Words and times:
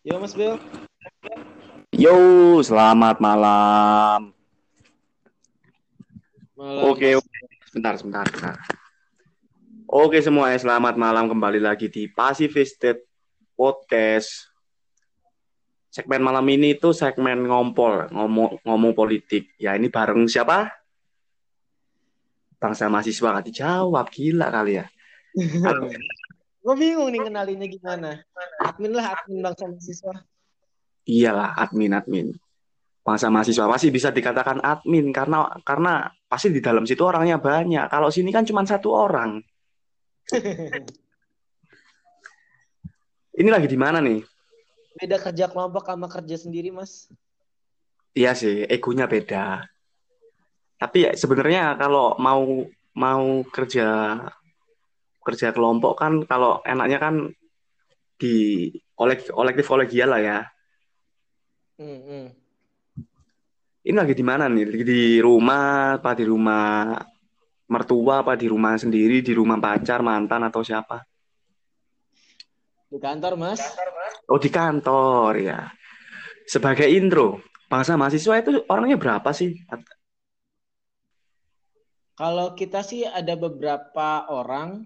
Yo 0.00 0.16
Mas 0.16 0.32
Bel. 0.32 0.56
Yo, 1.92 2.16
selamat 2.64 3.20
malam. 3.20 4.32
Malam, 6.56 6.88
Oke, 6.88 7.12
Mas. 7.12 7.20
oke. 7.20 7.40
Sebentar, 7.68 7.94
sebentar, 8.00 8.24
sebentar. 8.32 8.56
Oke 9.84 10.24
semuanya, 10.24 10.56
selamat 10.56 10.96
malam 10.96 11.28
kembali 11.28 11.60
lagi 11.60 11.92
di 11.92 12.08
Pacifisted 12.08 13.04
Podcast. 13.52 14.48
Segmen 15.92 16.24
malam 16.24 16.48
ini 16.48 16.78
itu 16.78 16.96
segmen 16.96 17.44
ngompol, 17.44 18.08
ngomong 18.08 18.64
ngomong 18.64 18.96
politik. 18.96 19.52
Ya 19.60 19.76
ini 19.76 19.92
bareng 19.92 20.24
siapa? 20.24 20.72
Bangsa 22.56 22.88
mahasiswa 22.88 23.36
gak 23.36 23.46
dijawab, 23.52 24.06
gila 24.08 24.48
kali 24.48 24.80
ya. 24.80 24.86
Gue 26.64 26.74
bingung 26.76 27.12
nih 27.12 27.20
kenalinnya 27.24 27.68
gimana. 27.68 28.20
Admin 28.80 28.96
lah, 28.96 29.12
admin 29.12 29.44
bangsa 29.44 29.68
mahasiswa. 29.68 30.24
Iyalah, 31.04 31.52
admin, 31.52 31.92
admin. 31.92 32.32
Bangsa 33.04 33.28
mahasiswa 33.28 33.68
pasti 33.68 33.92
bisa 33.92 34.08
dikatakan 34.08 34.56
admin 34.64 35.12
karena 35.12 35.52
karena 35.68 36.08
pasti 36.24 36.48
di 36.48 36.64
dalam 36.64 36.88
situ 36.88 37.04
orangnya 37.04 37.36
banyak. 37.36 37.92
Kalau 37.92 38.08
sini 38.08 38.32
kan 38.32 38.48
cuma 38.48 38.64
satu 38.64 38.88
orang. 38.88 39.36
Ini 43.36 43.52
lagi 43.52 43.68
di 43.68 43.76
mana 43.76 44.00
nih? 44.00 44.24
Beda 44.96 45.20
kerja 45.20 45.52
kelompok 45.52 45.84
sama 45.84 46.08
kerja 46.08 46.40
sendiri, 46.40 46.72
Mas. 46.72 47.12
Iya 48.16 48.32
sih, 48.32 48.64
egonya 48.64 49.04
beda. 49.04 49.68
Tapi 50.80 51.04
ya, 51.04 51.12
sebenarnya 51.12 51.76
kalau 51.76 52.16
mau 52.16 52.64
mau 52.96 53.44
kerja 53.44 54.16
kerja 55.20 55.52
kelompok 55.52 56.00
kan 56.00 56.24
kalau 56.24 56.64
enaknya 56.64 56.96
kan 56.96 57.36
di 58.20 58.68
kolek 58.92 59.32
kolektif 59.32 59.64
kolegial 59.64 60.12
lah 60.12 60.20
ya. 60.20 60.38
Hmm, 61.80 62.00
hmm. 62.04 62.26
Ini 63.80 63.96
lagi 63.96 64.12
di 64.12 64.20
mana 64.20 64.44
nih? 64.44 64.68
Lagi 64.68 64.84
di 64.84 65.02
rumah, 65.24 65.96
apa 65.96 66.12
di 66.12 66.28
rumah 66.28 66.92
mertua, 67.72 68.20
apa 68.20 68.36
di 68.36 68.44
rumah 68.44 68.76
sendiri, 68.76 69.24
di 69.24 69.32
rumah 69.32 69.56
pacar, 69.56 70.04
mantan 70.04 70.44
atau 70.44 70.60
siapa? 70.60 71.00
Di 72.92 73.00
kantor, 73.00 73.40
Mas. 73.40 73.64
Oh 74.28 74.36
di 74.36 74.52
kantor 74.52 75.32
ya. 75.40 75.72
Sebagai 76.44 76.84
intro, 76.92 77.40
bangsa 77.72 77.96
mahasiswa 77.96 78.42
itu 78.42 78.66
orangnya 78.68 79.00
berapa 79.00 79.30
sih? 79.32 79.56
Kalau 82.20 82.52
kita 82.52 82.84
sih 82.84 83.08
ada 83.08 83.32
beberapa 83.32 84.28
orang, 84.28 84.84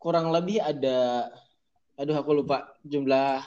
kurang 0.00 0.32
lebih 0.32 0.64
ada, 0.64 1.28
aduh 1.96 2.16
aku 2.20 2.30
lupa 2.44 2.76
jumlah 2.84 3.40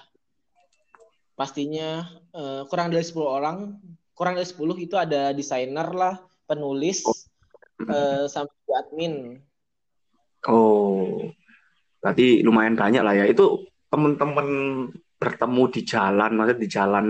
pastinya 1.37 2.03
eh, 2.35 2.61
kurang 2.67 2.91
dari 2.91 3.05
10 3.05 3.23
orang, 3.23 3.79
kurang 4.17 4.35
dari 4.35 4.43
10 4.49 4.75
itu 4.81 4.99
ada 4.99 5.31
desainer 5.31 5.87
lah, 5.95 6.19
penulis, 6.43 7.07
eh, 7.87 8.25
sampai 8.27 8.71
admin. 8.75 9.39
Oh, 10.47 11.31
berarti 12.03 12.43
lumayan 12.43 12.75
banyak 12.75 12.99
lah 12.99 13.15
ya. 13.15 13.25
Itu 13.29 13.71
temen-temen 13.87 14.47
bertemu 15.19 15.63
di 15.71 15.81
jalan, 15.87 16.31
maksudnya 16.35 16.59
di 16.59 16.69
jalan 16.69 17.05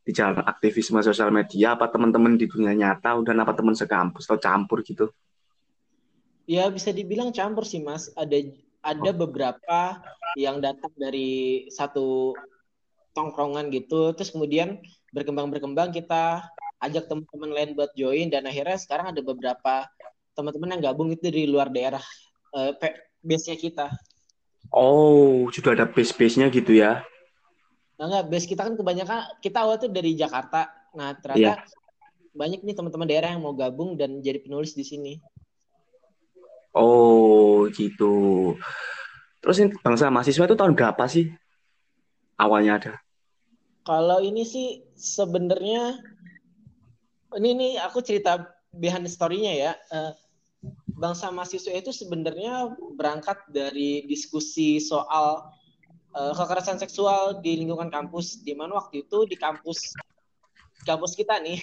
di 0.00 0.12
jalan 0.16 0.42
aktivisme 0.42 0.98
sosial 1.04 1.30
media 1.30 1.76
apa 1.78 1.86
teman-teman 1.92 2.34
di 2.34 2.48
dunia 2.48 2.72
nyata 2.74 3.14
udah 3.20 3.32
apa 3.36 3.52
teman 3.54 3.76
sekampus 3.76 4.26
atau 4.26 4.40
campur 4.40 4.82
gitu. 4.82 5.12
Ya 6.50 6.66
bisa 6.66 6.90
dibilang 6.90 7.30
campur 7.30 7.62
sih 7.62 7.78
Mas. 7.78 8.10
Ada 8.18 8.42
ada 8.80 9.10
beberapa 9.12 10.00
yang 10.36 10.60
datang 10.60 10.92
dari 10.96 11.68
satu 11.68 12.32
tongkrongan 13.12 13.68
gitu, 13.74 14.14
terus 14.16 14.32
kemudian 14.32 14.80
berkembang-berkembang 15.12 15.90
kita 15.92 16.46
ajak 16.80 17.10
teman-teman 17.10 17.50
lain 17.52 17.70
buat 17.76 17.92
join 17.92 18.32
dan 18.32 18.48
akhirnya 18.48 18.78
sekarang 18.80 19.12
ada 19.12 19.20
beberapa 19.20 19.84
teman-teman 20.32 20.78
yang 20.78 20.82
gabung 20.92 21.12
itu 21.12 21.28
dari 21.28 21.44
luar 21.44 21.68
daerah 21.68 22.00
eh, 22.56 22.72
base-nya 23.20 23.58
kita. 23.60 23.86
Oh, 24.72 25.50
sudah 25.50 25.76
ada 25.76 25.84
base-base-nya 25.84 26.48
gitu 26.48 26.78
ya. 26.78 27.02
Nah, 28.00 28.08
enggak, 28.08 28.24
base 28.32 28.46
kita 28.48 28.64
kan 28.64 28.74
kebanyakan 28.78 29.18
kita 29.44 29.58
awal 29.60 29.76
tuh 29.76 29.92
dari 29.92 30.16
Jakarta. 30.16 30.72
Nah, 30.96 31.12
ternyata 31.20 31.60
Iya. 31.60 32.32
banyak 32.32 32.60
nih 32.64 32.72
teman-teman 32.72 33.04
daerah 33.04 33.34
yang 33.34 33.44
mau 33.44 33.52
gabung 33.52 33.98
dan 33.98 34.24
jadi 34.24 34.40
penulis 34.40 34.72
di 34.72 34.86
sini. 34.86 35.20
Oh, 36.70 37.66
gitu. 37.74 38.54
Terus 39.42 39.56
ini 39.58 39.68
bangsa 39.80 40.12
mahasiswa 40.12 40.46
itu 40.46 40.56
tahun 40.56 40.76
berapa 40.76 41.04
sih? 41.10 41.32
Awalnya 42.38 42.72
ada. 42.78 42.92
Kalau 43.82 44.20
ini 44.20 44.44
sih 44.44 44.84
sebenarnya 44.94 45.98
ini 47.40 47.50
nih 47.56 47.72
aku 47.82 48.04
cerita 48.04 48.52
behind 48.70 49.08
story-nya 49.08 49.52
ya. 49.56 49.72
Eh, 49.90 50.12
bangsa 50.94 51.32
mahasiswa 51.32 51.72
itu 51.72 51.90
sebenarnya 51.90 52.76
berangkat 52.94 53.40
dari 53.50 54.04
diskusi 54.04 54.78
soal 54.78 55.50
eh, 56.14 56.32
kekerasan 56.36 56.78
seksual 56.78 57.40
di 57.42 57.64
lingkungan 57.64 57.88
kampus. 57.88 58.44
Di 58.44 58.52
mana 58.54 58.78
waktu 58.78 59.08
itu 59.08 59.26
di 59.26 59.34
kampus 59.34 59.96
kampus 60.84 61.12
kita 61.16 61.40
nih 61.40 61.60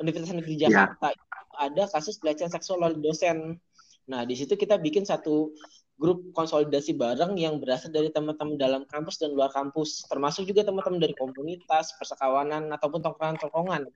Universitas 0.00 0.34
Negeri 0.34 0.56
Ya. 0.58 0.68
Jakarta 0.68 1.14
ada 1.54 1.84
kasus 1.86 2.18
pelecehan 2.18 2.50
seksual 2.50 2.82
oleh 2.82 2.98
dosen. 2.98 3.60
Nah, 4.04 4.28
di 4.28 4.36
situ 4.36 4.52
kita 4.54 4.76
bikin 4.76 5.08
satu 5.08 5.56
grup 5.94 6.34
konsolidasi 6.34 6.92
bareng 6.98 7.38
yang 7.38 7.56
berasal 7.62 7.88
dari 7.88 8.10
teman-teman 8.10 8.58
dalam 8.58 8.82
kampus 8.84 9.22
dan 9.22 9.32
luar 9.32 9.48
kampus, 9.54 10.04
termasuk 10.10 10.44
juga 10.44 10.66
teman-teman 10.66 11.00
dari 11.00 11.14
komunitas, 11.16 11.94
persekawanan 11.96 12.68
ataupun 12.74 13.00
tongkrongan-tongkrongan. 13.00 13.88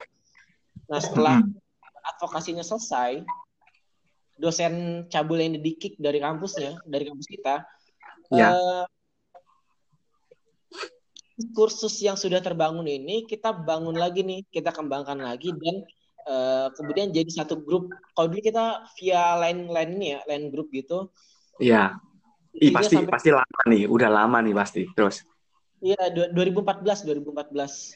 Nah, 0.89 1.01
setelah 1.03 1.43
advokasinya 2.17 2.65
selesai, 2.65 3.21
dosen 4.39 5.05
cabul 5.11 5.43
yang 5.43 5.59
dikick 5.59 5.99
dari 5.99 6.23
kampusnya, 6.23 6.79
dari 6.87 7.11
kampus 7.11 7.29
kita, 7.29 7.67
Ya. 8.29 8.53
eh, 8.53 8.85
kursus 11.57 11.97
yang 12.03 12.19
sudah 12.19 12.43
terbangun 12.43 12.85
ini 12.85 13.25
kita 13.25 13.55
bangun 13.55 13.95
lagi 13.95 14.21
nih, 14.27 14.45
kita 14.51 14.75
kembangkan 14.75 15.19
lagi 15.23 15.55
dan 15.55 15.87
eh, 16.29 16.69
kemudian 16.77 17.09
jadi 17.09 17.31
satu 17.33 17.65
grup. 17.65 17.89
Kalau 18.13 18.29
dulu 18.29 18.41
kita 18.45 18.85
via 19.01 19.35
line 19.41 19.67
line 19.73 19.91
ini 19.97 20.07
ya, 20.13 20.21
line 20.29 20.53
grup 20.53 20.69
gitu. 20.71 21.09
Iya. 21.57 21.97
Ih, 22.59 22.75
pasti 22.75 22.97
sampai- 23.01 23.13
pasti 23.13 23.31
lama 23.33 23.63
nih, 23.71 23.89
udah 23.89 24.11
lama 24.11 24.39
nih 24.45 24.55
pasti. 24.55 24.83
Terus 24.93 25.25
Iya, 25.79 26.11
du- 26.11 26.31
2014, 26.35 27.07
2014. 27.07 27.95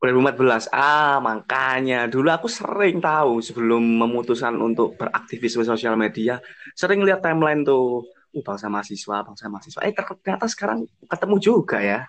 2014. 0.00 0.66
Ah, 0.72 1.20
makanya 1.22 2.08
dulu 2.08 2.26
aku 2.32 2.48
sering 2.50 2.98
tahu 2.98 3.38
sebelum 3.44 3.84
memutuskan 3.84 4.56
untuk 4.58 4.96
beraktivisme 4.98 5.62
sosial 5.62 5.94
media, 5.94 6.40
sering 6.74 7.04
lihat 7.06 7.22
timeline 7.22 7.62
tuh, 7.62 8.02
uh, 8.34 8.42
bangsa 8.42 8.66
mahasiswa, 8.72 9.22
bangsa 9.22 9.46
mahasiswa. 9.46 9.80
Eh, 9.86 9.92
ternyata 9.94 10.48
sekarang 10.50 10.88
ketemu 11.06 11.36
juga 11.38 11.78
ya. 11.78 12.00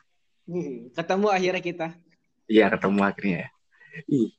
Hmm, 0.48 0.90
Ketemu 0.96 1.28
akhirnya 1.30 1.62
kita. 1.62 1.88
Iya, 2.48 2.66
ketemu 2.74 3.00
akhirnya 3.04 3.38
ya. 3.46 3.50
Ih. 4.10 4.30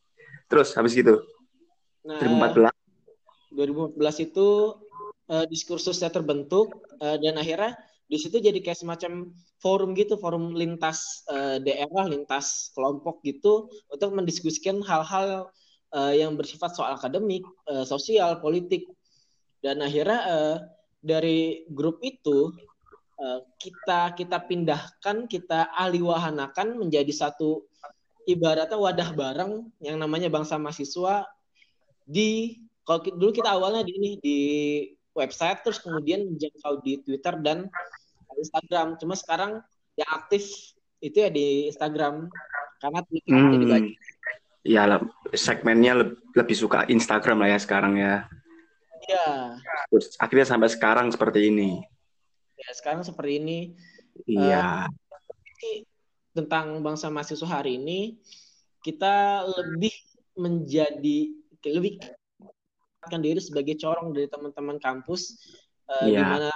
Terus 0.49 0.77
habis 0.77 0.93
gitu, 0.93 1.25
Nah, 2.05 2.21
2014. 2.21 2.69
2014 3.56 4.27
itu 4.28 4.49
eh, 5.32 5.47
diskursusnya 5.49 6.12
terbentuk 6.12 6.84
eh, 7.00 7.16
dan 7.16 7.41
akhirnya 7.41 7.72
di 8.05 8.21
situ 8.21 8.37
jadi 8.37 8.60
kayak 8.60 8.77
semacam 8.84 9.32
forum 9.56 9.97
gitu, 9.97 10.21
forum 10.21 10.53
lintas 10.53 11.25
eh, 11.32 11.56
daerah, 11.65 12.05
lintas 12.05 12.69
kelompok 12.77 13.25
gitu 13.25 13.72
untuk 13.88 14.12
mendiskusikan 14.12 14.84
hal-hal 14.84 15.49
eh, 15.97 16.21
yang 16.21 16.37
bersifat 16.37 16.76
soal 16.76 17.00
akademik, 17.00 17.44
eh, 17.73 17.88
sosial, 17.88 18.44
politik. 18.44 18.85
Dan 19.64 19.81
akhirnya 19.81 20.20
eh, 20.29 20.56
dari 21.00 21.64
grup 21.73 22.05
itu 22.05 22.52
kita 23.62 24.11
kita 24.19 24.43
pindahkan, 24.43 25.31
kita 25.31 25.70
aliwahanakan 25.79 26.82
menjadi 26.82 27.08
satu 27.14 27.62
ibaratnya 28.25 28.76
wadah 28.76 29.11
bareng 29.12 29.53
yang 29.81 29.97
namanya 30.00 30.29
bangsa 30.32 30.56
mahasiswa 30.56 31.29
di 32.05 32.61
kalau 32.85 33.00
dulu 33.00 33.32
kita 33.32 33.49
awalnya 33.49 33.81
di 33.81 33.93
ini 33.97 34.11
di 34.21 34.38
website 35.17 35.65
terus 35.65 35.81
kemudian 35.81 36.29
menjangkau 36.29 36.85
di 36.85 37.00
Twitter 37.00 37.38
dan 37.41 37.69
Instagram. 38.35 38.99
Cuma 38.99 39.15
sekarang 39.15 39.62
yang 39.94 40.11
aktif 40.11 40.44
itu 40.99 41.17
ya 41.17 41.31
di 41.31 41.71
Instagram 41.71 42.29
karena 42.82 43.00
Twitter 43.06 43.32
jadi 43.32 43.65
Hmm. 43.65 43.73
banyak. 43.73 43.94
Ya, 44.65 44.82
segmennya 45.37 45.93
le- 45.93 46.17
lebih 46.35 46.56
suka 46.56 46.88
Instagram 46.88 47.44
lah 47.44 47.53
ya 47.53 47.59
sekarang 47.61 48.00
ya. 48.00 48.27
Iya. 49.05 49.61
Akhirnya 50.19 50.49
sampai 50.49 50.69
sekarang 50.73 51.12
seperti 51.12 51.53
ini. 51.53 51.85
Ya, 52.56 52.69
sekarang 52.73 53.05
seperti 53.05 53.41
ini 53.41 53.59
Iya. 54.25 54.88
Ini 55.61 55.85
tentang 56.34 56.82
bangsa 56.82 57.08
mahasiswa 57.08 57.46
hari 57.46 57.78
ini 57.78 58.19
kita 58.82 59.46
lebih 59.46 59.94
menjadi 60.34 61.19
lebih 61.64 62.02
menempatkan 62.42 63.20
diri 63.22 63.40
sebagai 63.40 63.75
corong 63.81 64.12
dari 64.12 64.28
teman-teman 64.28 64.76
kampus 64.82 65.38
eh, 65.88 66.12
Iya. 66.12 66.20
di 66.20 66.25
mana 66.26 66.50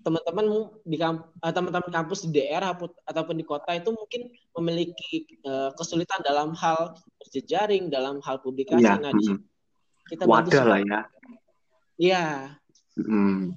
teman-teman 0.00 0.46
di 0.88 0.96
uh, 0.96 1.52
teman-teman 1.52 1.92
kampus 1.92 2.24
di 2.24 2.40
daerah 2.40 2.72
ataupun 3.04 3.36
di 3.36 3.44
kota 3.44 3.76
itu 3.76 3.92
mungkin 3.92 4.32
memiliki 4.56 5.28
uh, 5.44 5.76
kesulitan 5.76 6.24
dalam 6.24 6.56
hal 6.56 6.96
berjejaring, 7.20 7.92
dalam 7.92 8.18
hal 8.24 8.40
publikasi. 8.40 8.80
Ya. 8.80 8.96
Nah, 8.96 9.12
kita 10.08 10.24
wadah 10.24 10.64
lah 10.64 10.80
ya. 10.80 11.00
Iya. 12.00 12.24
Hmm. 12.96 13.52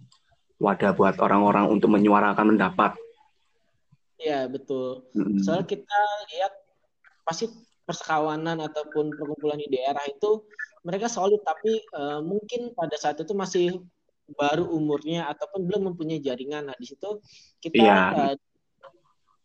Wadah 0.59 0.91
buat 0.95 1.15
orang-orang 1.23 1.71
untuk 1.71 1.91
menyuarakan 1.95 2.55
pendapat. 2.55 2.99
Iya 4.19 4.47
betul. 4.47 5.09
Hmm. 5.13 5.39
Soalnya 5.41 5.67
kita 5.67 5.99
lihat 6.33 6.53
pasti 7.23 7.49
persekawanan 7.83 8.63
ataupun 8.63 9.11
perkumpulan 9.11 9.59
di 9.59 9.67
daerah 9.67 10.03
itu 10.07 10.47
mereka 10.83 11.07
solid 11.11 11.39
tapi 11.43 11.79
uh, 11.95 12.19
mungkin 12.23 12.71
pada 12.75 12.95
saat 12.99 13.19
itu 13.19 13.31
masih 13.35 13.83
baru 14.35 14.67
umurnya 14.67 15.27
ataupun 15.31 15.67
belum 15.67 15.81
mempunyai 15.91 16.23
jaringan. 16.23 16.71
Nah, 16.71 16.77
di 16.79 16.87
situ 16.87 17.19
kita 17.59 17.75
ya, 17.83 17.99
uh, 18.11 18.35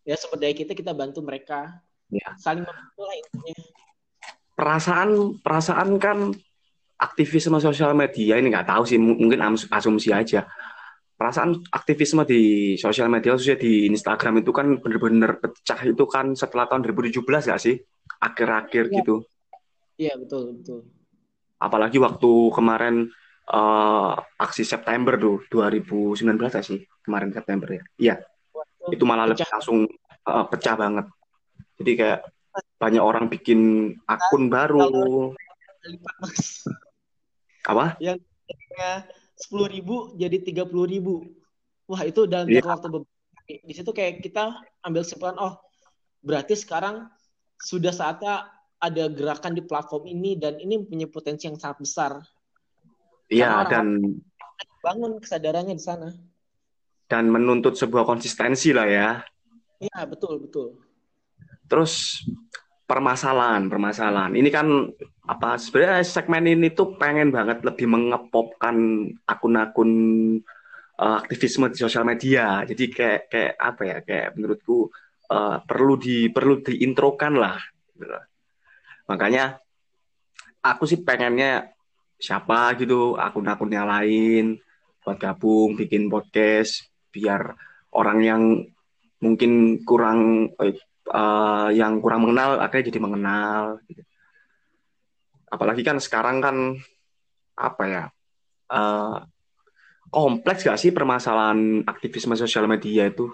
ya 0.06 0.14
sumber 0.14 0.38
daya 0.42 0.54
kita 0.54 0.72
kita 0.74 0.94
bantu 0.94 1.22
mereka. 1.22 1.82
Ya. 2.08 2.34
Saling 2.38 2.62
membantu 2.62 3.02
lah 3.04 3.16
intinya. 3.18 3.54
Perasaan 4.58 5.10
perasaan 5.38 5.88
kan 6.02 6.18
aktivisme 6.98 7.62
sosial 7.62 7.94
media 7.94 8.42
ini 8.42 8.50
nggak 8.50 8.66
tahu 8.66 8.82
sih 8.86 8.98
mungkin 8.98 9.38
asumsi 9.70 10.10
aja. 10.10 10.46
Perasaan 11.18 11.66
aktivisme 11.74 12.22
di 12.22 12.42
sosial 12.78 13.10
media 13.10 13.34
khususnya 13.34 13.58
di 13.58 13.90
Instagram 13.90 14.38
itu 14.38 14.54
kan 14.54 14.78
benar-benar 14.78 15.42
pecah. 15.42 15.82
Itu 15.82 16.06
kan 16.06 16.38
setelah 16.38 16.70
tahun 16.70 16.86
2017 16.86 17.26
nggak 17.26 17.58
sih? 17.58 17.74
Akhir-akhir 18.22 18.84
ya. 18.86 18.94
gitu. 19.02 19.14
Iya 19.98 20.14
betul 20.14 20.62
betul. 20.62 20.86
Apalagi 21.58 21.98
waktu 21.98 22.30
kemarin 22.54 23.10
uh, 23.50 24.14
aksi 24.38 24.62
September 24.62 25.18
tuh 25.18 25.42
2019 25.50 26.22
ya 26.38 26.62
sih? 26.62 26.86
Kemarin 27.02 27.34
September 27.34 27.66
ya? 27.66 27.82
Iya. 27.98 28.14
Itu 28.94 29.02
malah 29.02 29.26
lebih 29.26 29.42
langsung 29.50 29.90
uh, 30.22 30.46
pecah 30.46 30.78
banget. 30.78 31.10
Jadi 31.82 31.92
kayak 31.98 32.20
banyak 32.78 33.02
orang 33.02 33.26
bikin 33.26 33.90
akun 34.06 34.46
baru. 34.46 35.34
apa? 37.66 37.98
Yang 37.98 38.22
sepuluh 39.38 39.70
ribu 39.70 40.18
jadi 40.18 40.42
tiga 40.42 40.66
puluh 40.66 40.90
ribu 40.90 41.14
wah 41.86 42.02
itu 42.02 42.26
dalam 42.26 42.50
yeah. 42.50 42.66
waktu 42.66 42.90
beberapa 42.90 43.16
di 43.48 43.72
situ 43.72 43.90
kayak 43.94 44.20
kita 44.20 44.60
ambil 44.84 45.06
kesimpulan 45.06 45.38
oh 45.40 45.56
berarti 46.20 46.52
sekarang 46.52 47.08
sudah 47.56 47.94
saatnya 47.94 48.50
ada 48.76 49.08
gerakan 49.08 49.56
di 49.56 49.64
platform 49.64 50.04
ini 50.10 50.36
dan 50.36 50.60
ini 50.60 50.82
punya 50.84 51.08
potensi 51.08 51.48
yang 51.48 51.56
sangat 51.56 51.80
besar 51.80 52.12
Iya 53.28 53.68
dan 53.68 54.00
bangun 54.80 55.20
kesadarannya 55.20 55.76
di 55.76 55.84
sana. 55.84 56.08
Dan 57.08 57.28
menuntut 57.28 57.76
sebuah 57.76 58.04
konsistensi 58.08 58.72
lah 58.72 58.88
ya. 58.88 59.08
Iya 59.80 60.08
betul 60.08 60.48
betul. 60.48 60.80
Terus 61.68 62.24
permasalahan 62.88 63.68
permasalahan 63.68 64.32
ini 64.32 64.48
kan 64.48 64.88
apa 65.28 65.60
sebenarnya 65.60 66.00
segmen 66.08 66.48
ini 66.48 66.72
tuh 66.72 66.96
pengen 66.96 67.28
banget 67.28 67.60
lebih 67.60 67.84
mengepopkan 67.84 69.04
akun-akun 69.28 69.92
uh, 70.98 71.16
aktivisme 71.20 71.68
di 71.68 71.78
sosial 71.78 72.08
media. 72.08 72.64
Jadi 72.64 72.84
kayak 72.88 73.22
kayak 73.28 73.54
apa 73.60 73.82
ya 73.84 73.98
kayak 74.02 74.28
menurutku 74.34 74.88
uh, 75.30 75.60
perlu 75.62 75.94
di 76.00 76.32
perlu 76.32 76.64
diintrokan 76.64 77.34
lah. 77.36 77.60
Makanya 79.08 79.56
aku 80.64 80.84
sih 80.88 81.04
pengennya 81.04 81.76
siapa 82.18 82.74
gitu 82.80 83.14
akun-akunnya 83.14 83.86
lain 83.86 84.58
buat 85.04 85.16
gabung 85.16 85.78
bikin 85.78 86.10
podcast 86.10 86.90
biar 87.14 87.54
orang 87.94 88.18
yang 88.20 88.42
mungkin 89.22 89.82
kurang 89.86 90.52
uh, 91.12 91.68
yang 91.72 92.00
kurang 92.00 92.24
mengenal 92.24 92.60
akhirnya 92.60 92.88
jadi 92.92 93.00
mengenal 93.00 93.62
gitu. 93.88 94.02
apalagi 95.48 95.80
kan 95.80 95.96
sekarang 95.96 96.44
kan 96.44 96.56
apa 97.58 97.84
ya 97.88 98.04
uh, 98.70 99.24
kompleks 100.08 100.64
gak 100.64 100.80
sih 100.80 100.92
permasalahan 100.92 101.84
aktivisme 101.84 102.34
sosial 102.36 102.64
media 102.64 103.08
itu? 103.08 103.28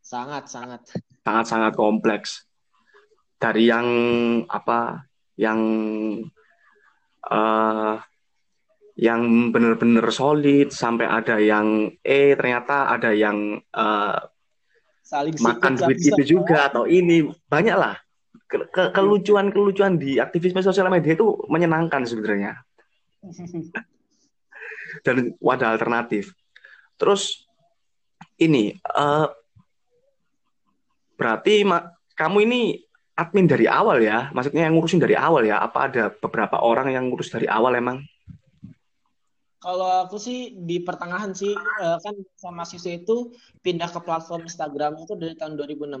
Sangat 0.00 0.48
sangat. 0.48 0.80
Sangat 1.20 1.46
sangat 1.46 1.72
kompleks. 1.76 2.48
Dari 3.40 3.68
yang 3.68 3.88
apa 4.48 5.08
yang 5.36 5.60
uh, 7.24 7.96
yang 9.00 9.48
benar-benar 9.48 10.12
solid 10.12 10.68
sampai 10.72 11.08
ada 11.08 11.40
yang 11.40 11.88
eh 12.04 12.36
ternyata 12.36 12.92
ada 12.92 13.16
yang 13.16 13.56
uh, 13.72 14.18
saling 15.10 15.34
makan 15.42 15.74
duit 15.74 15.98
itu 15.98 16.22
juga 16.38 16.70
atau 16.70 16.86
ini 16.86 17.26
banyak 17.50 17.74
lah 17.74 17.98
ke, 18.46 18.70
ke 18.70 18.82
kelucuan 18.94 19.50
kelucuan 19.50 19.98
di 19.98 20.22
aktivisme 20.22 20.62
sosial 20.62 20.86
media 20.86 21.18
itu 21.18 21.26
menyenangkan 21.50 22.06
sebenarnya 22.06 22.62
dan 25.06 25.34
wadah 25.42 25.74
alternatif 25.74 26.30
terus 26.94 27.50
ini 28.38 28.78
uh, 28.94 29.26
berarti 31.18 31.66
kamu 32.14 32.38
ini 32.46 32.60
admin 33.20 33.44
dari 33.44 33.68
awal 33.68 34.00
ya? 34.00 34.32
Maksudnya 34.32 34.64
yang 34.64 34.80
ngurusin 34.80 34.96
dari 34.96 35.12
awal 35.12 35.44
ya? 35.44 35.60
Apa 35.60 35.92
ada 35.92 36.08
beberapa 36.08 36.64
orang 36.64 36.96
yang 36.96 37.12
ngurus 37.12 37.28
dari 37.28 37.44
awal 37.44 37.76
emang? 37.76 38.00
Kalau 39.60 40.08
aku 40.08 40.16
sih 40.16 40.56
di 40.56 40.80
pertengahan 40.80 41.36
sih 41.36 41.52
uh, 41.52 42.00
kan 42.00 42.16
sama 42.40 42.64
siswa 42.64 42.96
itu 42.96 43.28
pindah 43.60 43.92
ke 43.92 44.00
platform 44.00 44.48
Instagram 44.48 44.96
itu 44.96 45.12
dari 45.20 45.36
tahun 45.36 45.60
2016 45.60 46.00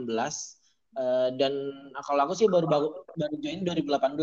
eh, 0.96 1.28
dan 1.36 1.52
kalau 2.00 2.24
aku 2.24 2.34
sih 2.40 2.48
baru 2.48 2.64
baru, 2.64 2.88
baru 3.20 3.36
join 3.36 3.60
2018. 3.60 4.16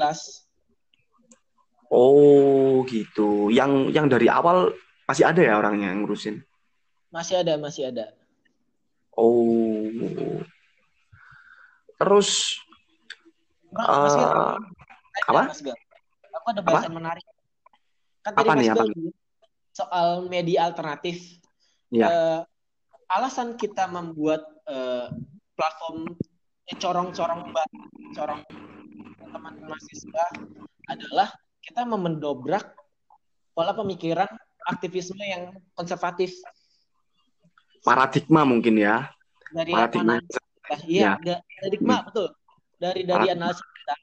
Oh 1.94 2.82
gitu. 2.90 3.54
Yang 3.54 3.94
yang 3.94 4.10
dari 4.10 4.26
awal 4.26 4.74
masih 5.06 5.30
ada 5.30 5.40
ya 5.46 5.62
orangnya 5.62 5.94
yang 5.94 6.02
ngurusin? 6.02 6.42
Masih 7.14 7.46
ada, 7.46 7.62
masih 7.62 7.94
ada. 7.94 8.18
Oh. 9.14 9.86
Terus 12.02 12.58
Mas, 13.70 13.86
uh, 13.86 14.58
apa? 15.30 15.42
Mas 15.54 15.62
Aku 16.42 16.48
ada 16.54 16.62
bahasan 16.66 16.90
apa? 16.90 16.98
menarik. 16.98 17.26
Kan 18.26 18.32
tadi 18.34 18.50
apa 18.50 18.54
Mas 18.58 18.62
nih, 18.66 18.70
apa? 18.74 18.84
Soal 19.78 20.26
media 20.26 20.66
alternatif. 20.66 21.22
Ya. 21.94 22.10
Uh, 22.10 22.42
alasan 23.14 23.54
kita 23.56 23.86
membuat 23.86 24.42
uh, 24.66 25.14
platform 25.54 26.18
corong-corong 26.82 27.56
corong 28.12 28.42
teman 29.24 29.56
mahasiswa 29.64 30.26
adalah 30.92 31.32
kita 31.64 31.88
memendobrak 31.88 32.76
pola 33.56 33.72
pemikiran 33.72 34.28
aktivisme 34.68 35.24
yang 35.24 35.56
konservatif. 35.78 36.36
Paradigma 37.86 38.44
mungkin 38.44 38.76
ya. 38.76 39.08
Dari 39.56 39.72
paradigma. 39.72 40.20
Iya, 40.84 41.16
ya. 41.24 41.40
paradigma 41.40 41.96
hmm. 42.04 42.06
betul 42.12 42.28
dari 42.78 43.02
dari 43.04 43.28
analisis 43.34 43.64
kita 43.64 43.96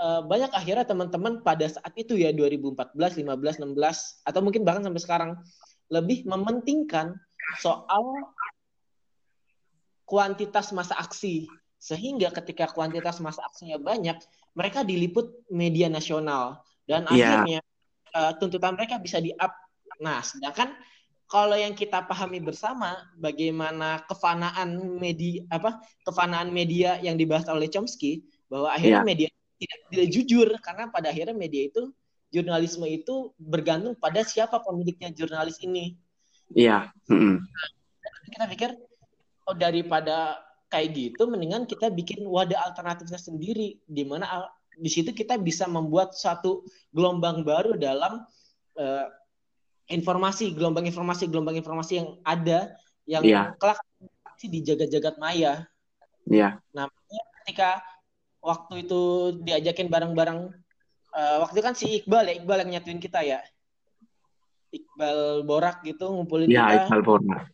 uh, 0.00 0.20
banyak 0.26 0.50
akhirnya 0.50 0.86
teman-teman 0.86 1.42
pada 1.44 1.66
saat 1.68 1.92
itu 1.94 2.18
ya 2.18 2.30
2014, 2.34 2.94
15, 2.94 3.62
16 3.62 4.26
atau 4.26 4.40
mungkin 4.42 4.62
bahkan 4.66 4.82
sampai 4.86 5.02
sekarang 5.02 5.30
lebih 5.92 6.24
mementingkan 6.26 7.14
soal 7.60 8.32
kuantitas 10.04 10.72
masa 10.72 10.96
aksi 11.00 11.48
sehingga 11.80 12.32
ketika 12.32 12.72
kuantitas 12.72 13.20
masa 13.20 13.44
aksinya 13.44 13.76
banyak 13.76 14.16
mereka 14.56 14.80
diliput 14.80 15.44
media 15.52 15.92
nasional 15.92 16.64
dan 16.88 17.04
yeah. 17.12 17.12
akhirnya 17.12 17.60
uh, 18.16 18.32
tuntutan 18.40 18.72
mereka 18.72 18.96
bisa 18.96 19.20
di 19.20 19.36
up. 19.36 19.52
Nah, 20.00 20.24
sedangkan 20.24 20.72
kalau 21.28 21.56
yang 21.56 21.76
kita 21.76 22.04
pahami 22.04 22.40
bersama 22.40 22.96
bagaimana 23.16 24.04
kefanaan 24.08 24.76
media 24.96 25.44
apa 25.52 25.80
kefanaan 26.04 26.52
media 26.52 27.00
yang 27.00 27.16
dibahas 27.20 27.48
oleh 27.48 27.68
Chomsky 27.68 28.24
bahwa 28.48 28.72
akhirnya 28.72 29.04
yeah. 29.04 29.08
media 29.08 29.28
tidak 29.64 29.78
tidak 29.88 30.08
jujur 30.12 30.48
karena 30.60 30.84
pada 30.92 31.08
akhirnya 31.08 31.32
media 31.32 31.72
itu 31.72 31.88
jurnalisme 32.28 32.84
itu 32.84 33.32
bergantung 33.40 33.96
pada 33.96 34.20
siapa 34.26 34.60
pemiliknya 34.60 35.08
jurnalis 35.14 35.56
ini. 35.64 35.96
Iya. 36.52 36.92
Yeah. 37.08 37.10
Mm 37.10 37.18
-hmm. 37.18 37.36
kita 38.34 38.44
pikir 38.50 38.70
oh 39.48 39.56
daripada 39.56 40.42
kayak 40.68 40.90
gitu 40.92 41.30
mendingan 41.30 41.64
kita 41.64 41.88
bikin 41.88 42.26
wadah 42.26 42.58
alternatifnya 42.66 43.20
sendiri 43.20 43.78
di 43.86 44.02
mana 44.02 44.50
di 44.74 44.90
situ 44.90 45.14
kita 45.14 45.38
bisa 45.38 45.70
membuat 45.70 46.18
satu 46.18 46.66
gelombang 46.90 47.46
baru 47.46 47.78
dalam 47.78 48.26
uh, 48.74 49.06
informasi, 49.86 50.50
gelombang 50.56 50.88
informasi, 50.88 51.30
gelombang 51.30 51.54
informasi 51.60 51.92
yang 52.02 52.08
ada 52.26 52.74
yang 53.06 53.22
yeah. 53.22 53.52
kelak 53.60 53.78
di 54.44 54.60
jagat-jagat 54.60 55.16
maya. 55.16 55.64
Iya. 56.28 56.58
Yeah. 56.58 56.76
Nah, 56.76 56.90
ketika 57.44 57.80
waktu 58.44 58.84
itu 58.84 59.00
diajakin 59.40 59.88
bareng-bareng 59.88 60.52
uh, 61.16 61.36
waktu 61.40 61.54
itu 61.56 61.64
kan 61.64 61.74
si 61.74 61.86
Iqbal 62.04 62.28
ya, 62.28 62.34
Iqbal 62.36 62.58
yang 62.62 62.70
nyatuin 62.78 63.00
kita 63.00 63.24
ya. 63.24 63.40
Iqbal 64.68 65.48
Borak 65.48 65.80
gitu 65.86 66.12
ngumpulin 66.12 66.52
yeah, 66.52 66.68
kita. 66.68 66.92
Iqbal 66.92 67.02
Borak. 67.02 67.48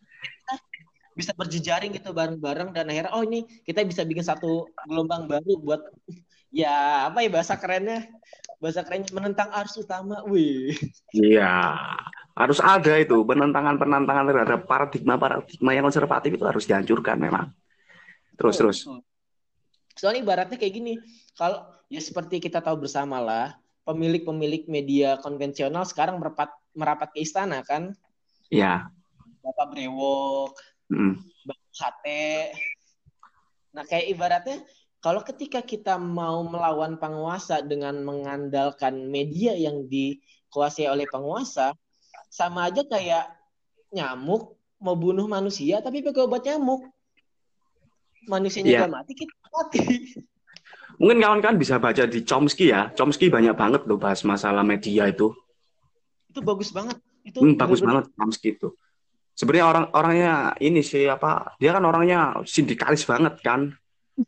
bisa 1.11 1.37
berjejaring 1.37 1.92
gitu 1.92 2.16
bareng-bareng 2.16 2.73
dan 2.73 2.88
akhirnya 2.88 3.12
oh 3.12 3.20
ini 3.20 3.44
kita 3.66 3.85
bisa 3.85 4.09
bikin 4.09 4.25
satu 4.25 4.73
gelombang 4.88 5.28
baru 5.28 5.52
buat 5.61 5.82
ya 6.64 7.06
apa 7.12 7.20
ya 7.20 7.28
bahasa 7.28 7.61
kerennya 7.61 8.09
bahasa 8.56 8.80
kerennya 8.80 9.12
menentang 9.12 9.52
arus 9.52 9.76
utama 9.85 10.25
wih 10.25 10.73
iya 11.12 11.76
harus 12.32 12.56
ada 12.62 12.97
itu 12.97 13.20
penentangan-penentangan 13.20 14.25
terhadap 14.32 14.61
paradigma-paradigma 14.64 15.70
yang 15.76 15.85
konservatif 15.85 16.30
itu 16.32 16.44
harus 16.47 16.64
dihancurkan 16.64 17.20
memang 17.20 17.52
terus 18.40 18.56
oh, 18.56 18.59
terus 18.64 18.78
soalnya 19.99 20.23
ibaratnya 20.23 20.59
kayak 20.59 20.75
gini 20.75 20.94
kalau 21.35 21.66
ya 21.90 21.99
seperti 22.02 22.38
kita 22.38 22.62
tahu 22.62 22.87
bersama 22.87 23.18
lah 23.18 23.47
pemilik-pemilik 23.88 24.68
media 24.70 25.18
konvensional 25.18 25.82
sekarang 25.88 26.20
merapat 26.20 26.52
merapat 26.76 27.11
ke 27.11 27.26
istana 27.26 27.64
kan 27.66 27.97
Iya. 28.50 28.90
Bapak 29.40 29.73
Brewok, 29.73 30.59
mm. 30.90 31.14
Bapak 31.47 31.70
Hate. 31.78 32.52
Nah 33.70 33.87
kayak 33.87 34.06
ibaratnya 34.11 34.59
kalau 35.00 35.23
ketika 35.23 35.62
kita 35.62 35.97
mau 35.97 36.42
melawan 36.44 36.99
penguasa 36.99 37.62
dengan 37.64 38.02
mengandalkan 38.02 39.09
media 39.09 39.54
yang 39.54 39.87
dikuasai 39.87 40.90
oleh 40.90 41.06
penguasa, 41.09 41.73
sama 42.28 42.68
aja 42.68 42.85
kayak 42.85 43.32
nyamuk 43.94 44.59
mau 44.82 44.99
bunuh 44.99 45.30
manusia 45.30 45.78
tapi 45.80 46.02
pakai 46.02 46.26
obat 46.26 46.44
nyamuk. 46.44 46.85
Manusianya 48.29 48.85
yeah. 48.85 48.91
mati, 48.91 49.12
kita 49.17 49.33
mati. 49.49 49.81
Mungkin 51.00 51.17
kawan-kawan 51.25 51.57
bisa 51.57 51.81
baca 51.81 52.05
di 52.05 52.21
Chomsky 52.29 52.69
ya. 52.69 52.93
Chomsky 52.93 53.33
banyak 53.33 53.57
banget 53.57 53.89
loh 53.89 53.97
bahas 53.97 54.21
masalah 54.21 54.61
media 54.61 55.09
itu. 55.09 55.33
Itu 56.29 56.45
bagus 56.45 56.69
banget. 56.77 57.00
Itu 57.25 57.41
hmm, 57.41 57.57
bagus 57.57 57.81
banget 57.81 58.12
Chomsky 58.12 58.61
itu. 58.61 58.77
Sebenarnya 59.33 59.67
orang-orangnya 59.73 60.35
ini 60.61 60.85
sih 60.85 61.09
apa? 61.09 61.57
Dia 61.57 61.73
kan 61.73 61.85
orangnya 61.89 62.45
sindikalis 62.45 63.09
banget 63.09 63.41
kan. 63.41 63.73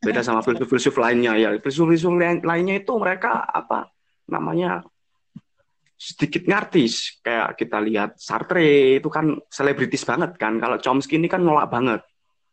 Beda 0.00 0.24
sama 0.24 0.40
filsuf-filsuf 0.46 0.96
lainnya 0.96 1.36
ya. 1.36 1.52
Filsuf-filsuf 1.60 2.16
lainnya 2.40 2.80
itu 2.80 2.92
mereka 2.96 3.44
apa 3.44 3.92
namanya 4.32 4.80
sedikit 6.02 6.42
ngartis 6.50 7.22
kayak 7.22 7.54
kita 7.54 7.78
lihat 7.78 8.10
Sartre 8.18 8.98
itu 8.98 9.06
kan 9.06 9.38
selebritis 9.46 10.02
banget 10.02 10.34
kan 10.34 10.58
kalau 10.58 10.74
Chomsky 10.82 11.14
ini 11.14 11.30
kan 11.30 11.46
nolak 11.46 11.70
banget 11.70 12.02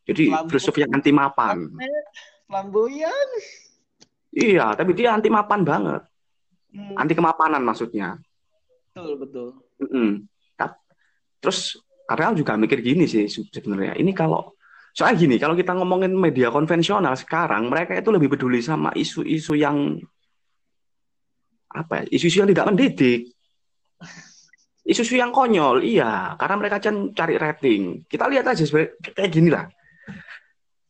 jadi 0.09 0.23
Lampu. 0.33 0.49
filsuf 0.57 0.75
yang 0.81 0.91
anti 0.91 1.11
mapan 1.13 1.57
flamboyan 2.49 3.29
iya 4.33 4.73
tapi 4.73 4.91
dia 4.97 5.13
anti 5.13 5.29
mapan 5.29 5.61
banget 5.61 6.01
hmm. 6.73 6.97
anti 6.97 7.13
kemapanan 7.13 7.61
maksudnya 7.61 8.17
betul 8.91 9.13
betul 9.21 9.47
mm 9.79 9.87
-mm. 9.89 10.09
terus 11.39 11.79
Karel 12.09 12.33
juga 12.33 12.57
mikir 12.57 12.81
gini 12.81 13.05
sih 13.05 13.29
sebenarnya. 13.29 13.93
Ini 14.01 14.09
kalau 14.17 14.57
soalnya 14.97 15.21
gini, 15.21 15.35
kalau 15.37 15.53
kita 15.53 15.77
ngomongin 15.77 16.09
media 16.17 16.49
konvensional 16.49 17.13
sekarang, 17.13 17.69
mereka 17.69 17.93
itu 17.93 18.09
lebih 18.09 18.33
peduli 18.33 18.65
sama 18.65 18.89
isu-isu 18.97 19.53
yang 19.53 20.01
apa 21.69 22.01
ya? 22.01 22.17
Isu-isu 22.17 22.41
yang 22.41 22.49
tidak 22.49 22.65
mendidik. 22.73 23.29
Isu-isu 24.89 25.21
yang 25.21 25.29
konyol, 25.29 25.85
iya, 25.85 26.33
karena 26.33 26.55
mereka 26.57 26.81
kan 26.81 27.13
cari 27.13 27.37
rating. 27.37 28.09
Kita 28.09 28.25
lihat 28.25 28.49
aja 28.49 28.65
kayak 29.13 29.29
gini 29.29 29.53
lah. 29.53 29.69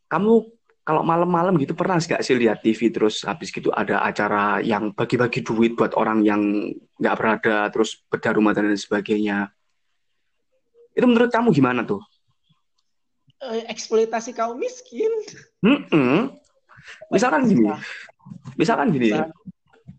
Kamu 0.10 0.34
kalau 0.82 1.06
malam-malam 1.06 1.54
gitu 1.62 1.78
pernah 1.78 2.01
nggak 2.01 2.25
sih 2.25 2.34
lihat 2.34 2.66
TV 2.66 2.89
terus 2.89 3.22
habis 3.22 3.54
gitu 3.54 3.70
ada 3.70 4.01
acara 4.01 4.58
yang 4.58 4.89
bagi-bagi 4.89 5.46
duit 5.46 5.78
buat 5.78 5.94
orang 5.94 6.25
yang 6.25 6.42
nggak 6.98 7.16
berada 7.16 7.70
terus 7.70 8.01
bedah 8.10 8.34
rumah 8.34 8.58
dan 8.58 8.74
sebagainya 8.74 9.54
itu 11.00 11.06
menurut 11.08 11.32
kamu 11.32 11.56
gimana 11.56 11.88
tuh? 11.88 12.04
Uh, 13.39 13.63
eksploitasi 13.72 14.36
kaum 14.36 14.60
miskin. 14.60 15.08
Mm 15.63 15.88
-mm. 15.88 16.20
Misalkan 17.08 17.48
gini, 17.48 17.72
misalkan 18.60 18.92
gini, 18.92 19.16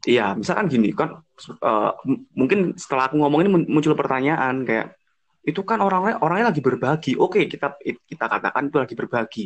iya, 0.05 0.37
misalkan 0.37 0.69
gini 0.69 0.93
kan, 0.93 1.25
uh, 1.65 1.97
mungkin 2.37 2.77
setelah 2.77 3.09
aku 3.09 3.17
ngomong 3.17 3.41
ini 3.41 3.51
muncul 3.69 3.97
pertanyaan 3.97 4.65
kayak 4.69 4.97
itu 5.41 5.65
kan 5.65 5.81
orangnya 5.81 6.21
orangnya 6.21 6.53
lagi 6.53 6.61
berbagi. 6.61 7.13
Oke, 7.17 7.49
kita 7.49 7.81
kita 7.81 8.25
katakan 8.29 8.69
itu 8.69 8.77
lagi 8.77 8.95
berbagi. 8.97 9.45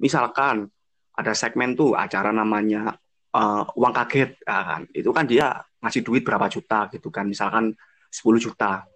Misalkan 0.00 0.64
ada 1.12 1.32
segmen 1.36 1.76
tuh 1.76 1.92
acara 1.92 2.32
namanya 2.32 2.96
uh, 3.36 3.62
uang 3.76 3.92
kaget, 3.92 4.40
ya 4.42 4.60
kan? 4.64 4.82
Itu 4.90 5.10
kan 5.12 5.28
dia 5.28 5.60
ngasih 5.84 6.02
duit 6.02 6.24
berapa 6.24 6.48
juta 6.48 6.88
gitu 6.88 7.12
kan, 7.12 7.28
misalkan 7.28 7.76
10 8.08 8.40
juta. 8.40 8.88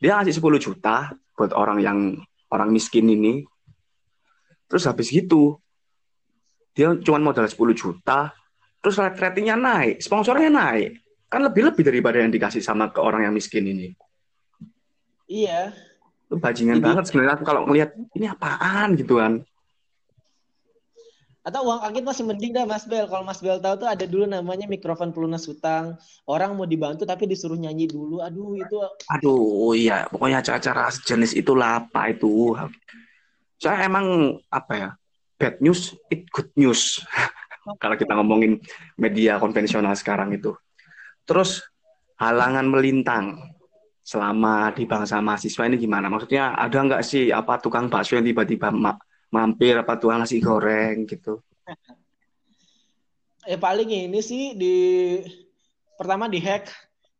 Dia 0.00 0.18
ngasih 0.20 0.40
10 0.40 0.56
juta 0.56 1.12
buat 1.36 1.52
orang 1.52 1.78
yang 1.84 1.98
orang 2.50 2.72
miskin 2.72 3.06
ini. 3.06 3.44
Terus 4.66 4.86
habis 4.88 5.12
gitu 5.12 5.60
dia 6.70 6.94
cuma 7.02 7.18
modal 7.18 7.50
10 7.50 7.58
juta 7.74 8.30
terus 8.78 8.96
ratingnya 8.96 9.58
naik 9.58 10.00
sponsornya 10.00 10.48
naik. 10.48 11.02
Kan 11.30 11.46
lebih-lebih 11.46 11.86
daripada 11.86 12.18
yang 12.18 12.32
dikasih 12.32 12.62
sama 12.62 12.90
ke 12.90 12.98
orang 12.98 13.28
yang 13.28 13.34
miskin 13.34 13.66
ini. 13.68 13.94
Iya. 15.30 15.70
Itu 16.26 16.38
bajingan 16.42 16.82
Jadi, 16.82 16.86
banget 16.86 17.04
sebenarnya. 17.06 17.38
Kalau 17.46 17.70
ngelihat 17.70 17.90
ini 18.18 18.26
apaan? 18.26 18.98
gitu 18.98 19.22
kan 19.22 19.46
atau 21.40 21.60
uang 21.64 21.80
kaget 21.80 22.04
masih 22.04 22.24
mending 22.28 22.52
dah 22.52 22.68
Mas 22.68 22.84
Bel. 22.84 23.08
Kalau 23.08 23.24
Mas 23.24 23.40
Bel 23.40 23.56
tahu 23.56 23.74
tuh 23.80 23.88
ada 23.88 24.04
dulu 24.04 24.28
namanya 24.28 24.68
mikrofon 24.68 25.08
pelunas 25.08 25.48
hutang. 25.48 25.96
Orang 26.28 26.52
mau 26.52 26.68
dibantu 26.68 27.08
tapi 27.08 27.24
disuruh 27.24 27.56
nyanyi 27.56 27.88
dulu. 27.88 28.20
Aduh 28.20 28.60
itu. 28.60 28.76
Aduh 29.08 29.72
iya 29.72 30.04
pokoknya 30.12 30.44
acara-acara 30.44 30.92
sejenis 30.92 31.32
itulah 31.32 31.80
apa 31.80 32.12
itu. 32.12 32.52
Saya 33.56 33.88
emang 33.88 34.36
apa 34.52 34.72
ya 34.76 34.88
bad 35.40 35.56
news 35.64 35.96
it 36.12 36.28
good 36.28 36.52
news. 36.60 37.00
Kalau 37.82 37.96
kita 37.96 38.12
ngomongin 38.16 38.60
media 39.00 39.40
konvensional 39.40 39.96
sekarang 39.96 40.36
itu. 40.36 40.52
Terus 41.24 41.64
halangan 42.20 42.68
melintang 42.68 43.40
selama 44.04 44.76
di 44.76 44.84
bangsa 44.84 45.24
mahasiswa 45.24 45.64
ini 45.64 45.80
gimana? 45.80 46.12
Maksudnya 46.12 46.52
ada 46.52 46.78
nggak 46.84 47.02
sih 47.04 47.32
apa 47.32 47.56
tukang 47.56 47.88
bakso 47.88 48.16
yang 48.16 48.28
tiba-tiba 48.28 48.68
mampir 49.30 49.78
apa 49.78 49.94
tuh 49.96 50.10
nasi 50.10 50.42
goreng 50.42 51.06
gitu. 51.06 51.38
Ya 53.46 53.56
paling 53.56 53.88
ini 53.88 54.20
sih 54.20 54.52
di 54.58 54.76
pertama 55.96 56.26
di 56.26 56.42
hack 56.42 56.68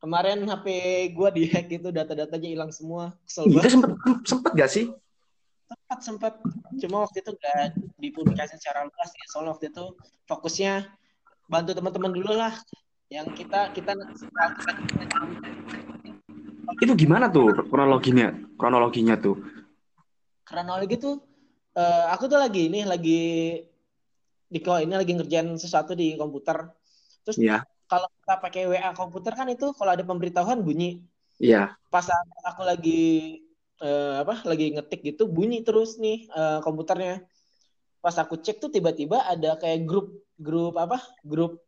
kemarin 0.03 0.43
HP 0.45 0.67
gue 1.15 1.29
di 1.33 1.45
hack 1.49 1.67
itu 1.71 1.89
data-datanya 1.89 2.49
hilang 2.51 2.73
semua. 2.75 3.15
Kesel 3.25 3.49
itu 3.49 3.71
sempet 3.71 3.91
sempet 4.27 4.53
gak 4.59 4.71
sih? 4.71 4.91
Sempat 5.71 5.99
sempat 6.03 6.35
cuma 6.83 7.07
waktu 7.07 7.23
itu 7.23 7.31
gak 7.39 7.79
dipublikasi 8.03 8.59
secara 8.59 8.85
luas 8.85 9.11
ya 9.15 9.27
soalnya 9.31 9.55
waktu 9.55 9.71
itu 9.71 9.85
fokusnya 10.27 10.91
bantu 11.47 11.79
teman-teman 11.79 12.13
dulu 12.13 12.33
lah. 12.35 12.53
Yang 13.11 13.43
kita 13.43 13.75
kita, 13.75 13.91
kita, 13.91 14.45
itu 16.79 16.93
gimana 16.95 17.27
tuh 17.27 17.51
kronologinya 17.67 18.31
kronologinya 18.55 19.19
tuh? 19.19 19.35
Kronologi 20.47 20.95
tuh 20.95 21.30
uh, 21.77 22.05
aku 22.15 22.27
tuh 22.27 22.39
lagi 22.41 22.71
ini 22.71 22.83
lagi 22.87 23.21
di 24.51 24.59
ini 24.59 24.95
lagi 24.95 25.13
ngerjain 25.15 25.55
sesuatu 25.55 25.95
di 25.95 26.19
komputer. 26.19 26.75
Terus 27.23 27.39
yeah. 27.39 27.63
kalau 27.87 28.11
kita 28.11 28.35
pakai 28.43 28.63
WA 28.67 28.91
komputer 28.99 29.33
kan 29.39 29.47
itu 29.47 29.71
kalau 29.79 29.95
ada 29.95 30.03
pemberitahuan 30.03 30.63
bunyi. 30.67 31.07
Iya. 31.39 31.79
Yeah. 31.79 31.91
Pas 31.93 32.07
aku 32.43 32.67
lagi 32.67 33.39
uh, 33.79 34.27
apa 34.27 34.43
lagi 34.43 34.75
ngetik 34.75 35.07
gitu 35.15 35.31
bunyi 35.31 35.63
terus 35.63 36.03
nih 36.03 36.27
uh, 36.35 36.59
komputernya. 36.67 37.23
Pas 38.03 38.17
aku 38.19 38.41
cek 38.41 38.59
tuh 38.59 38.71
tiba-tiba 38.73 39.23
ada 39.23 39.55
kayak 39.55 39.87
grup 39.87 40.11
grup 40.35 40.75
apa? 40.75 40.99
Grup 41.23 41.63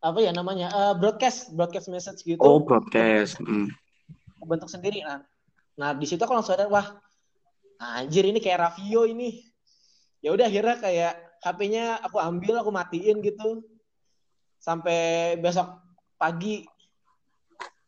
apa 0.00 0.18
ya 0.24 0.32
namanya? 0.32 0.72
Uh, 0.72 0.94
broadcast, 0.96 1.52
broadcast 1.52 1.92
message 1.92 2.24
gitu. 2.24 2.40
Oh, 2.40 2.60
broadcast. 2.64 3.40
Mm. 3.44 3.68
Bentuk 4.44 4.72
sendiri 4.72 5.04
nah. 5.04 5.20
Nah, 5.74 5.90
di 5.92 6.06
situ 6.06 6.22
aku 6.22 6.32
langsung 6.32 6.54
ada 6.54 6.70
wah 6.70 6.86
anjir 7.78 8.24
ini 8.26 8.38
kayak 8.38 8.60
Ravio 8.60 9.06
ini. 9.08 9.42
Ya 10.24 10.32
udah 10.32 10.48
akhirnya 10.48 10.76
kayak 10.80 11.14
HP-nya 11.44 12.00
aku 12.00 12.16
ambil 12.16 12.60
aku 12.60 12.70
matiin 12.72 13.20
gitu. 13.20 13.64
Sampai 14.60 15.34
besok 15.40 15.84
pagi. 16.16 16.64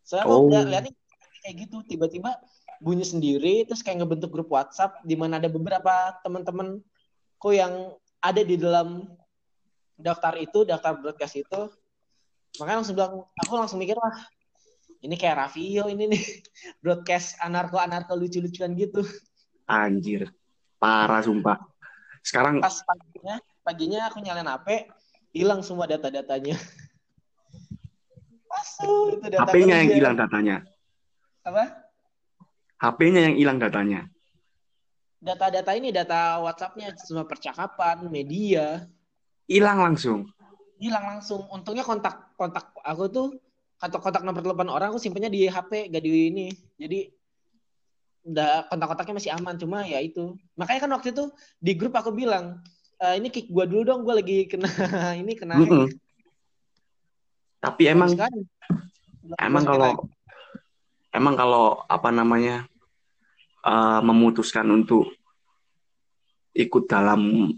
Saya 0.05 0.29
oh. 0.29 0.47
mau 0.47 0.63
lihat 0.69 0.93
kayak 1.43 1.67
gitu 1.67 1.83
tiba-tiba 1.87 2.37
bunyi 2.83 3.07
sendiri 3.07 3.65
terus 3.65 3.81
kayak 3.81 4.05
ngebentuk 4.05 4.29
grup 4.29 4.53
WhatsApp 4.53 5.01
di 5.01 5.17
mana 5.17 5.41
ada 5.41 5.49
beberapa 5.49 6.13
teman-temanku 6.21 7.51
yang 7.57 7.97
ada 8.21 8.43
di 8.45 8.61
dalam 8.61 9.09
daftar 9.97 10.37
itu 10.37 10.69
daftar 10.69 11.01
broadcast 11.01 11.41
itu. 11.41 11.61
Makanya 12.61 12.77
langsung 12.85 12.97
bilang 12.97 13.25
aku 13.41 13.53
langsung 13.57 13.81
mikir 13.81 13.97
wah 13.97 14.13
ini 15.01 15.17
kayak 15.17 15.37
Ravio 15.41 15.89
ini 15.89 16.09
nih 16.13 16.25
broadcast 16.85 17.37
anarko 17.41 17.81
anarko 17.81 18.17
lucu-lucuan 18.17 18.77
gitu 18.77 19.05
Anjir. 19.67 20.31
Parah 20.79 21.21
sumpah. 21.21 21.59
Sekarang 22.23 22.59
pas 22.59 22.83
paginya, 22.83 23.37
paginya 23.63 24.01
aku 24.11 24.19
nyalain 24.23 24.47
HP, 24.51 24.91
hilang 25.35 25.63
semua 25.63 25.87
data-datanya. 25.87 26.59
Masuk 28.51 29.21
itu 29.21 29.27
data 29.31 29.47
HP-nya 29.47 29.75
yang 29.83 29.91
hilang 29.95 30.15
datanya. 30.17 30.57
Apa? 31.47 31.65
HP-nya 32.83 33.21
yang 33.31 33.37
hilang 33.37 33.59
datanya. 33.61 34.07
data-data 35.17 35.73
ini 35.75 35.91
data 35.91 36.39
WhatsApp-nya 36.45 36.93
semua 37.03 37.27
percakapan 37.27 38.05
media 38.07 38.85
hilang 39.49 39.83
langsung 39.83 40.29
hilang 40.77 41.03
langsung 41.17 41.49
untungnya 41.49 41.83
kontak 41.83 42.37
kontak 42.37 42.71
aku 42.85 43.05
tuh 43.09 43.29
kontak 43.81 44.01
kontak 44.05 44.23
nomor 44.23 44.45
telepon 44.45 44.69
orang 44.69 44.93
aku 44.93 45.01
simpennya 45.01 45.33
di 45.33 45.49
HP 45.49 45.89
gak 45.89 46.05
di 46.05 46.11
ini 46.31 46.47
jadi 46.77 47.09
udah 48.27 48.67
kontak-kontaknya 48.67 49.15
masih 49.23 49.33
aman 49.39 49.55
cuma 49.55 49.87
ya 49.87 50.03
itu 50.03 50.35
makanya 50.59 50.81
kan 50.83 50.93
waktu 50.99 51.15
itu 51.15 51.31
di 51.63 51.73
grup 51.79 51.95
aku 51.95 52.11
bilang 52.11 52.59
e, 52.99 53.07
ini 53.23 53.31
kick 53.31 53.47
gua 53.47 53.71
dulu 53.71 53.87
dong 53.87 54.03
gua 54.03 54.19
lagi 54.19 54.51
kena 54.51 54.67
ini 55.23 55.33
kena 55.39 55.63
mm 55.63 55.67
-hmm. 55.67 55.87
tapi 57.63 57.83
emang 57.87 58.11
sekarang, 58.11 58.43
emang 59.39 59.63
kalau 59.63 59.93
emang 61.15 61.35
kalau 61.39 61.67
apa 61.87 62.11
namanya 62.13 62.67
uh, 63.67 64.01
memutuskan 64.05 64.69
untuk 64.69 65.11
ikut 66.57 66.85
dalam 66.89 67.53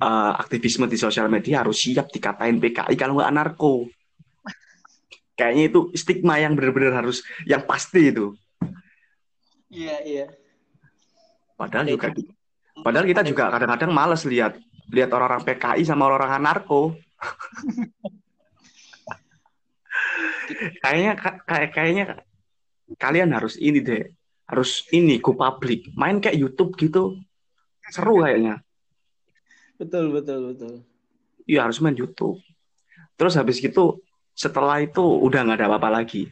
uh, 0.00 0.32
aktivisme 0.36 0.84
di 0.84 0.96
sosial 1.00 1.32
media 1.32 1.64
harus 1.64 1.80
siap 1.80 2.08
dikatain 2.12 2.60
PKI 2.60 2.94
kalau 2.96 3.20
nggak 3.20 3.30
anarko. 3.32 3.74
Kayaknya 5.38 5.64
itu 5.72 5.80
stigma 5.96 6.40
yang 6.40 6.52
benar-benar 6.56 7.04
harus 7.04 7.24
yang 7.44 7.64
pasti 7.64 8.12
itu. 8.12 8.36
Iya 9.70 9.96
iya. 10.02 10.26
Padahal 11.54 11.86
juga 11.86 12.10
padahal 12.82 13.06
kita 13.06 13.22
juga 13.22 13.54
kadang-kadang 13.54 13.94
males 13.94 14.26
lihat 14.26 14.58
lihat 14.90 15.14
orang-orang 15.14 15.46
PKI 15.46 15.86
sama 15.86 16.10
orang-orang 16.10 16.42
anarko. 16.42 16.98
kayaknya 20.82 21.12
kayak 21.46 21.70
kayaknya 21.70 22.04
kalian 22.98 23.30
harus 23.30 23.54
ini 23.62 23.78
deh 23.78 24.10
harus 24.50 24.90
ini 24.90 25.22
go 25.22 25.38
public. 25.38 25.94
Main 25.94 26.18
kayak 26.18 26.34
YouTube 26.34 26.74
gitu. 26.74 27.22
Seru 27.86 28.26
kayaknya. 28.26 28.58
Betul 29.78 30.10
betul 30.10 30.50
betul. 30.50 30.82
Iya 31.46 31.70
harus 31.70 31.78
main 31.78 31.94
YouTube. 31.94 32.42
Terus 33.14 33.38
habis 33.38 33.62
gitu 33.62 34.02
setelah 34.34 34.82
itu 34.82 35.02
udah 35.02 35.46
nggak 35.46 35.58
ada 35.62 35.66
apa-apa 35.70 36.02
lagi. 36.02 36.26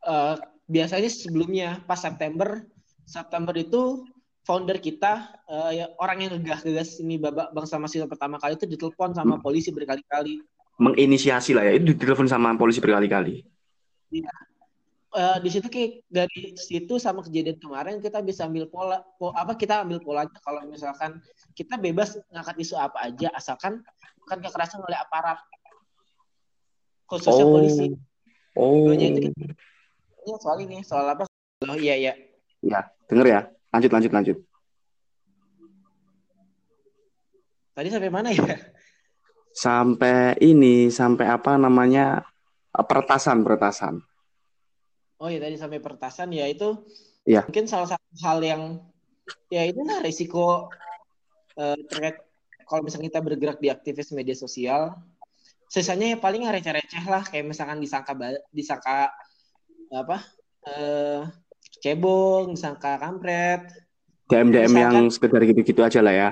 Uh, 0.00 0.38
biasanya 0.66 1.10
sebelumnya 1.10 1.68
pas 1.86 1.98
September 1.98 2.62
September 3.06 3.54
itu 3.54 4.02
founder 4.46 4.78
kita 4.78 5.30
uh, 5.50 5.70
ya, 5.74 5.90
orang 5.98 6.26
yang 6.26 6.30
gegah 6.38 6.62
gegas 6.62 6.98
ini 7.02 7.18
babak 7.18 7.50
bangsa 7.54 7.78
mahasiswa 7.78 8.06
pertama 8.06 8.38
kali 8.38 8.58
itu 8.58 8.66
ditelepon 8.66 9.14
sama 9.14 9.38
hmm. 9.38 9.42
polisi 9.42 9.70
berkali-kali 9.74 10.42
menginisiasi 10.78 11.54
lah 11.54 11.66
ya 11.66 11.78
itu 11.78 11.94
ditelepon 11.94 12.30
sama 12.30 12.54
polisi 12.54 12.78
berkali-kali 12.78 13.42
iya 14.10 14.30
uh, 15.16 15.38
di 15.42 15.50
situ 15.50 15.66
kayak 15.66 16.02
dari 16.06 16.54
situ 16.54 16.98
sama 17.02 17.22
kejadian 17.26 17.58
kemarin 17.58 17.98
kita 17.98 18.20
bisa 18.20 18.46
ambil 18.46 18.70
pola 18.70 19.02
po, 19.16 19.32
apa 19.32 19.58
kita 19.58 19.82
ambil 19.82 19.98
polanya 20.02 20.38
kalau 20.44 20.62
misalkan 20.68 21.18
kita 21.56 21.80
bebas 21.80 22.20
ngangkat 22.30 22.56
isu 22.60 22.74
apa 22.76 23.08
aja 23.08 23.32
asalkan 23.32 23.80
bukan 24.22 24.38
kekerasan 24.44 24.82
oleh 24.84 24.98
aparat 24.98 25.38
khususnya 27.06 27.46
oh. 27.46 27.52
polisi. 27.54 27.86
Oh. 28.58 28.90
itu 28.90 29.30
ya, 30.26 30.36
soal 30.42 30.58
ini 30.66 30.82
soal 30.82 31.06
apa? 31.06 31.24
Oh 31.64 31.78
iya 31.78 31.94
iya. 31.94 32.12
Ya, 32.60 32.90
denger 33.06 33.26
ya. 33.26 33.40
Lanjut 33.70 33.90
lanjut 33.94 34.12
lanjut. 34.12 34.36
Tadi 37.76 37.88
sampai 37.92 38.10
mana 38.10 38.28
ya? 38.32 38.56
Sampai 39.56 40.36
ini, 40.42 40.90
sampai 40.90 41.28
apa 41.30 41.56
namanya? 41.56 42.24
Peretasan, 42.72 43.40
peretasan. 43.40 44.04
Oh 45.16 45.32
ya 45.32 45.40
tadi 45.40 45.56
sampai 45.56 45.80
pertasan 45.80 46.28
ya 46.28 46.44
itu 46.44 46.76
ya. 47.24 47.40
mungkin 47.48 47.64
salah 47.64 47.88
satu 47.88 48.12
hal 48.20 48.38
yang 48.44 48.62
ya 49.48 49.64
itu 49.64 49.80
lah 49.80 50.04
risiko 50.04 50.68
uh, 51.56 51.76
terkait 51.88 52.20
kalau 52.68 52.84
misalnya 52.84 53.08
kita 53.08 53.20
bergerak 53.24 53.58
di 53.58 53.72
aktivis 53.72 54.12
media 54.12 54.36
sosial 54.36 54.92
sisanya 55.72 56.14
ya 56.14 56.18
paling 56.20 56.44
receh-receh 56.46 57.04
lah 57.08 57.24
kayak 57.24 57.48
misalkan 57.48 57.80
disangka 57.80 58.12
disangka 58.52 59.08
apa 59.92 60.22
uh, 60.66 61.30
cebong 61.80 62.54
disangka 62.54 62.98
kampret. 62.98 63.62
DM 64.26 64.50
DM 64.50 64.74
misalkan, 64.74 64.82
yang 64.82 65.06
sekedar 65.12 65.40
gitu-gitu 65.46 65.80
aja 65.86 66.00
lah 66.02 66.14
ya. 66.14 66.30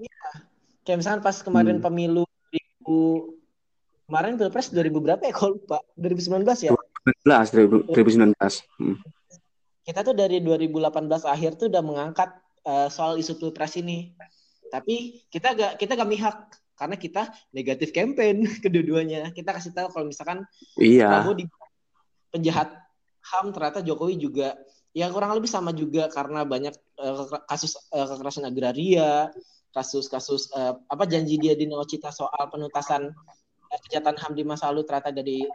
Iya. 0.00 0.24
Kayak 0.82 0.98
misalkan 1.04 1.20
pas 1.20 1.36
kemarin 1.44 1.76
hmm. 1.78 1.84
pemilu 1.84 2.24
2000 2.84 4.08
kemarin 4.08 4.32
pilpres 4.40 4.72
2000 4.72 5.04
berapa 5.04 5.22
ya? 5.22 5.32
Kalau 5.36 5.60
lupa. 5.60 5.78
2019 6.00 6.68
ya? 6.68 6.70
2019 7.26 7.92
2019 7.92 8.38
hmm. 8.78 8.96
kita 9.82 10.00
tuh 10.06 10.14
dari 10.14 10.38
2018 10.38 11.26
akhir 11.26 11.58
tuh 11.58 11.66
udah 11.66 11.82
mengangkat 11.82 12.30
uh, 12.64 12.88
soal 12.88 13.18
isu 13.18 13.36
pilpres 13.36 13.76
ini. 13.76 14.14
Tapi 14.72 15.20
kita 15.28 15.52
gak 15.52 15.72
kita 15.76 15.98
gak 15.98 16.10
mihak. 16.10 16.38
Karena 16.72 16.96
kita 16.96 17.28
negatif 17.52 17.92
campaign 17.92 18.48
kedua-duanya. 18.64 19.30
Kita 19.36 19.52
kasih 19.52 19.76
tahu 19.76 19.92
kalau 19.92 20.06
misalkan 20.08 20.48
iya. 20.80 21.22
Di 21.36 21.44
penjahat 22.32 22.72
ham 23.22 23.54
ternyata 23.54 23.84
Jokowi 23.84 24.18
juga 24.18 24.56
ya 24.96 25.08
kurang 25.12 25.36
lebih 25.36 25.48
sama 25.48 25.70
juga 25.70 26.08
karena 26.08 26.42
banyak 26.42 26.74
uh, 26.98 27.28
kasus 27.46 27.76
uh, 27.92 28.08
kekerasan 28.08 28.48
agraria 28.48 29.30
kasus-kasus 29.72 30.52
uh, 30.52 30.76
apa 30.88 31.04
janji 31.08 31.40
dia 31.40 31.56
di 31.56 31.64
Nawacita 31.64 32.12
soal 32.12 32.48
penuntasan 32.52 33.08
kejahatan 33.88 34.16
ham 34.20 34.32
di 34.36 34.44
masa 34.44 34.68
lalu 34.68 34.84
ternyata 34.84 35.16
dari 35.16 35.48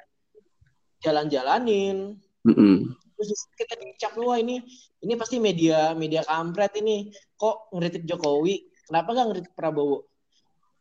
jalan-jalanin. 1.05 2.17
Mm-hmm. 2.41 2.75
Terus 3.17 3.41
kita 3.53 3.77
dicap 3.77 4.13
wah 4.17 4.37
ini 4.41 4.61
ini 5.05 5.13
pasti 5.13 5.37
media 5.37 5.93
media 5.93 6.25
kampret 6.25 6.73
ini 6.81 7.13
kok 7.37 7.69
ngeritik 7.73 8.09
Jokowi, 8.09 8.73
kenapa 8.89 9.13
nggak 9.13 9.27
ngeritik 9.29 9.53
Prabowo? 9.53 10.09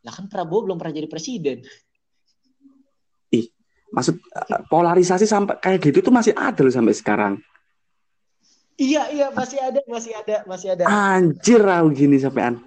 Nah 0.01 0.11
kan 0.13 0.25
Prabowo 0.29 0.65
belum 0.69 0.77
pernah 0.81 0.97
jadi 0.97 1.09
presiden. 1.09 1.61
Maksud 3.91 4.15
eh, 4.19 4.61
polarisasi 4.67 5.23
sampai 5.23 5.59
kayak 5.63 5.79
gitu 5.79 5.99
tuh 6.03 6.13
masih 6.13 6.35
ada 6.35 6.59
loh 6.59 6.73
sampai 6.73 6.95
sekarang. 6.95 7.33
Iya 8.77 9.09
iya 9.09 9.27
masih 9.33 9.57
ada 9.57 9.81
masih 9.89 10.13
ada 10.13 10.45
masih 10.45 10.67
ada. 10.77 10.85
Anjir 10.85 11.65
aku 11.65 11.89
gini 11.97 12.21
sampean. 12.21 12.61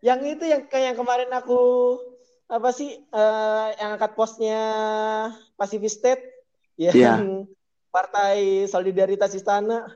Yang 0.00 0.38
itu 0.38 0.44
yang 0.48 0.62
kayak 0.70 0.84
yang 0.92 0.96
kemarin 0.96 1.30
aku 1.34 1.60
apa 2.46 2.70
sih 2.70 2.94
uh, 3.10 3.74
yang 3.76 3.98
angkat 3.98 4.16
posnya 4.16 4.62
Pacific 5.58 5.92
State 5.92 6.24
yang 6.78 6.94
yeah. 6.96 7.20
Partai 7.94 8.64
Solidaritas 8.68 9.36
Istana. 9.36 9.88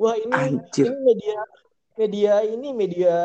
Wah 0.00 0.16
ini 0.18 0.32
Anjir. 0.32 0.90
ini 0.90 0.98
media 1.04 1.38
media 2.00 2.34
ini 2.42 2.68
media 2.72 3.16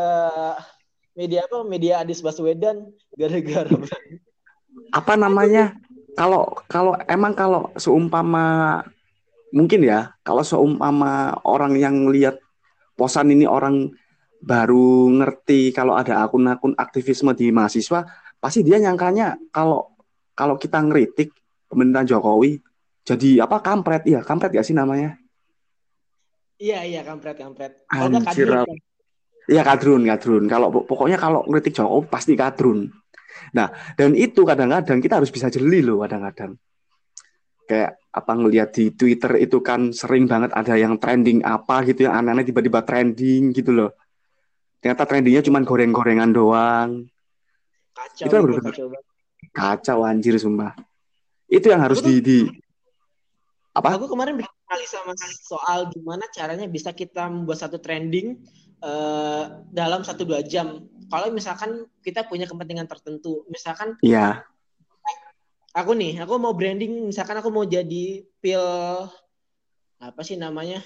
media 1.16 1.48
apa 1.48 1.64
media 1.64 2.04
Adis 2.04 2.20
Baswedan 2.20 2.92
gara-gara 3.20 3.72
apa 4.92 5.14
namanya? 5.16 5.78
Kalau 6.16 6.52
kalau 6.70 6.96
emang 7.10 7.36
kalau 7.36 7.72
seumpama 7.76 8.80
mungkin 9.52 9.84
ya 9.84 10.16
kalau 10.24 10.44
seumpama 10.44 11.36
orang 11.44 11.76
yang 11.76 12.08
lihat 12.08 12.40
posan 12.96 13.32
ini 13.32 13.44
orang 13.44 13.92
baru 14.40 15.12
ngerti 15.12 15.76
kalau 15.76 15.96
ada 15.96 16.24
akun-akun 16.24 16.76
aktivisme 16.76 17.36
di 17.36 17.52
mahasiswa 17.52 18.08
pasti 18.40 18.64
dia 18.64 18.80
nyangkanya 18.80 19.36
kalau 19.52 19.92
kalau 20.36 20.56
kita 20.56 20.80
ngeritik 20.84 21.36
pemerintahan 21.68 22.08
Jokowi 22.16 22.64
jadi 23.06 23.46
apa 23.46 23.62
kampret? 23.62 24.02
Ya 24.10 24.26
kampret 24.26 24.52
ya 24.58 24.66
sih 24.66 24.74
namanya? 24.74 25.14
Iya 26.58 26.82
iya 26.90 27.02
kampret 27.06 27.38
kampret. 27.38 27.86
Anjir. 27.94 28.50
Iya 29.46 29.62
kadrun 29.62 30.02
kadrun. 30.10 30.50
Kalau 30.50 30.74
pokoknya 30.74 31.22
kalau 31.22 31.46
ngeritik 31.46 31.78
Jokowi 31.78 32.10
pasti 32.10 32.34
kadrun 32.34 32.90
nah 33.52 33.72
dan 33.96 34.14
itu 34.14 34.44
kadang-kadang 34.44 35.00
kita 35.00 35.20
harus 35.20 35.32
bisa 35.32 35.48
jeli 35.52 35.82
loh 35.82 36.04
kadang-kadang 36.04 36.56
kayak 37.66 37.98
apa 38.14 38.32
ngelihat 38.38 38.70
di 38.72 38.94
Twitter 38.94 39.42
itu 39.42 39.60
kan 39.60 39.92
sering 39.92 40.30
banget 40.30 40.54
ada 40.54 40.78
yang 40.78 40.96
trending 41.02 41.42
apa 41.42 41.84
gitu 41.90 42.08
yang 42.08 42.16
aneh-aneh 42.22 42.46
tiba-tiba 42.46 42.86
trending 42.86 43.52
gitu 43.52 43.74
loh 43.74 43.92
ternyata 44.80 45.04
trendingnya 45.04 45.42
cuma 45.44 45.60
goreng-gorengan 45.66 46.32
doang 46.32 47.10
Kacau. 47.96 48.26
Itu 48.28 48.36
bener 48.44 48.60
kacau, 48.60 48.88
kacau 49.56 50.00
anjir 50.04 50.36
sumpah. 50.36 50.76
Itu 51.48 51.72
yang 51.72 51.80
harus 51.80 52.04
di, 52.04 52.20
di 52.20 52.38
apa? 53.72 53.96
Aku 53.96 54.12
kemarin 54.12 54.36
bikin 54.36 54.52
kali 54.68 54.84
sama 54.84 55.16
soal 55.48 55.88
gimana 55.96 56.28
caranya 56.28 56.68
bisa 56.68 56.92
kita 56.92 57.32
membuat 57.32 57.64
satu 57.64 57.80
trending 57.80 58.36
uh, 58.86 59.44
dalam 59.74 60.06
satu 60.06 60.24
dua 60.24 60.46
jam. 60.46 60.86
Kalau 61.10 61.34
misalkan 61.34 61.90
kita 62.06 62.26
punya 62.30 62.46
kepentingan 62.46 62.86
tertentu, 62.86 63.46
misalkan 63.50 63.98
Iya. 64.06 64.46
Aku 65.76 65.92
nih, 65.92 66.24
aku 66.24 66.40
mau 66.40 66.56
branding, 66.56 67.12
misalkan 67.12 67.36
aku 67.36 67.52
mau 67.52 67.68
jadi 67.68 68.24
pil 68.40 68.64
apa 70.00 70.22
sih 70.24 70.40
namanya? 70.40 70.80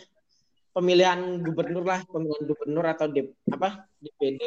Pemilihan 0.73 1.45
gubernur 1.45 1.85
lah, 1.85 2.01
pemilihan 2.09 2.43
gubernur 2.49 2.85
atau 2.89 3.05
D, 3.05 3.29
apa? 3.53 3.85
DPD 4.01 4.41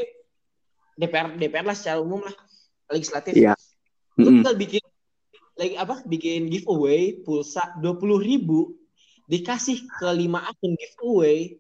DPR 0.98 1.38
DPR 1.38 1.66
lah 1.66 1.76
secara 1.78 1.98
umum 2.02 2.26
lah 2.26 2.34
legislatif. 2.92 3.32
Iya. 3.38 3.54
Lu 4.20 4.28
tinggal 4.28 4.56
bikin 4.58 4.82
lagi 5.56 5.74
apa? 5.78 6.02
Bikin 6.04 6.50
giveaway 6.52 7.22
pulsa 7.22 7.72
dua 7.80 7.96
puluh 7.96 8.20
ribu 8.20 8.76
dikasih 9.30 9.86
ke 9.86 10.08
lima 10.12 10.44
akun 10.44 10.76
giveaway 10.76 11.56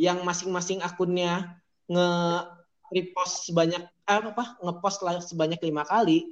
yang 0.00 0.24
masing-masing 0.24 0.80
akunnya 0.80 1.58
nge 1.90 2.08
repost 2.92 3.48
sebanyak 3.48 3.82
eh, 3.82 4.22
apa 4.22 4.60
ngepost 4.60 4.98
lah 5.04 5.18
sebanyak 5.20 5.60
lima 5.64 5.82
kali. 5.82 6.28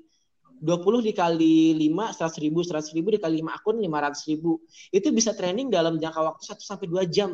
20 0.61 1.01
dikali 1.01 1.73
5 1.89 2.21
100 2.21 2.45
ribu 2.45 2.61
100 2.61 2.93
ribu 2.93 3.09
dikali 3.17 3.41
5 3.41 3.49
akun 3.49 3.77
500 3.81 4.29
ribu. 4.29 4.61
Itu 4.93 5.09
bisa 5.09 5.33
training 5.33 5.73
dalam 5.73 5.97
jangka 5.97 6.21
waktu 6.21 6.45
1 6.53 6.61
sampai 6.61 6.85
2 6.85 7.09
jam. 7.09 7.33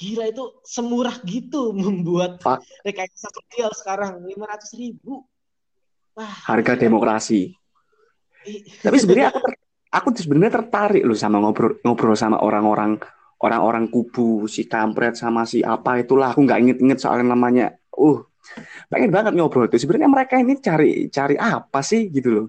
Gila 0.00 0.24
itu 0.32 0.56
semurah 0.64 1.12
gitu 1.28 1.72
membuat 1.76 2.40
Pak. 2.40 2.64
rekayasa 2.88 3.28
sosial 3.28 3.68
sekarang 3.76 4.24
500 4.24 4.80
ribu. 4.80 5.28
Wah, 6.16 6.32
harga 6.48 6.80
demokrasi. 6.80 7.52
Tapi 8.80 8.96
sebenarnya 8.96 9.28
aku 9.28 9.38
ter, 9.44 9.52
aku 9.92 10.08
sebenarnya 10.16 10.52
tertarik 10.64 11.04
loh 11.04 11.18
sama 11.18 11.36
ngobrol 11.44 11.76
ngobrol 11.84 12.16
sama 12.16 12.40
orang-orang 12.40 12.96
orang-orang 13.38 13.86
kubu 13.90 14.50
si 14.50 14.66
kampret 14.66 15.14
sama 15.14 15.46
si 15.46 15.62
apa 15.62 16.02
itulah. 16.02 16.34
Aku 16.34 16.42
nggak 16.42 16.60
inget-inget 16.60 16.98
soal 16.98 17.22
namanya. 17.22 17.74
Uh 17.94 18.22
pengen 18.88 19.12
banget 19.12 19.36
ngobrol 19.36 19.68
itu 19.68 19.84
sebenarnya 19.84 20.08
mereka 20.08 20.40
ini 20.40 20.56
cari 20.56 21.12
cari 21.12 21.36
apa 21.36 21.80
sih 21.84 22.08
gitu 22.08 22.28
loh. 22.32 22.46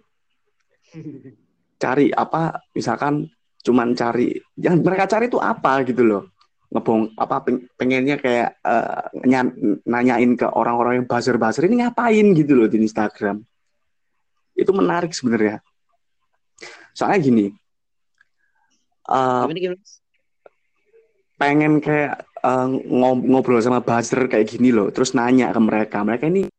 Cari 1.79 2.11
apa 2.11 2.71
misalkan 2.71 3.27
cuman 3.59 3.91
cari 3.91 4.31
yang 4.55 4.79
mereka 4.79 5.05
cari 5.05 5.27
itu 5.27 5.39
apa 5.39 5.83
gitu 5.83 6.03
loh. 6.07 6.23
Ngebong 6.69 7.17
apa 7.17 7.49
pengennya 7.75 8.21
kayak 8.21 8.61
uh, 8.61 9.09
nanyain 9.89 10.37
ke 10.37 10.45
orang-orang 10.45 11.01
yang 11.01 11.07
buzzer-buzzer 11.09 11.65
ini 11.65 11.81
ngapain 11.81 12.25
gitu 12.37 12.53
loh 12.53 12.69
di 12.69 12.77
Instagram. 12.79 13.41
Itu 14.53 14.69
menarik 14.71 15.11
sebenarnya. 15.11 15.65
Soalnya 16.93 17.19
gini 17.19 17.45
uh, 19.09 19.49
pengen 21.39 21.79
kayak 21.79 22.27
uh, 22.43 22.67
ngobrol 23.23 23.63
sama 23.63 23.79
buzzer 23.79 24.27
kayak 24.27 24.45
gini 24.51 24.75
loh, 24.75 24.91
terus 24.91 25.15
nanya 25.15 25.55
ke 25.55 25.59
mereka, 25.63 26.03
mereka 26.03 26.27
ini 26.27 26.51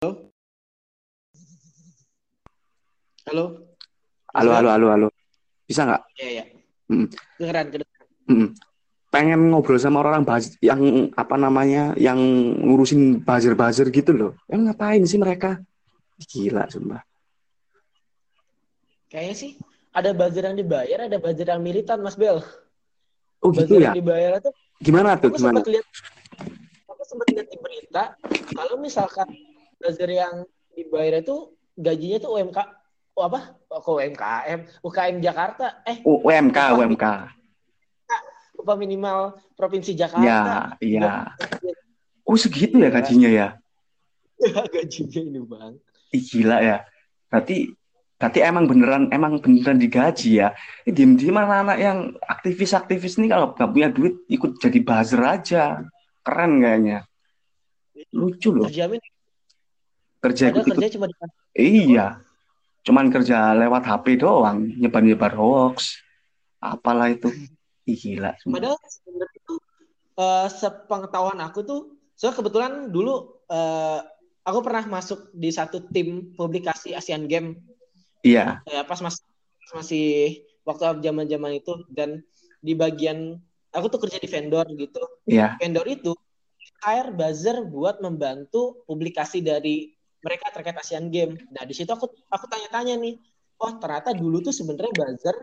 Halo? 0.00 0.32
Halo? 3.28 3.44
Halo, 4.32 4.50
halo, 4.56 4.68
halo, 4.72 4.86
halo. 4.88 5.08
Bisa 5.68 5.84
nggak? 5.84 6.02
Iya, 6.16 6.28
iya. 6.32 6.44
Hmm. 6.88 7.06
Kedengeran, 7.36 7.66
kedengeran. 7.68 8.06
Hmm. 8.24 8.48
Pengen 9.12 9.40
ngobrol 9.52 9.76
sama 9.76 10.00
orang 10.00 10.24
buzzer, 10.24 10.56
yang 10.64 11.12
apa 11.12 11.36
namanya, 11.36 11.92
yang 12.00 12.16
ngurusin 12.64 13.20
buzzer-buzzer 13.20 13.92
gitu 13.92 14.16
loh. 14.16 14.32
Yang 14.48 14.72
ngapain 14.72 15.04
sih 15.04 15.20
mereka? 15.20 15.60
Gila, 16.16 16.64
sumpah. 16.72 17.09
Kayaknya 19.10 19.34
sih 19.34 19.52
ada 19.90 20.14
buzzer 20.14 20.46
yang 20.46 20.54
dibayar, 20.54 21.10
ada 21.10 21.18
buzzer 21.18 21.50
yang 21.50 21.58
militan, 21.58 21.98
Mas 21.98 22.14
Bel. 22.14 22.38
Oh 23.42 23.50
gitu 23.50 23.66
buzzer 23.66 23.82
ya? 23.82 23.90
yang 23.90 23.98
dibayar 23.98 24.38
itu 24.38 24.50
gimana 24.78 25.18
tuh? 25.18 25.34
Aku 25.34 25.42
gimana? 25.42 25.58
Sempat 25.58 25.70
lihat, 25.74 25.86
aku 26.86 27.02
sempat 27.02 27.26
lihat 27.34 27.48
di 27.50 27.58
berita, 27.58 28.04
kalau 28.54 28.78
misalkan 28.78 29.28
buzzer 29.82 30.10
yang 30.14 30.46
dibayar 30.78 31.18
itu 31.18 31.50
gajinya 31.74 32.22
tuh 32.22 32.38
UMK, 32.38 32.58
oh 33.18 33.24
apa? 33.26 33.58
Kok 33.66 33.98
UMKM? 33.98 34.60
UKM 34.86 35.16
Jakarta? 35.18 35.82
Eh? 35.90 36.06
UMK, 36.06 36.58
upah, 36.58 36.78
UMK. 36.78 37.04
Upah 38.62 38.76
minimal 38.78 39.42
provinsi 39.58 39.98
Jakarta. 39.98 40.78
Ya, 40.78 40.78
iya. 40.78 41.34
Oh 42.22 42.38
segitu 42.38 42.78
ya 42.78 42.94
gajinya 42.94 43.26
ya? 43.26 43.48
gajinya 44.74 45.20
ini 45.26 45.40
bang. 45.42 45.74
Ih, 46.14 46.22
gila 46.22 46.62
ya. 46.62 46.86
Berarti 47.26 47.74
Berarti 48.20 48.44
emang 48.44 48.68
beneran 48.68 49.08
emang 49.16 49.40
beneran 49.40 49.80
digaji 49.80 50.44
ya. 50.44 50.52
Ini 50.84 50.92
diem 50.92 51.12
diem 51.16 51.32
anak-anak 51.40 51.78
yang 51.80 51.98
aktivis-aktivis 52.20 53.16
ini 53.16 53.32
kalau 53.32 53.56
nggak 53.56 53.70
punya 53.72 53.88
duit 53.88 54.20
ikut 54.28 54.60
jadi 54.60 54.78
buzzer 54.84 55.22
aja. 55.24 55.88
Keren 56.20 56.60
kayaknya. 56.60 57.08
Lucu 58.12 58.52
loh. 58.52 58.68
Terjamin. 58.68 59.00
Kerja 60.20 60.52
ikut, 60.52 60.68
kerja 60.68 61.00
cuma 61.00 61.08
Iya. 61.56 62.20
Cuman 62.84 63.08
kerja 63.08 63.56
lewat 63.56 63.88
HP 63.88 64.20
doang, 64.20 64.68
nyebar-nyebar 64.68 65.32
hoax. 65.32 66.04
Apalah 66.60 67.08
itu. 67.08 67.32
Ih, 67.88 67.96
gila. 67.96 68.36
Padahal 68.36 68.76
sebenarnya 68.84 69.36
itu 69.40 69.54
uh, 70.20 70.44
sepengetahuan 70.52 71.40
aku 71.40 71.64
tuh, 71.64 71.80
soalnya 72.12 72.36
kebetulan 72.36 72.72
dulu 72.92 73.40
uh, 73.48 74.04
aku 74.44 74.58
pernah 74.60 74.84
masuk 75.00 75.32
di 75.32 75.48
satu 75.48 75.88
tim 75.88 76.36
publikasi 76.36 76.92
Asian 76.92 77.24
Games 77.24 77.56
Iya. 78.20 78.60
Ya 78.68 78.82
pas 78.84 79.00
masih 79.00 79.22
masih 79.72 80.08
waktu 80.66 81.00
zaman-zaman 81.00 81.62
itu 81.62 81.72
dan 81.88 82.20
di 82.60 82.76
bagian 82.76 83.40
aku 83.72 83.86
tuh 83.88 84.00
kerja 84.06 84.18
di 84.20 84.28
vendor 84.28 84.66
gitu. 84.76 85.02
Iya. 85.26 85.56
Vendor 85.56 85.86
itu 85.88 86.12
hire 86.84 87.12
buzzer 87.12 87.64
buat 87.68 88.00
membantu 88.00 88.84
publikasi 88.88 89.44
dari 89.44 89.92
mereka 90.20 90.52
terkait 90.52 90.76
Asian 90.76 91.08
Games. 91.08 91.40
Nah 91.52 91.64
di 91.64 91.72
situ 91.72 91.88
aku 91.88 92.08
aku 92.28 92.44
tanya-tanya 92.48 93.00
nih, 93.00 93.16
oh 93.60 93.72
ternyata 93.80 94.12
dulu 94.12 94.44
tuh 94.44 94.52
sebenarnya 94.52 94.92
buzzer 94.92 95.36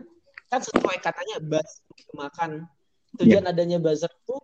kan 0.48 0.60
sesuai 0.62 0.98
katanya 1.02 1.42
buzz 1.42 1.82
makan. 2.14 2.66
Tujuan 3.18 3.48
yeah. 3.48 3.52
adanya 3.54 3.78
buzzer 3.80 4.10
tuh 4.28 4.38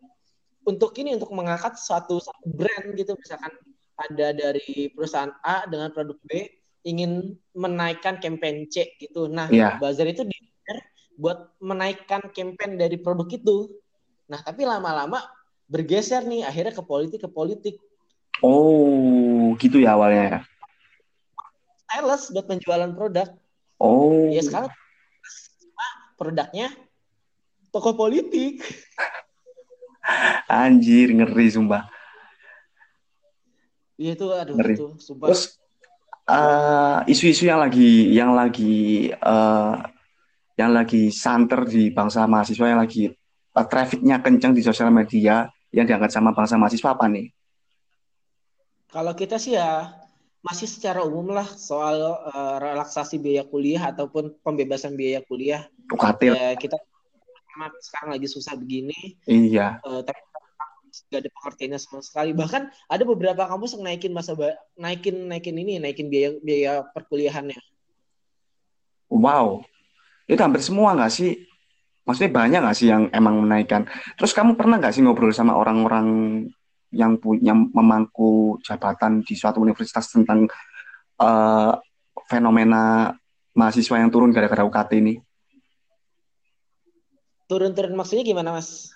untuk 0.65 0.97
ini 0.97 1.15
untuk 1.15 1.31
mengangkat 1.37 1.77
suatu, 1.77 2.17
suatu 2.19 2.49
brand 2.49 2.97
gitu 2.97 3.13
misalkan 3.21 3.53
ada 3.95 4.35
dari 4.35 4.91
perusahaan 4.91 5.31
A 5.45 5.69
dengan 5.69 5.93
produk 5.93 6.19
B 6.25 6.49
ingin 6.85 7.41
menaikkan 7.57 8.21
campaign 8.21 8.69
C 8.69 8.95
gitu. 9.01 9.27
Nah, 9.27 9.49
yeah. 9.49 9.81
buzzer 9.81 10.07
itu 10.07 10.23
di 10.29 10.37
buat 11.15 11.55
menaikkan 11.63 12.31
campaign 12.35 12.77
dari 12.79 12.99
produk 12.99 13.27
itu. 13.31 13.71
Nah, 14.27 14.43
tapi 14.43 14.67
lama-lama 14.67 15.23
bergeser 15.71 16.27
nih 16.27 16.45
akhirnya 16.45 16.75
ke 16.75 16.85
politik 16.85 17.21
ke 17.25 17.31
politik. 17.31 17.75
Oh, 18.43 19.55
gitu 19.57 19.81
ya 19.81 19.97
awalnya 19.97 20.25
ya. 20.27 20.41
Sales 21.89 22.23
buat 22.35 22.47
penjualan 22.51 22.91
produk. 22.93 23.31
Oh. 23.79 24.29
Ya 24.35 24.43
sekarang 24.43 24.71
produknya 26.19 26.69
toko 27.71 27.95
politik. 27.95 28.61
Anjir, 30.51 31.15
ngeri 31.17 31.49
sumpah. 31.49 31.89
Iya 33.95 34.19
itu 34.19 34.27
aduh 34.35 34.59
ngeri. 34.59 34.75
itu 34.77 34.89
sumpah. 34.99 35.31
Terus 35.31 35.57
uh, 36.29 37.05
isu-isu 37.09 37.49
yang 37.49 37.61
lagi 37.61 38.13
yang 38.13 38.33
lagi 38.33 39.11
uh, 39.13 39.81
yang 40.55 40.71
lagi 40.71 41.11
santer 41.11 41.67
di 41.67 41.91
bangsa 41.91 42.25
mahasiswa 42.31 42.67
yang 42.71 42.81
lagi 42.81 43.11
uh, 43.55 43.67
trafficnya 43.67 44.23
kencang 44.23 44.55
di 44.55 44.63
sosial 44.63 44.89
media 44.95 45.49
yang 45.75 45.85
diangkat 45.85 46.11
sama 46.15 46.31
bangsa 46.31 46.55
mahasiswa 46.55 46.95
apa 46.95 47.11
nih? 47.11 47.27
Kalau 48.95 49.11
kita 49.19 49.43
sih 49.43 49.59
ya 49.59 49.91
masih 50.45 50.69
secara 50.71 51.03
umum 51.03 51.35
lah 51.35 51.49
soal 51.51 51.99
uh, 52.05 52.57
relaksasi 52.63 53.19
biaya 53.19 53.43
kuliah 53.49 53.91
ataupun 53.91 54.39
pembebasan 54.45 54.95
biaya 54.95 55.25
kuliah. 55.27 55.67
UKT. 55.91 56.31
Ya, 56.31 56.55
kita 56.55 56.79
sekarang 57.83 58.15
lagi 58.15 58.29
susah 58.31 58.55
begini. 58.55 59.19
Iya. 59.27 59.83
Uh, 59.83 60.03
tapi 60.07 60.21
nggak 61.11 61.21
ada 61.27 61.31
pengertiannya 61.35 61.79
sama 61.83 62.01
sekali. 62.05 62.31
Bahkan 62.31 62.63
ada 62.71 63.03
beberapa 63.03 63.43
kampus 63.51 63.75
yang 63.75 63.83
naikin 63.89 64.13
masa 64.15 64.39
naikin 64.79 65.27
naikin 65.27 65.57
ini 65.59 65.83
naikin 65.83 66.07
biaya 66.07 66.31
biaya 66.39 66.73
perkuliahannya. 66.95 67.59
Wow. 69.11 69.67
Itu 70.31 70.41
hampir 70.41 70.63
semua 70.63 70.95
nggak 70.95 71.13
sih? 71.13 71.45
Maksudnya 72.05 72.31
banyak 72.33 72.61
nggak 72.63 72.77
sih 72.77 72.89
yang 72.93 73.09
emang 73.11 73.41
menaikkan? 73.41 73.89
Terus 74.21 74.37
kamu 74.37 74.55
pernah 74.55 74.77
nggak 74.79 74.95
sih 74.95 75.03
ngobrol 75.03 75.33
sama 75.33 75.57
orang-orang 75.57 76.07
yang 76.95 77.19
punya 77.19 77.57
memangku 77.57 78.63
jabatan 78.63 79.27
di 79.27 79.35
suatu 79.35 79.59
universitas 79.59 80.13
tentang 80.15 80.47
uh, 81.19 81.75
fenomena 82.31 83.11
mahasiswa 83.57 83.99
yang 83.99 84.11
turun 84.13 84.31
gara-gara 84.31 84.63
UKT 84.63 84.91
ini? 85.01 85.15
Turun-turun 87.51 87.93
maksudnya 87.93 88.25
gimana 88.25 88.57
mas 88.57 88.95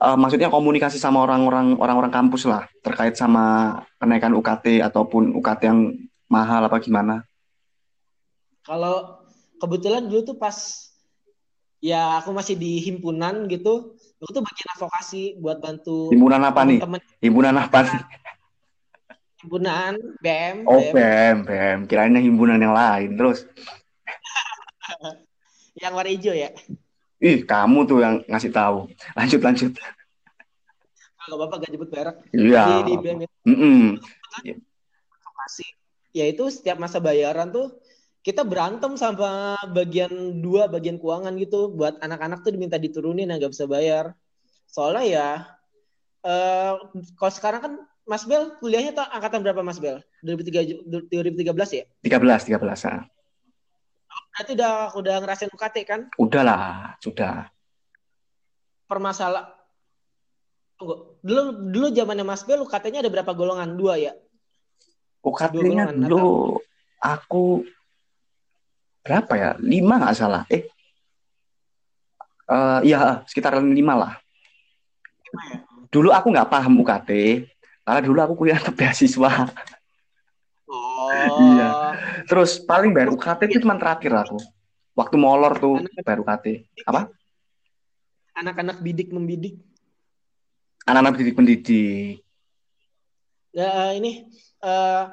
uh, 0.00 0.16
maksudnya 0.16 0.48
komunikasi 0.48 0.96
sama 0.96 1.22
orang-orang 1.22 1.76
orang-orang 1.76 2.10
kampus 2.10 2.48
lah 2.48 2.64
terkait 2.80 3.14
sama 3.14 3.76
kenaikan 4.00 4.32
UKT 4.32 4.80
ataupun 4.80 5.36
UKT 5.36 5.60
yang 5.68 5.80
mahal 6.26 6.64
apa 6.64 6.80
gimana? 6.80 7.22
Kalau 8.64 9.20
kebetulan 9.60 10.08
dulu 10.08 10.24
tuh 10.24 10.36
pas 10.40 10.56
ya 11.80 12.20
aku 12.20 12.32
masih 12.32 12.56
di 12.56 12.80
himpunan 12.80 13.48
gitu, 13.48 13.96
aku 14.20 14.30
tuh 14.32 14.44
bagian 14.44 14.68
advokasi 14.76 15.36
buat 15.40 15.60
bantu 15.60 16.08
himpunan 16.10 16.40
apa 16.40 16.60
nih? 16.64 16.80
Himpunan 17.20 17.54
apa 17.60 17.78
nih? 17.84 18.00
Himpunan 19.40 19.96
BM. 20.20 20.68
Oh 20.68 20.84
BM, 20.92 21.48
BM. 21.48 21.78
Kirain 21.88 22.12
himpunan 22.12 22.60
yang 22.60 22.76
lain 22.76 23.16
terus. 23.16 23.48
yang 25.80 25.96
warna 25.96 26.12
hijau 26.12 26.36
ya? 26.36 26.52
Ih, 27.20 27.44
kamu 27.44 27.84
tuh 27.84 28.00
yang 28.00 28.24
ngasih 28.24 28.48
tahu. 28.48 28.88
Lanjut, 29.12 29.40
lanjut. 29.44 29.72
Kalau 31.20 31.36
bapak 31.46 31.68
gak 31.68 31.70
jemput 31.76 31.90
merek. 31.92 32.16
Iya. 32.32 32.64
Di, 32.88 32.92
Mm 33.40 33.56
-mm. 33.56 33.84
Masih 35.36 35.68
yaitu 36.10 36.50
setiap 36.50 36.78
masa 36.78 36.98
bayaran 36.98 37.50
tuh 37.54 37.70
kita 38.20 38.44
berantem 38.44 38.98
sama 39.00 39.56
bagian 39.72 40.42
dua 40.42 40.68
bagian 40.68 41.00
keuangan 41.00 41.32
gitu 41.40 41.72
buat 41.72 41.96
anak-anak 42.02 42.44
tuh 42.44 42.52
diminta 42.52 42.76
diturunin 42.76 43.30
nggak 43.30 43.52
bisa 43.54 43.64
bayar 43.64 44.12
soalnya 44.68 45.04
ya 45.06 45.28
uh, 46.26 46.76
kalau 47.16 47.32
sekarang 47.32 47.60
kan 47.62 47.72
Mas 48.04 48.26
Bel 48.26 48.58
kuliahnya 48.58 48.92
tuh 48.92 49.06
angkatan 49.06 49.40
berapa 49.46 49.62
Mas 49.62 49.78
Bel 49.78 50.02
2013 50.26 50.84
2013 51.14 51.78
ya 51.78 51.84
13 52.04 52.58
13 52.58 52.90
ah. 52.90 53.06
Berarti 54.40 54.56
udah 54.56 54.96
udah 54.96 55.14
ngerasain 55.20 55.52
UKT 55.52 55.76
kan? 55.84 56.00
Udah 56.16 56.40
lah, 56.40 56.96
sudah. 56.96 57.52
Permasalah 58.88 59.60
Tunggu. 60.80 61.20
Dulu 61.20 61.68
dulu 61.68 61.86
zamannya 61.92 62.24
Mas 62.24 62.40
Bel 62.48 62.64
UKT-nya 62.64 63.04
ada 63.04 63.12
berapa 63.12 63.36
golongan? 63.36 63.76
Dua 63.76 64.00
ya? 64.00 64.16
UKT-nya 65.20 65.92
dulu 65.92 66.16
atau? 66.16 66.64
aku 67.04 67.44
berapa 69.04 69.32
ya? 69.36 69.50
Lima 69.60 70.00
nggak 70.00 70.16
salah. 70.16 70.48
Eh, 70.48 70.64
uh, 72.48 72.80
ya 72.80 73.20
sekitar 73.28 73.60
lima 73.60 73.92
lah. 73.92 74.12
ya? 75.20 75.60
Dulu 75.92 76.16
aku 76.16 76.32
nggak 76.32 76.48
paham 76.48 76.80
UKT, 76.80 77.44
karena 77.84 78.00
dulu 78.00 78.18
aku 78.24 78.34
kuliah 78.40 78.56
ke 78.56 78.72
beasiswa. 78.80 79.52
Oh. 80.64 81.12
iya. 81.44 81.59
Terus 82.30 82.62
paling 82.62 82.94
baru 82.94 83.18
UKT 83.18 83.50
itu 83.50 83.66
cuma 83.66 83.74
terakhir 83.74 84.14
aku. 84.14 84.38
Waktu 84.94 85.16
molor 85.18 85.58
tuh 85.58 85.82
anak 85.82 86.06
baru 86.06 86.22
UKT. 86.22 86.46
Apa? 86.86 87.10
Anak-anak 88.38 88.78
bidik 88.86 89.10
membidik. 89.10 89.58
Anak-anak 90.86 91.18
bidik 91.18 91.34
mendidik. 91.34 92.22
Ya 93.50 93.90
ini 93.98 94.30
uh, 94.62 95.10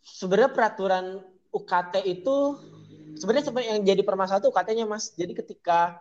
sebenarnya 0.00 0.56
peraturan 0.56 1.20
UKT 1.52 2.00
itu 2.08 2.56
sebenarnya 3.20 3.52
yang 3.76 3.84
jadi 3.84 4.00
permasalahan 4.00 4.40
itu 4.40 4.50
UKT-nya 4.56 4.88
Mas. 4.88 5.12
Jadi 5.12 5.36
ketika 5.36 6.00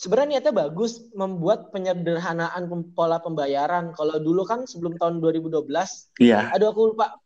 sebenarnya 0.00 0.40
niatnya 0.40 0.64
bagus 0.64 1.12
membuat 1.12 1.68
penyederhanaan 1.76 2.64
pola 2.96 3.20
pembayaran. 3.20 3.92
Kalau 3.92 4.16
dulu 4.16 4.48
kan 4.48 4.64
sebelum 4.64 4.96
tahun 4.96 5.20
2012, 5.20 5.68
iya. 6.24 6.48
aduh 6.56 6.72
aku 6.72 6.96
lupa 6.96 7.20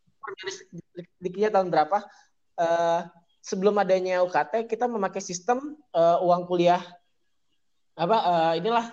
dikitnya 1.21 1.51
tahun 1.51 1.69
berapa. 1.71 2.05
Uh, 2.53 3.09
sebelum 3.43 3.75
adanya 3.81 4.23
UKT 4.23 4.71
kita 4.71 4.87
memakai 4.87 5.19
sistem 5.19 5.75
uh, 5.91 6.23
uang 6.23 6.47
kuliah 6.47 6.79
apa 7.99 8.17
uh, 8.23 8.53
inilah 8.55 8.87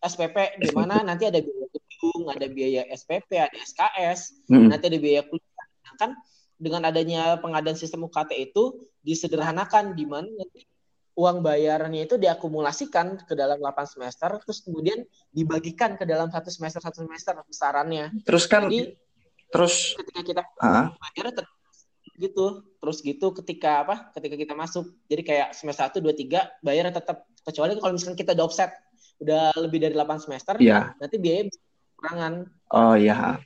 SPP 0.00 0.56
di 0.58 0.72
mana 0.72 1.04
nanti 1.04 1.28
ada 1.28 1.38
biaya 1.38 1.66
gedung, 1.68 2.22
ada 2.32 2.46
biaya 2.48 2.82
SPP, 2.88 3.30
ada 3.36 3.56
SKS, 3.60 4.48
hmm. 4.48 4.72
nanti 4.72 4.84
ada 4.88 4.98
biaya 4.98 5.22
kuliah. 5.28 5.66
Kan 6.00 6.16
dengan 6.56 6.88
adanya 6.88 7.36
pengadaan 7.40 7.76
sistem 7.76 8.08
UKT 8.08 8.52
itu 8.52 8.88
disederhanakan 9.04 9.92
di 9.92 10.08
mana 10.08 10.28
nanti 10.28 10.64
uang 11.20 11.44
bayarannya 11.44 12.08
itu 12.08 12.16
diakumulasikan 12.16 13.20
ke 13.28 13.36
dalam 13.36 13.60
8 13.60 13.84
semester 13.84 14.40
terus 14.40 14.64
kemudian 14.64 15.04
dibagikan 15.28 16.00
ke 16.00 16.08
dalam 16.08 16.32
satu 16.32 16.48
semester 16.48 16.80
satu 16.80 17.04
semester 17.04 17.36
besarannya. 17.44 18.12
Terus 18.24 18.48
kan 18.48 18.72
Jadi, 18.72 18.96
terus 19.50 19.98
ketika 19.98 20.20
kita 20.22 20.42
uh 20.62 20.94
bayar 20.96 21.34
gitu. 22.20 22.64
Terus 22.80 22.98
gitu 23.00 23.32
ketika 23.32 23.84
apa? 23.84 23.96
Ketika 24.12 24.36
kita 24.36 24.52
masuk 24.56 24.88
jadi 25.08 25.22
kayak 25.24 25.48
semester 25.56 25.88
satu 25.88 25.96
dua 26.04 26.12
tiga 26.12 26.48
bayar 26.60 26.88
tetap 26.92 27.24
kecuali 27.44 27.76
kalau 27.76 27.96
misalnya 27.96 28.16
kita 28.16 28.32
udah 28.36 28.44
offset 28.44 28.72
udah 29.20 29.52
lebih 29.60 29.78
dari 29.84 29.94
8 29.94 30.24
semester 30.24 30.56
yeah. 30.58 30.96
nanti 30.96 31.20
biaya 31.20 31.46
kurangan 32.00 32.48
oh 32.72 32.96
iya 32.96 33.36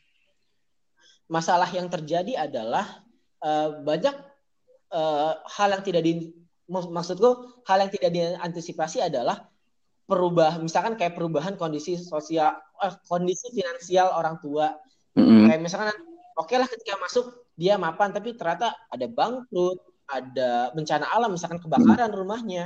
masalah 1.27 1.67
yang 1.75 1.91
terjadi 1.91 2.47
adalah 2.47 3.03
uh, 3.43 3.83
banyak 3.83 4.15
uh, 4.95 5.43
hal 5.51 5.69
yang 5.75 5.83
tidak 5.83 6.03
di 6.07 6.31
maksudku 6.71 7.61
hal 7.67 7.79
yang 7.83 7.91
tidak 7.93 8.11
diantisipasi 8.15 9.03
adalah 9.03 9.51
perubahan 10.07 10.63
misalkan 10.63 10.95
kayak 10.95 11.19
perubahan 11.19 11.59
kondisi 11.59 11.99
sosial 11.99 12.55
eh, 12.81 12.95
kondisi 13.11 13.51
finansial 13.51 14.15
orang 14.15 14.39
tua 14.39 14.79
mm-hmm. 15.19 15.51
kayak 15.51 15.61
misalkan 15.63 15.97
oke 16.37 16.47
okay 16.49 16.57
lah 16.61 16.69
ketika 16.69 16.95
masuk 17.01 17.27
dia 17.55 17.79
mapan 17.79 18.11
tapi 18.11 18.35
ternyata 18.35 18.75
ada 18.91 19.07
bangkrut 19.07 19.79
ada 20.11 20.75
bencana 20.77 21.09
alam 21.11 21.33
misalkan 21.33 21.59
kebakaran 21.63 22.11
mm-hmm. 22.11 22.21
rumahnya 22.21 22.65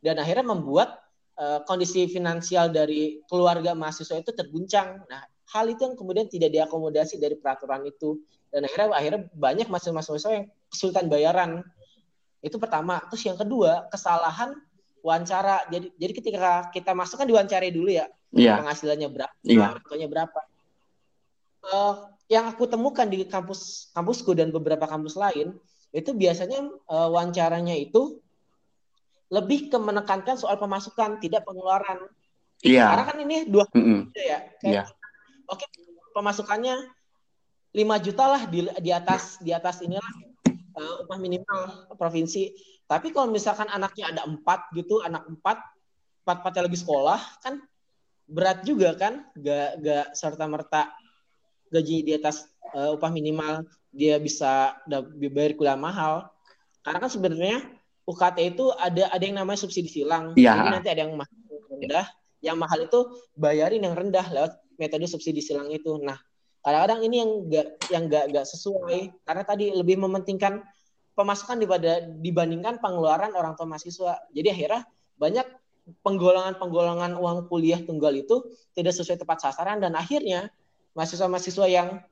dan 0.00 0.16
akhirnya 0.22 0.46
membuat 0.46 0.98
uh, 1.36 1.60
kondisi 1.66 2.06
finansial 2.08 2.70
dari 2.70 3.20
keluarga 3.26 3.74
mahasiswa 3.74 4.18
itu 4.18 4.32
terguncang 4.32 5.02
nah 5.10 5.22
hal 5.48 5.64
itu 5.68 5.84
yang 5.84 5.96
kemudian 5.96 6.26
tidak 6.28 6.52
diakomodasi 6.54 7.16
dari 7.20 7.36
peraturan 7.36 7.84
itu 7.88 8.20
dan 8.48 8.64
akhirnya 8.64 8.88
akhirnya 8.96 9.20
banyak 9.36 9.66
mahasiswa-mahasiswa 9.68 10.32
yang 10.32 10.46
kesulitan 10.72 11.06
bayaran 11.12 11.50
itu 12.42 12.56
pertama. 12.56 13.02
Terus 13.10 13.22
yang 13.26 13.38
kedua, 13.38 13.90
kesalahan 13.90 14.54
wawancara. 15.02 15.66
Jadi 15.70 15.94
jadi 15.98 16.12
ketika 16.14 16.50
kita 16.70 16.94
masuk 16.94 17.18
kan 17.22 17.26
diwawancarai 17.26 17.70
dulu 17.74 17.90
ya. 17.90 18.06
Yeah. 18.30 18.60
Penghasilannya 18.60 19.08
berapa, 19.08 19.34
yeah. 19.44 20.08
berapa. 20.08 20.40
Uh, 21.68 22.08
yang 22.28 22.48
aku 22.48 22.68
temukan 22.68 23.08
di 23.08 23.24
kampus 23.24 23.92
kampusku 23.92 24.36
dan 24.36 24.52
beberapa 24.52 24.84
kampus 24.84 25.16
lain 25.16 25.56
itu 25.92 26.12
biasanya 26.12 26.68
uh, 26.88 27.08
wawancaranya 27.08 27.72
itu 27.76 28.20
lebih 29.28 29.68
ke 29.72 29.76
menekankan 29.76 30.36
soal 30.36 30.56
pemasukan 30.56 31.20
tidak 31.20 31.44
pengeluaran. 31.44 32.08
Iya. 32.64 32.88
Karena 32.88 33.04
kan 33.04 33.16
ini 33.20 33.36
dua 33.48 33.64
mm 33.68 33.80
-hmm. 33.80 34.00
ya. 34.16 34.38
Kayak, 34.60 34.72
yeah. 34.72 34.86
Oke, 35.48 35.64
okay, 35.64 35.68
pemasukannya 36.12 36.76
5 37.72 38.04
juta 38.04 38.24
lah 38.24 38.42
di 38.48 38.64
di 38.80 38.90
atas 38.92 39.40
di 39.40 39.52
atas 39.52 39.80
inilah 39.84 40.12
uh, 40.76 41.04
upah 41.04 41.18
minimal 41.20 41.88
provinsi. 41.96 42.52
Tapi 42.88 43.12
kalau 43.12 43.28
misalkan 43.28 43.68
anaknya 43.68 44.12
ada 44.16 44.22
empat 44.24 44.72
gitu, 44.72 45.04
anak 45.04 45.28
empat, 45.28 45.60
empat 46.24 46.36
empatnya 46.40 46.62
lagi 46.64 46.78
sekolah, 46.80 47.20
kan 47.44 47.60
berat 48.28 48.64
juga 48.64 48.96
kan, 48.96 49.28
gak 49.36 49.84
gak 49.84 50.06
serta 50.16 50.44
merta 50.48 50.88
gaji 51.68 52.04
di 52.04 52.12
atas 52.16 52.48
uh, 52.72 52.96
upah 52.96 53.12
minimal 53.12 53.64
dia 53.92 54.20
bisa 54.20 54.76
bayar 55.32 55.52
kuliah 55.56 55.78
mahal. 55.78 56.28
Karena 56.84 56.98
kan 57.00 57.10
sebenarnya 57.10 57.58
UKT 58.08 58.56
itu 58.56 58.72
ada 58.76 59.12
ada 59.12 59.24
yang 59.24 59.36
namanya 59.40 59.60
subsidi 59.60 59.88
silang. 59.88 60.32
Ya. 60.36 60.56
Jadi 60.56 60.68
nanti 60.72 60.88
ada 60.88 61.00
yang 61.04 61.14
mahal 61.16 61.36
rendah, 61.68 62.06
yang 62.40 62.56
mahal 62.56 62.78
itu 62.84 63.00
bayarin 63.36 63.84
yang 63.84 63.94
rendah 63.94 64.26
lewat 64.32 64.52
metode 64.80 65.04
subsidi 65.04 65.44
silang 65.44 65.68
itu. 65.68 66.00
Nah, 66.00 66.16
kadang-kadang 66.62 67.00
ini 67.06 67.16
yang 67.22 67.30
gak 67.48 67.68
yang 67.88 68.04
gak, 68.10 68.24
gak 68.34 68.46
sesuai 68.46 69.24
karena 69.24 69.42
tadi 69.46 69.72
lebih 69.72 69.96
mementingkan 70.00 70.60
pemasukan 71.14 71.58
daripada 71.58 72.04
dibandingkan 72.22 72.78
pengeluaran 72.78 73.34
orang 73.34 73.58
tua 73.58 73.66
mahasiswa 73.66 74.22
jadi 74.30 74.54
akhirnya 74.54 74.82
banyak 75.18 75.46
penggolongan-penggolongan 76.04 77.16
uang 77.16 77.48
kuliah 77.48 77.80
tunggal 77.82 78.12
itu 78.14 78.44
tidak 78.76 78.94
sesuai 78.94 79.18
tepat 79.18 79.48
sasaran 79.48 79.80
dan 79.82 79.96
akhirnya 79.96 80.52
mahasiswa-mahasiswa 80.98 81.66
yang 81.70 82.02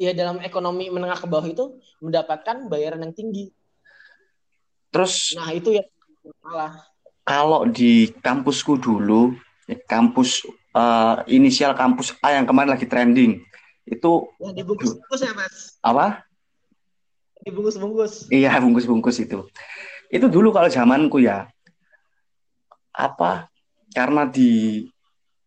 ya 0.00 0.16
dalam 0.16 0.40
ekonomi 0.40 0.88
menengah 0.88 1.20
ke 1.20 1.28
bawah 1.28 1.44
itu 1.44 1.76
mendapatkan 2.00 2.64
bayaran 2.72 3.04
yang 3.04 3.12
tinggi. 3.12 3.52
Terus 4.88 5.36
nah 5.36 5.52
itu 5.52 5.76
ya 5.76 5.84
salah. 6.40 6.80
Kalau 7.28 7.68
di 7.68 8.08
kampusku 8.24 8.80
dulu, 8.80 9.36
kampus 9.84 10.48
uh, 10.72 11.20
inisial 11.28 11.76
kampus 11.76 12.16
A 12.24 12.40
yang 12.40 12.48
kemarin 12.48 12.72
lagi 12.72 12.88
trending 12.88 13.44
itu 13.88 14.28
yang 14.40 14.52
dibungkus-bungkus 14.52 15.20
ya 15.24 15.32
mas 15.32 15.80
apa 15.80 16.24
dibungkus-bungkus 17.44 18.28
iya 18.28 18.52
bungkus-bungkus 18.60 19.16
itu 19.24 19.48
itu 20.12 20.26
dulu 20.28 20.52
kalau 20.52 20.68
zamanku 20.68 21.20
ya 21.20 21.48
apa 22.92 23.48
karena 23.92 24.28
di 24.28 24.84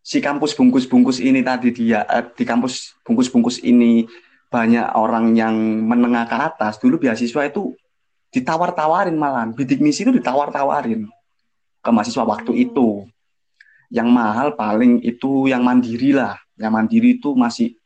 si 0.02 0.18
kampus 0.18 0.58
bungkus-bungkus 0.58 1.22
ini 1.22 1.46
tadi 1.46 1.70
dia 1.70 2.02
eh, 2.10 2.26
di 2.34 2.42
kampus 2.42 2.98
bungkus-bungkus 3.06 3.62
ini 3.62 4.04
banyak 4.52 4.84
orang 4.98 5.32
yang 5.32 5.54
menengah 5.86 6.28
ke 6.28 6.36
atas. 6.36 6.76
Dulu 6.76 7.00
beasiswa 7.00 7.48
itu 7.48 7.72
ditawar-tawarin 8.34 9.16
malah 9.16 9.48
bidik 9.48 9.80
misi 9.80 10.04
itu 10.04 10.12
ditawar-tawarin 10.12 11.08
ke 11.80 11.88
mahasiswa 11.88 12.26
waktu 12.26 12.68
itu. 12.68 13.06
Yang 13.88 14.08
mahal 14.12 14.48
paling 14.58 15.00
itu 15.00 15.48
yang 15.48 15.64
mandiri 15.64 16.12
lah. 16.12 16.36
Yang 16.58 16.72
mandiri 16.72 17.08
itu 17.16 17.32
masih 17.32 17.78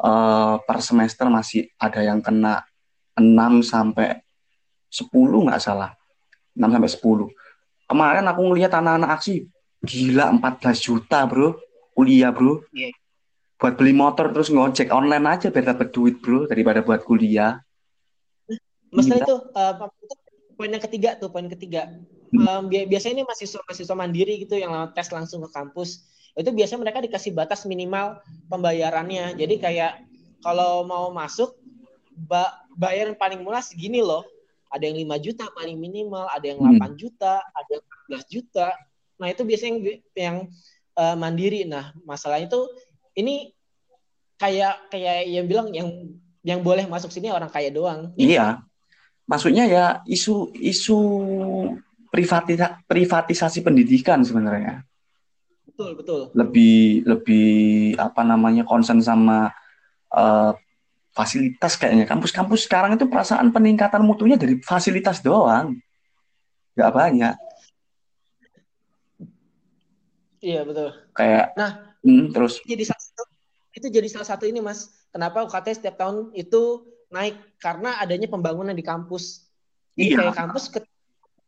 uh, 0.00 0.60
per 0.64 0.80
semester 0.80 1.28
masih 1.28 1.68
ada 1.76 2.00
yang 2.00 2.24
kena 2.24 2.64
6 3.18 3.66
sampai 3.66 4.22
10 4.88 5.12
nggak 5.44 5.60
salah. 5.60 5.92
6 6.56 6.64
sampai 6.64 6.90
10 7.30 7.48
kemarin 7.88 8.24
aku 8.28 8.40
ngelihat 8.52 8.72
anak-anak 8.76 9.10
aksi 9.16 9.48
gila 9.88 10.36
14 10.36 10.84
juta 10.84 11.24
bro 11.24 11.56
kuliah 11.96 12.28
bro 12.28 12.60
yeah. 12.76 12.92
buat 13.56 13.80
beli 13.80 13.96
motor 13.96 14.28
terus 14.30 14.52
ngojek 14.52 14.92
online 14.92 15.24
aja 15.24 15.48
biar 15.48 15.72
dapat 15.72 15.88
duit 15.90 16.20
bro 16.20 16.44
daripada 16.44 16.84
buat 16.84 17.00
kuliah 17.08 17.64
Masalah 18.88 19.20
itu 19.20 19.36
uh, 19.52 19.74
poin 20.56 20.72
yang 20.72 20.84
ketiga 20.84 21.16
tuh 21.16 21.32
poin 21.32 21.48
ketiga 21.48 21.96
um, 22.32 22.68
biasanya 22.68 23.20
ini 23.20 23.24
mahasiswa 23.24 23.60
mahasiswa 23.64 23.96
mandiri 23.96 24.44
gitu 24.44 24.60
yang 24.60 24.72
tes 24.92 25.08
langsung 25.08 25.40
ke 25.44 25.50
kampus 25.52 26.04
itu 26.36 26.48
biasanya 26.52 26.80
mereka 26.84 27.00
dikasih 27.00 27.32
batas 27.32 27.64
minimal 27.64 28.20
pembayarannya 28.48 29.36
jadi 29.36 29.54
kayak 29.60 29.92
kalau 30.44 30.86
mau 30.86 31.10
masuk 31.10 31.58
ba 32.14 32.66
bayaran 32.74 33.14
paling 33.18 33.42
murah 33.42 33.62
segini 33.62 34.02
loh. 34.02 34.26
Ada 34.68 34.84
yang 34.84 35.00
5 35.08 35.24
juta 35.24 35.44
paling 35.56 35.80
minimal, 35.80 36.28
ada 36.28 36.44
yang 36.44 36.60
8 36.60 36.76
hmm. 36.76 36.92
juta, 37.00 37.40
ada 37.40 37.70
yang 37.72 37.84
14 38.20 38.28
juta. 38.28 38.68
Nah, 39.18 39.26
itu 39.30 39.42
biasanya 39.42 39.72
yang, 39.74 39.82
yang 40.14 40.36
uh, 40.94 41.16
mandiri. 41.18 41.66
Nah, 41.66 41.94
masalahnya 42.06 42.46
itu 42.50 42.60
ini 43.18 43.50
kayak 44.38 44.94
kayak 44.94 45.26
yang 45.26 45.46
bilang 45.50 45.68
yang 45.74 45.88
yang 46.46 46.60
boleh 46.62 46.86
masuk 46.86 47.10
sini 47.10 47.28
orang 47.34 47.50
kaya 47.50 47.68
doang. 47.74 48.14
Iya. 48.14 48.62
Maksudnya 49.28 49.68
ya 49.68 49.84
isu 50.08 50.54
isu 50.56 50.98
privatisa 52.08 52.80
privatisasi 52.88 53.60
pendidikan 53.60 54.24
sebenarnya. 54.24 54.86
Betul, 55.68 55.94
betul. 55.98 56.20
Lebih 56.32 57.04
lebih 57.04 57.50
apa 58.00 58.24
namanya 58.24 58.64
concern 58.64 59.04
sama 59.04 59.52
uh, 60.14 60.56
fasilitas 61.12 61.76
kayaknya. 61.76 62.08
Kampus-kampus 62.08 62.64
sekarang 62.64 62.96
itu 62.96 63.04
perasaan 63.10 63.52
peningkatan 63.52 64.00
mutunya 64.00 64.38
dari 64.38 64.62
fasilitas 64.64 65.20
doang. 65.20 65.76
Gak 66.78 66.94
banyak. 66.94 67.34
Iya, 70.38 70.60
betul. 70.62 70.94
Kayak 71.14 71.54
Nah, 71.58 71.70
hmm, 72.06 72.30
terus 72.30 72.62
jadi 72.62 72.84
salah 72.86 73.02
satu 73.02 73.22
itu 73.74 73.86
jadi 73.90 74.08
salah 74.10 74.28
satu 74.28 74.44
ini, 74.46 74.62
Mas. 74.62 74.94
Kenapa 75.10 75.42
UKT 75.46 75.80
setiap 75.82 75.96
tahun 75.98 76.34
itu 76.36 76.84
naik 77.08 77.36
karena 77.58 77.96
adanya 77.98 78.28
pembangunan 78.28 78.76
di 78.76 78.84
kampus. 78.84 79.48
Jadi 79.96 80.14
iya. 80.14 80.16
kayak 80.30 80.36
kampus 80.36 80.70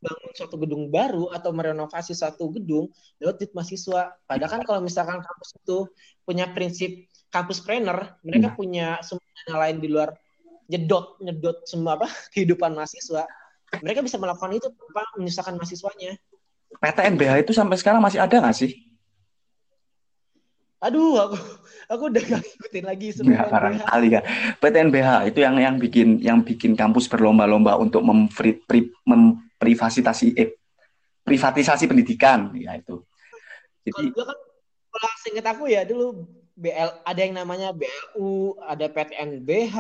bangun 0.01 0.33
suatu 0.33 0.57
gedung 0.57 0.89
baru 0.89 1.29
atau 1.29 1.53
merenovasi 1.53 2.17
suatu 2.17 2.49
gedung 2.57 2.89
lewat 3.21 3.37
duit 3.37 3.53
mahasiswa. 3.53 4.17
Padahal 4.25 4.51
kan 4.59 4.63
kalau 4.65 4.81
misalkan 4.81 5.21
kampus 5.21 5.51
itu 5.61 5.79
punya 6.25 6.49
prinsip 6.51 7.07
kampus 7.29 7.61
planner, 7.61 8.17
mereka 8.25 8.51
hmm. 8.51 8.57
punya 8.57 8.97
semua 9.05 9.23
lain 9.69 9.79
di 9.79 9.89
luar 9.93 10.17
nyedot 10.73 11.21
nyedot 11.21 11.67
semua 11.69 12.01
apa 12.01 12.09
kehidupan 12.33 12.73
mahasiswa. 12.73 13.29
Mereka 13.85 14.03
bisa 14.03 14.19
melakukan 14.19 14.51
itu 14.57 14.67
tanpa 14.73 15.03
menyusahkan 15.15 15.55
mahasiswanya. 15.55 16.19
PTNBH 16.79 17.43
itu 17.43 17.53
sampai 17.57 17.77
sekarang 17.81 17.99
masih 17.99 18.23
ada 18.23 18.37
nggak 18.39 18.55
sih? 18.55 18.91
Aduh, 20.81 21.19
aku 21.21 21.37
aku 21.93 22.03
udah 22.09 22.23
gak 22.25 22.41
ngikutin 22.41 22.85
lagi 22.87 23.09
sebenarnya. 23.13 23.45
Ya, 23.45 23.53
barangkali 23.53 24.09
ya. 24.09 24.21
PTNBH 24.63 25.09
itu 25.29 25.39
yang 25.45 25.57
yang 25.61 25.77
bikin 25.77 26.09
yang 26.23 26.39
bikin 26.41 26.73
kampus 26.79 27.11
berlomba-lomba 27.11 27.77
untuk 27.77 28.01
memfri, 28.01 28.57
pri, 28.65 28.89
memprivatisasi 29.05 30.39
eh, 30.39 30.57
privatisasi 31.27 31.85
pendidikan 31.85 32.55
ya 32.57 32.79
itu. 32.81 33.05
Jadi 33.85 34.09
kalau 34.15 34.27
kan 34.33 34.39
kalau 34.91 35.09
seingat 35.21 35.47
aku 35.53 35.69
ya 35.69 35.85
dulu 35.85 36.25
BL 36.57 36.91
ada 37.05 37.21
yang 37.21 37.35
namanya 37.37 37.73
BLU, 37.73 38.57
ada 38.65 38.87
PTNBH. 38.89 39.77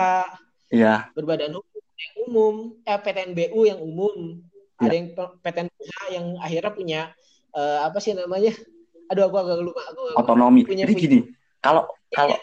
Iya. 0.70 1.11
Berbadan 1.16 1.57
hukum 1.57 1.83
yang 1.96 2.14
umum, 2.29 2.55
eh 2.85 2.98
PTNBU 3.00 3.61
yang 3.68 3.81
umum. 3.81 4.40
Ya. 4.81 4.88
Ada 4.88 4.95
yang 4.97 5.09
PTNBH 5.45 5.93
yang 6.09 6.27
akhirnya 6.40 6.73
punya 6.73 7.01
uh, 7.53 7.85
apa 7.85 8.01
sih 8.01 8.16
namanya? 8.16 8.57
aduh 9.11 9.27
aku 9.27 9.37
agak 9.43 9.59
lupa 9.59 9.83
aku 9.90 10.03
otonomi 10.23 10.62
punya, 10.62 10.87
jadi 10.87 10.95
gini 10.95 11.19
kalau 11.59 11.83
iya, 12.14 12.16
kalau 12.31 12.35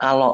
kalau 0.00 0.32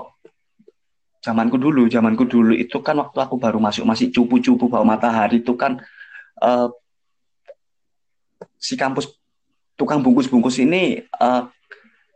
zamanku 1.18 1.58
dulu 1.58 1.90
zamanku 1.90 2.22
dulu 2.22 2.54
itu 2.54 2.78
kan 2.78 3.02
waktu 3.02 3.18
aku 3.18 3.34
baru 3.42 3.58
masuk 3.58 3.82
masih 3.82 4.14
cupu-cupu 4.14 4.70
bawa 4.70 4.94
matahari 4.94 5.42
itu 5.42 5.58
kan 5.58 5.82
uh, 6.38 6.70
si 8.62 8.78
kampus 8.78 9.10
tukang 9.74 10.06
bungkus-bungkus 10.06 10.62
ini 10.62 11.02
uh, 11.18 11.50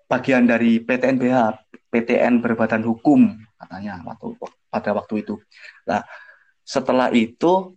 bagian 0.06 0.46
dari 0.46 0.78
PTNBH 0.78 1.58
PTN 1.90 2.38
berbadan 2.38 2.86
hukum 2.86 3.34
katanya 3.58 3.98
waktu 4.06 4.38
pada 4.70 4.94
waktu 4.94 5.26
itu 5.26 5.42
nah 5.82 6.06
setelah 6.62 7.10
itu 7.10 7.74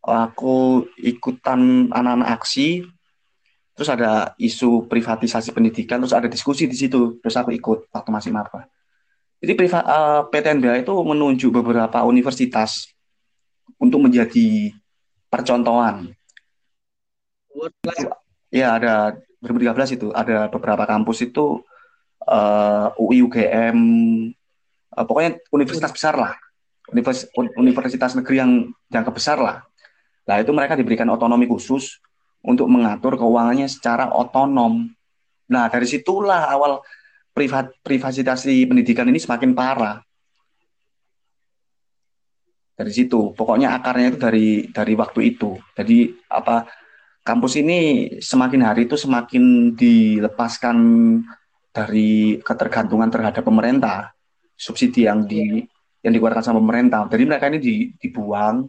aku 0.00 0.88
ikutan 0.96 1.92
anak-anak 1.92 2.40
aksi 2.40 2.88
terus 3.76 3.88
ada 3.92 4.32
isu 4.36 4.88
privatisasi 4.88 5.52
pendidikan 5.52 6.00
terus 6.00 6.16
ada 6.16 6.28
diskusi 6.28 6.68
di 6.68 6.76
situ 6.76 7.20
terus 7.20 7.36
aku 7.36 7.52
ikut 7.52 7.88
waktu 7.92 8.10
masih 8.12 8.32
maba 8.32 8.68
jadi 9.40 9.56
priva, 9.56 9.80
uh, 9.80 9.88
eh, 9.88 10.22
PTNBH 10.28 10.84
itu 10.84 10.92
menunjuk 10.92 11.48
beberapa 11.48 12.04
universitas 12.04 12.92
untuk 13.80 14.04
menjadi 14.04 14.68
percontohan. 15.32 16.12
Ya 18.52 18.76
ada 18.76 19.16
2013 19.40 19.96
itu 19.96 20.12
ada 20.12 20.52
beberapa 20.52 20.84
kampus 20.84 21.24
itu 21.24 21.64
uh, 22.28 22.92
eh, 22.92 23.00
UI 23.00 23.24
UGM 23.24 23.78
uh, 24.92 25.04
pokoknya 25.08 25.40
universitas 25.56 25.88
besar 25.88 26.20
lah. 26.20 26.36
Universitas, 26.92 27.32
universitas 27.56 28.12
negeri 28.12 28.36
yang 28.44 28.52
yang 28.92 29.08
besar 29.08 29.40
lah 29.40 29.69
nah 30.28 30.36
itu 30.38 30.52
mereka 30.52 30.76
diberikan 30.76 31.08
otonomi 31.08 31.48
khusus 31.48 32.00
untuk 32.40 32.66
mengatur 32.72 33.20
keuangannya 33.20 33.68
secara 33.68 34.08
otonom. 34.12 34.88
Nah, 35.50 35.64
dari 35.68 35.84
situlah 35.84 36.48
awal 36.48 36.80
privat 37.34 37.72
privatisasi 37.84 38.64
pendidikan 38.64 39.08
ini 39.08 39.20
semakin 39.20 39.52
parah. 39.52 40.00
Dari 42.80 42.92
situ, 42.96 43.36
pokoknya 43.36 43.76
akarnya 43.76 44.16
itu 44.16 44.18
dari 44.18 44.48
dari 44.72 44.94
waktu 44.96 45.36
itu. 45.36 45.52
Jadi 45.76 46.16
apa 46.32 46.64
kampus 47.20 47.60
ini 47.60 48.08
semakin 48.16 48.60
hari 48.64 48.88
itu 48.88 48.96
semakin 48.96 49.76
dilepaskan 49.76 50.76
dari 51.70 52.40
ketergantungan 52.40 53.12
terhadap 53.12 53.44
pemerintah, 53.44 54.16
subsidi 54.56 55.04
yang 55.04 55.28
di 55.28 55.60
yang 56.00 56.12
dikeluarkan 56.16 56.40
sama 56.40 56.64
pemerintah. 56.64 57.04
Jadi 57.12 57.22
mereka 57.28 57.52
ini 57.52 57.92
dibuang 58.00 58.64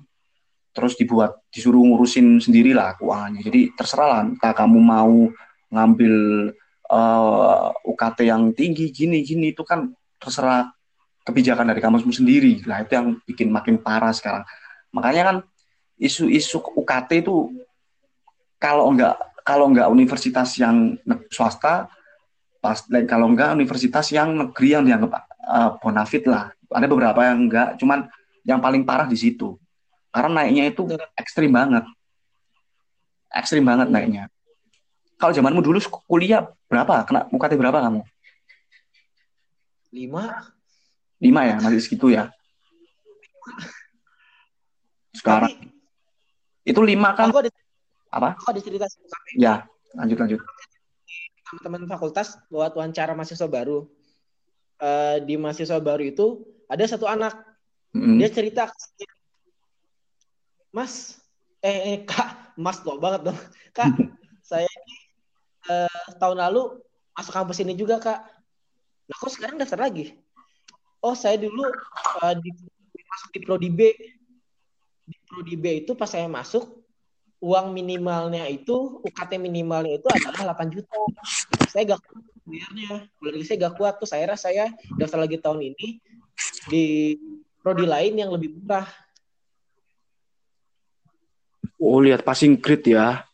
terus 0.71 0.95
dibuat 0.95 1.43
disuruh 1.51 1.84
ngurusin 1.84 2.39
sendirilah 2.39 2.95
keuangannya. 2.95 3.43
Jadi 3.43 3.75
terserah 3.75 4.07
lah 4.07 4.21
entah 4.23 4.55
kamu 4.55 4.79
mau 4.79 5.27
ngambil 5.71 6.15
uh, 6.88 7.71
eh, 7.71 7.89
UKT 7.91 8.19
yang 8.27 8.51
tinggi 8.55 8.91
gini 8.91 9.23
gini 9.23 9.51
itu 9.51 9.63
kan 9.67 9.91
terserah 10.19 10.71
kebijakan 11.27 11.67
dari 11.67 11.84
kampusmu 11.84 12.15
sendiri. 12.15 12.63
Lah 12.63 12.84
itu 12.84 12.95
yang 12.95 13.07
bikin 13.27 13.51
makin 13.51 13.84
parah 13.84 14.15
sekarang. 14.15 14.47
Makanya 14.95 15.23
kan 15.27 15.38
isu-isu 15.99 16.63
UKT 16.63 17.27
itu 17.27 17.51
kalau 18.55 18.91
enggak 18.95 19.19
kalau 19.43 19.67
enggak 19.67 19.91
universitas 19.91 20.55
yang 20.55 20.95
swasta 21.27 21.91
pas 22.62 22.77
kalau 23.10 23.27
enggak 23.27 23.57
universitas 23.57 24.13
yang 24.13 24.38
negeri 24.38 24.77
yang 24.79 24.84
dianggap 24.88 25.27
uh, 25.43 25.75
bonafit 25.84 26.23
lah. 26.31 26.47
Ada 26.71 26.88
beberapa 26.88 27.19
yang 27.27 27.51
enggak 27.51 27.75
cuman 27.75 28.07
yang 28.47 28.63
paling 28.63 28.88
parah 28.88 29.05
di 29.05 29.19
situ 29.19 29.60
karena 30.12 30.43
naiknya 30.43 30.63
itu 30.67 30.82
ekstrim 31.15 31.52
banget. 31.56 31.88
Ekstrim 33.32 33.63
banget 33.63 33.88
naiknya. 33.88 34.28
Kalau 35.15 35.32
zamanmu 35.32 35.63
dulu 35.63 35.80
kuliah 36.06 36.52
berapa? 36.67 37.08
Kena 37.08 37.32
UKT 37.32 37.56
berapa 37.56 37.80
kamu? 37.80 38.02
Lima. 39.95 40.52
Lima 41.21 41.41
ya, 41.47 41.56
masih 41.63 41.80
segitu 41.80 42.12
ya. 42.12 42.34
Sekarang 45.15 45.52
Tapi, 45.52 45.69
itu 46.65 46.82
lima 46.82 47.13
kan? 47.13 47.30
Aku 47.30 47.39
ada, 47.43 47.52
apa? 48.10 48.30
Aku 48.39 48.50
ada 48.52 48.62
cerita. 48.63 48.86
Ya, 49.36 49.67
lanjut 49.93 50.17
lanjut. 50.17 50.39
Teman-teman 51.62 51.91
fakultas 51.91 52.39
buat 52.47 52.71
wawancara 52.74 53.12
mahasiswa 53.13 53.47
baru. 53.47 53.88
Uh, 54.82 55.21
di 55.21 55.38
mahasiswa 55.38 55.78
baru 55.78 56.02
itu 56.02 56.41
ada 56.65 56.84
satu 56.88 57.06
anak. 57.06 57.38
Mm. 57.93 58.17
Dia 58.17 58.30
cerita 58.32 58.71
Mas, 60.71 61.19
eh, 61.60 61.95
eh 61.95 61.97
Kak, 62.07 62.55
Mas 62.55 62.79
loh 62.88 62.97
banget 62.97 63.31
dong. 63.31 63.39
Kak, 63.76 63.91
saya 64.49 64.67
ini 64.67 64.95
eh, 65.67 66.01
tahun 66.17 66.39
lalu 66.39 66.80
masuk 67.15 67.34
kampus 67.36 67.59
ini 67.63 67.76
juga 67.76 67.99
Kak. 67.99 68.19
Nah, 69.11 69.15
kok 69.19 69.32
sekarang 69.32 69.59
daftar 69.59 69.88
lagi? 69.88 70.15
Oh, 71.03 71.17
saya 71.17 71.36
dulu 71.36 71.65
uh, 72.22 72.34
di, 72.39 72.49
masuk 73.09 73.30
di 73.36 73.39
Prodi 73.43 73.69
B. 73.74 73.91
Di 75.03 75.17
Prodi 75.28 75.55
B 75.57 75.84
itu 75.84 75.97
pas 75.97 76.07
saya 76.07 76.30
masuk, 76.30 76.63
uang 77.41 77.74
minimalnya 77.74 78.45
itu, 78.47 79.01
UKT 79.01 79.41
minimalnya 79.41 79.97
itu 79.97 80.07
adalah 80.07 80.53
8 80.55 80.69
juta. 80.72 80.95
Saya 81.67 81.97
gak 81.97 82.01
kuat 82.05 82.32
bayarnya. 82.45 82.91
Keluarga 83.17 83.43
saya 83.43 83.57
gak 83.67 83.76
kuat. 83.80 83.93
tuh 83.97 84.09
saya 84.09 84.24
rasa 84.30 84.51
saya 84.51 84.65
daftar 84.99 85.19
lagi 85.26 85.38
tahun 85.41 85.74
ini 85.74 85.88
di 86.69 87.17
prodi 87.61 87.86
lain 87.88 88.13
yang 88.22 88.30
lebih 88.30 88.61
murah. 88.61 88.88
Oh, 91.82 91.97
lihat 91.97 92.21
passing 92.21 92.61
grade 92.61 92.93
ya. 92.93 93.25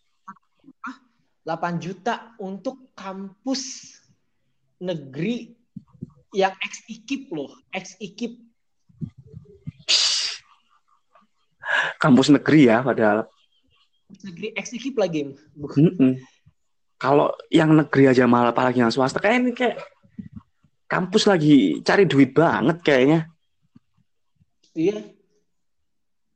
8 1.44 1.84
juta 1.84 2.32
untuk 2.40 2.96
kampus 2.96 3.92
negeri 4.80 5.52
yang 6.32 6.56
ex 6.64 6.80
ikip 6.88 7.28
loh, 7.36 7.52
ex 7.76 8.00
ikip. 8.00 8.40
Kampus 12.00 12.32
negeri 12.32 12.72
ya 12.72 12.80
padahal. 12.80 13.28
Negeri 14.24 14.56
ex 14.56 14.72
ikip 14.72 14.96
lagi. 14.96 15.36
Mm 15.56 15.92
-mm. 15.92 16.12
Kalau 16.96 17.36
yang 17.52 17.76
negeri 17.76 18.16
aja 18.16 18.24
malah 18.32 18.56
apalagi 18.56 18.80
yang 18.80 18.96
swasta 18.96 19.20
kayak 19.20 19.44
ini 19.44 19.52
kayak 19.52 19.76
kampus 20.88 21.28
lagi 21.28 21.84
cari 21.84 22.08
duit 22.08 22.32
banget 22.32 22.80
kayaknya. 22.80 23.28
Iya. 24.72 25.04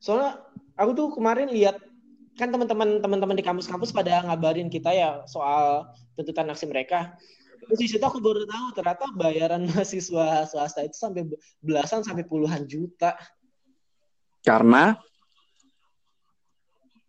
Soalnya 0.03 0.43
aku 0.75 0.91
tuh 0.91 1.07
kemarin 1.15 1.47
lihat 1.47 1.90
kan 2.41 2.49
teman-teman 2.49 2.97
teman-teman 2.97 3.37
di 3.37 3.45
kampus-kampus 3.45 3.93
pada 3.93 4.25
ngabarin 4.25 4.65
kita 4.65 4.89
ya 4.89 5.21
soal 5.29 5.93
tuntutan 6.17 6.49
aksi 6.49 6.65
mereka. 6.65 7.13
Terus 7.61 7.77
di 7.77 7.87
situ 7.93 8.01
aku 8.01 8.17
baru 8.17 8.49
tahu 8.49 8.73
ternyata 8.73 9.05
bayaran 9.13 9.61
mahasiswa 9.69 10.49
swasta 10.49 10.81
itu 10.81 10.97
sampai 10.97 11.29
belasan 11.61 12.01
sampai 12.01 12.25
puluhan 12.25 12.65
juta. 12.65 13.13
Karena 14.41 14.97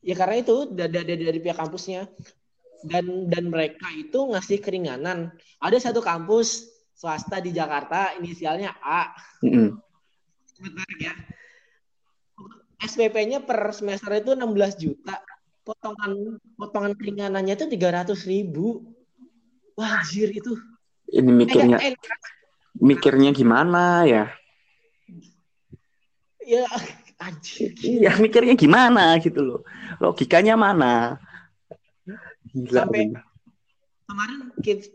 ya 0.04 0.12
karena 0.12 0.36
itu 0.44 0.68
dari, 0.68 0.92
dari, 1.00 1.24
dari 1.24 1.40
pihak 1.40 1.56
kampusnya 1.56 2.04
dan 2.84 3.32
dan 3.32 3.48
mereka 3.48 3.88
itu 3.96 4.36
ngasih 4.36 4.60
keringanan. 4.60 5.32
Ada 5.64 5.88
satu 5.88 6.04
kampus 6.04 6.68
swasta 6.92 7.40
di 7.40 7.56
Jakarta 7.56 8.12
inisialnya 8.20 8.76
A. 8.84 9.16
Mm 9.40 9.48
-hmm. 9.48 11.00
ya. 11.00 11.16
SPP-nya 12.82 13.46
per 13.46 13.70
semester 13.70 14.10
itu 14.18 14.34
16 14.34 14.82
juta. 14.82 15.16
Potongan 15.62 16.42
potongan 16.58 16.92
keringanannya 16.98 17.54
itu 17.54 17.66
300 17.70 18.18
ribu. 18.26 18.82
Wajir 19.78 20.34
itu. 20.34 20.52
Ini 21.12 21.30
mikirnya 21.32 21.78
eh, 21.80 21.92
eh, 21.92 21.96
mikirnya 22.76 23.30
gimana 23.32 24.04
ya? 24.04 24.24
Ya 26.42 26.66
anjir. 27.22 27.70
Iya, 27.78 28.18
mikirnya 28.18 28.58
gimana 28.58 29.16
gitu 29.22 29.40
loh. 29.40 29.60
Logikanya 30.02 30.58
mana? 30.58 31.22
Gila. 32.50 32.84
Sampai 32.84 33.14
kemarin 34.12 34.38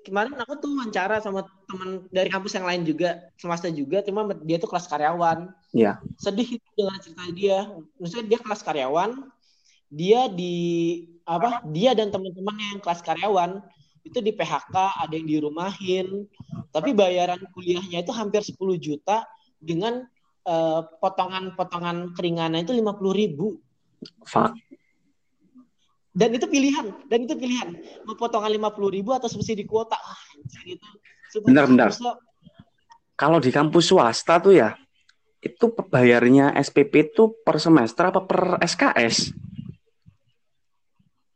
kemarin 0.05 0.33
aku 0.37 0.53
tuh 0.61 0.71
wawancara 0.77 1.17
sama 1.17 1.49
teman 1.65 2.05
dari 2.13 2.29
kampus 2.29 2.53
yang 2.53 2.69
lain 2.69 2.85
juga 2.85 3.33
semesta 3.33 3.65
juga 3.73 4.05
cuma 4.05 4.29
dia 4.45 4.61
tuh 4.61 4.69
kelas 4.69 4.85
karyawan. 4.85 5.49
Iya. 5.73 5.97
sedih 6.21 6.61
itu 6.61 6.67
dengan 6.77 7.01
cerita 7.01 7.25
dia. 7.33 7.59
Maksudnya 7.97 8.25
dia 8.29 8.39
kelas 8.39 8.61
karyawan 8.61 9.11
dia 9.89 10.29
di 10.29 10.55
apa 11.25 11.65
dia 11.73 11.97
dan 11.97 12.13
teman-teman 12.13 12.55
yang 12.75 12.79
kelas 12.79 13.01
karyawan 13.01 13.63
itu 14.05 14.21
di 14.21 14.31
PHK 14.31 14.75
ada 14.75 15.13
yang 15.17 15.25
dirumahin. 15.25 16.29
Tapi 16.69 16.93
bayaran 16.93 17.41
kuliahnya 17.57 18.05
itu 18.05 18.13
hampir 18.13 18.45
10 18.45 18.53
juta 18.77 19.25
dengan 19.57 20.05
uh, 20.45 20.81
potongan-potongan 21.01 22.13
keringanan 22.13 22.61
itu 22.61 22.77
50 22.77 22.93
ribu. 23.17 23.57
Fuck 24.29 24.53
dan 26.17 26.33
itu 26.33 26.49
pilihan 26.49 26.89
dan 27.05 27.29
itu 27.29 27.37
pilihan. 27.37 27.77
Mau 28.09 28.17
potongan 28.17 28.49
lima 28.49 28.73
puluh 28.73 28.89
ribu 28.89 29.13
atau 29.13 29.29
subsidi 29.29 29.69
kuota. 29.69 29.93
Ah, 29.93 30.17
gitu 30.65 30.81
benar-benar 31.43 31.91
kalau 33.17 33.37
di 33.41 33.51
kampus 33.51 33.91
swasta 33.91 34.39
tuh 34.39 34.55
ya 34.55 34.77
itu 35.43 35.69
bayarnya 35.91 36.55
SPP 36.57 37.13
itu 37.13 37.35
per 37.45 37.61
semester 37.61 38.09
apa 38.09 38.25
per 38.25 38.57
SKS 38.63 39.33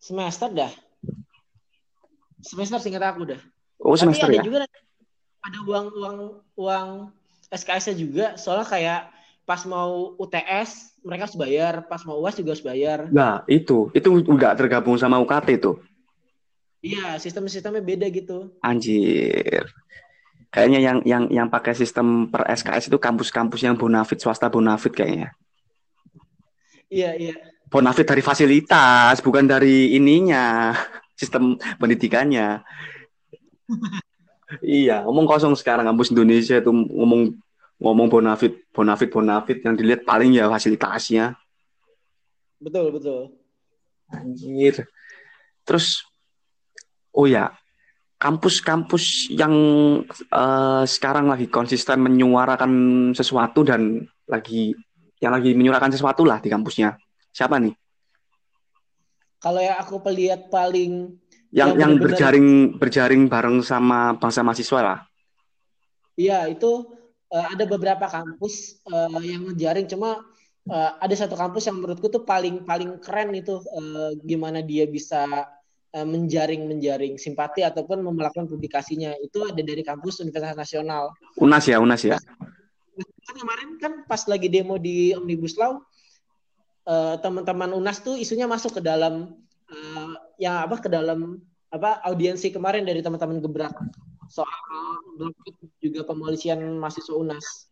semester 0.02 0.50
dah. 0.50 0.72
Semester 2.42 2.82
singkat 2.82 3.06
aku 3.06 3.22
dah. 3.30 3.42
Oh 3.78 3.94
semester 3.94 4.26
Tapi 4.26 4.34
ada 4.34 4.42
ya? 4.42 4.44
juga 4.50 4.60
ada 5.46 5.60
uang 5.62 5.86
uang 5.94 6.18
uang 6.58 6.88
SKS-nya 7.54 7.96
juga. 8.02 8.26
Soalnya 8.34 8.66
kayak 8.66 9.02
pas 9.46 9.62
mau 9.66 10.16
UTS 10.22 11.02
mereka 11.02 11.26
harus 11.28 11.38
bayar, 11.38 11.74
pas 11.90 12.02
mau 12.06 12.22
UAS 12.22 12.38
juga 12.38 12.54
harus 12.54 12.66
bayar. 12.66 13.10
Nah, 13.10 13.42
itu 13.50 13.90
itu 13.92 14.10
udah 14.26 14.54
tergabung 14.54 14.96
sama 15.02 15.18
UKT 15.22 15.48
itu. 15.58 15.82
Iya, 16.82 17.18
sistem-sistemnya 17.22 17.82
beda 17.82 18.10
gitu. 18.10 18.54
Anjir. 18.62 19.70
Kayaknya 20.52 20.80
yang 20.82 20.98
yang 21.06 21.24
yang 21.32 21.48
pakai 21.48 21.78
sistem 21.78 22.28
per 22.28 22.44
SKS 22.50 22.92
itu 22.92 22.98
kampus-kampus 22.98 23.62
yang 23.64 23.78
bonafit 23.78 24.20
swasta 24.20 24.50
bonafit 24.50 24.92
kayaknya. 24.92 25.32
Iya, 26.92 27.16
iya. 27.16 27.36
Bonafit 27.72 28.04
dari 28.04 28.20
fasilitas, 28.20 29.24
bukan 29.24 29.48
dari 29.48 29.96
ininya, 29.96 30.76
sistem 31.16 31.56
pendidikannya. 31.80 32.60
iya, 34.60 35.08
ngomong 35.08 35.24
kosong 35.24 35.56
sekarang 35.56 35.88
kampus 35.88 36.12
Indonesia 36.12 36.60
itu 36.60 36.68
ngomong 36.68 37.40
ngomong 37.82 38.08
bonafit 38.08 38.70
bonafit 38.70 39.10
bonafit 39.10 39.58
yang 39.66 39.74
dilihat 39.74 40.06
paling 40.06 40.38
ya 40.38 40.46
fasilitasnya 40.46 41.34
betul 42.62 42.94
betul. 42.94 43.22
Anjir. 44.14 44.86
Terus 45.66 46.06
oh 47.18 47.26
ya 47.26 47.50
kampus-kampus 48.22 49.34
yang 49.34 49.54
uh, 50.30 50.84
sekarang 50.86 51.26
lagi 51.26 51.50
konsisten 51.50 52.06
menyuarakan 52.06 52.72
sesuatu 53.18 53.66
dan 53.66 54.06
lagi 54.30 54.78
yang 55.18 55.34
lagi 55.34 55.58
menyuarakan 55.58 55.90
sesuatu 55.90 56.22
lah 56.22 56.38
di 56.38 56.54
kampusnya. 56.54 57.02
Siapa 57.34 57.58
nih? 57.58 57.74
Kalau 59.42 59.58
yang 59.58 59.82
aku 59.82 59.98
lihat 60.14 60.54
paling 60.54 61.18
yang 61.50 61.74
yang, 61.74 61.80
yang 61.80 61.94
berjaring 61.98 62.78
berjaring 62.78 63.26
bareng 63.26 63.66
sama 63.66 64.14
bangsa 64.22 64.46
mahasiswa 64.46 64.80
lah. 64.86 65.00
Iya 66.14 66.46
itu 66.46 67.01
uh, 67.32 67.48
ada 67.52 67.64
beberapa 67.66 68.06
kampus 68.06 68.84
uh, 68.92 69.20
yang 69.24 69.48
ngejaring 69.50 69.88
cuma 69.88 70.22
uh, 70.70 70.92
ada 71.00 71.16
satu 71.16 71.34
kampus 71.34 71.72
yang 71.72 71.80
menurutku 71.80 72.12
tuh 72.12 72.28
paling 72.28 72.68
paling 72.68 73.00
keren 73.02 73.34
itu 73.34 73.64
uh, 73.74 74.14
gimana 74.22 74.62
dia 74.62 74.86
bisa 74.86 75.48
uh, 75.96 76.08
menjaring 76.08 76.68
menjaring 76.68 77.16
simpati 77.16 77.64
ataupun 77.66 78.04
melakukan 78.04 78.46
publikasinya. 78.46 79.16
Itu 79.24 79.48
ada 79.48 79.62
dari 79.64 79.82
kampus 79.82 80.22
Universitas 80.22 80.60
Nasional. 80.60 81.16
Unas 81.40 81.66
ya 81.66 81.80
Unas 81.80 82.04
ya? 82.04 82.20
Kan 83.26 83.36
kemarin 83.40 83.70
kan 83.80 83.94
pas 84.06 84.28
lagi 84.28 84.52
demo 84.52 84.76
di 84.76 85.16
Omnibus 85.16 85.56
Law 85.56 85.80
uh, 86.86 87.16
teman-teman 87.22 87.72
Unas 87.74 88.04
tuh 88.04 88.20
isunya 88.20 88.46
masuk 88.46 88.80
ke 88.80 88.82
dalam 88.84 89.40
uh, 89.72 90.14
yang 90.38 90.62
apa 90.66 90.82
ke 90.82 90.90
dalam 90.92 91.40
apa 91.72 92.04
audiensi 92.04 92.52
kemarin 92.52 92.84
dari 92.84 93.00
teman-teman 93.00 93.40
gebrak 93.40 93.72
soal 94.32 95.28
juga 95.84 96.08
pemolisian 96.08 96.80
mahasiswa 96.80 97.12
UNAS. 97.12 97.68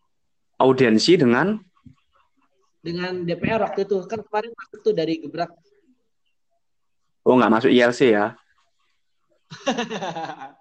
Audiensi 0.59 1.15
dengan? 1.15 1.55
Dengan 2.83 3.23
DPR 3.23 3.63
waktu 3.63 3.87
itu 3.87 4.03
kan 4.03 4.19
kemarin 4.27 4.51
masuk 4.51 4.79
tuh 4.83 4.91
dari 4.91 5.23
gebrak. 5.23 5.55
Oh 7.23 7.39
nggak 7.39 7.51
masuk 7.51 7.71
ILC 7.71 8.11
ya? 8.11 8.35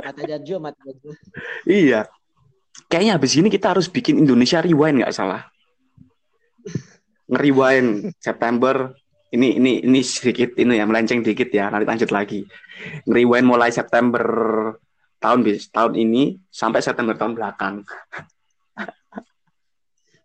mata 0.00 0.22
Jarjo, 0.24 0.56
mata 0.62 0.78
Jarjo. 0.78 1.10
iya. 1.66 2.06
Kayaknya 2.86 3.12
habis 3.18 3.34
ini 3.34 3.50
kita 3.50 3.74
harus 3.74 3.90
bikin 3.90 4.22
Indonesia 4.22 4.62
Rewind 4.62 5.02
nggak 5.02 5.14
salah. 5.14 5.42
Nge-rewind 7.30 8.14
September 8.18 8.94
ini 9.30 9.58
ini 9.58 9.72
ini 9.86 10.00
sedikit 10.02 10.58
ini 10.58 10.82
ya 10.82 10.84
melenceng 10.86 11.22
dikit 11.22 11.50
ya 11.54 11.70
nanti 11.70 11.86
lanjut 11.86 12.10
lagi 12.10 12.42
rewind 13.06 13.46
mulai 13.46 13.70
September 13.70 14.26
tahun 15.20 15.44
tahun 15.68 15.92
ini 16.00 16.40
sampai 16.48 16.80
September 16.80 17.12
tahun 17.14 17.36
belakang. 17.36 17.84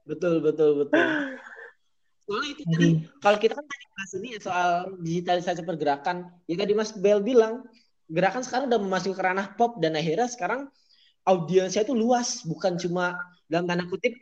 betul 0.09 0.39
betul 0.39 0.69
betul. 0.81 1.05
Soalnya 2.25 2.49
itu 2.57 2.63
tadi 2.65 2.87
kalau 3.21 3.37
kita 3.37 3.53
kan 3.53 3.65
tadi 3.67 3.85
bahas 3.93 4.11
ini 4.17 4.27
ya 4.33 4.39
soal 4.41 4.69
digitalisasi 4.97 5.61
pergerakan, 5.61 6.17
ya 6.49 6.55
tadi 6.57 6.73
Mas 6.73 6.95
Bel 6.95 7.21
bilang 7.21 7.61
gerakan 8.09 8.41
sekarang 8.41 8.65
udah 8.71 8.81
memasuki 8.81 9.13
ke 9.13 9.21
ranah 9.21 9.53
pop 9.53 9.77
dan 9.77 9.93
akhirnya 9.93 10.25
sekarang 10.31 10.71
audiensnya 11.27 11.85
itu 11.85 11.93
luas, 11.93 12.41
bukan 12.47 12.79
cuma 12.81 13.19
dalam 13.45 13.69
tanda 13.69 13.85
kutip 13.85 14.15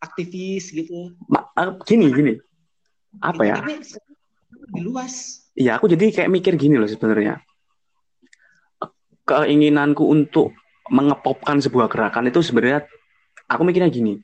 aktivis 0.00 0.72
gitu. 0.72 1.12
Ma 1.28 1.44
eh, 1.58 1.68
gini 1.84 2.06
gini, 2.14 2.32
apa 3.20 3.42
ya? 3.44 3.60
Tapi 3.60 3.76
lebih 4.70 4.82
luas. 4.88 5.44
Iya, 5.52 5.76
aku 5.76 5.90
jadi 5.90 6.08
kayak 6.14 6.30
mikir 6.32 6.56
gini 6.56 6.80
loh 6.80 6.88
sebenarnya 6.88 7.44
keinginanku 9.30 10.02
untuk 10.02 10.50
mengepopkan 10.90 11.62
sebuah 11.62 11.86
gerakan 11.86 12.34
itu 12.34 12.42
sebenarnya 12.42 12.82
aku 13.46 13.62
mikirnya 13.62 13.86
gini. 13.86 14.18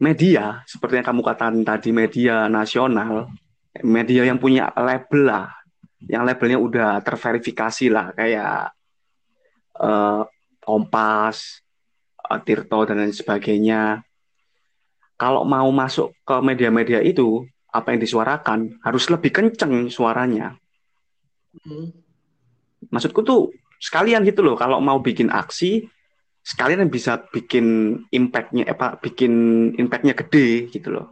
Media 0.00 0.64
seperti 0.64 1.00
yang 1.00 1.06
kamu 1.08 1.20
katakan 1.24 1.60
tadi 1.64 1.92
media 1.92 2.48
nasional 2.48 3.28
media 3.84 4.24
yang 4.24 4.40
punya 4.40 4.72
label 4.76 5.28
lah 5.28 5.52
yang 6.04 6.24
labelnya 6.24 6.60
udah 6.60 6.90
terverifikasi 7.00 7.86
lah 7.88 8.12
kayak 8.12 8.72
uh, 9.80 10.22
Kompas, 10.66 11.62
uh, 12.26 12.40
Tirto 12.42 12.82
dan 12.84 13.00
lain 13.00 13.14
sebagainya. 13.14 14.02
Kalau 15.16 15.48
mau 15.48 15.70
masuk 15.72 16.12
ke 16.26 16.36
media-media 16.44 17.00
itu 17.00 17.46
apa 17.72 17.92
yang 17.96 18.00
disuarakan 18.04 18.76
harus 18.84 19.08
lebih 19.08 19.32
kenceng 19.32 19.88
suaranya. 19.88 20.56
Hmm. 21.56 21.88
maksudku 22.92 23.24
tuh 23.24 23.48
sekalian 23.80 24.24
gitu 24.24 24.40
loh 24.40 24.56
kalau 24.56 24.80
mau 24.80 24.98
bikin 25.00 25.28
aksi 25.28 25.86
sekalian 26.46 26.86
bisa 26.86 27.26
bikin 27.34 27.98
impactnya 28.14 28.70
apa 28.70 29.02
bikin 29.02 29.32
impactnya 29.74 30.14
gede 30.14 30.70
gitu 30.70 30.94
loh. 30.94 31.10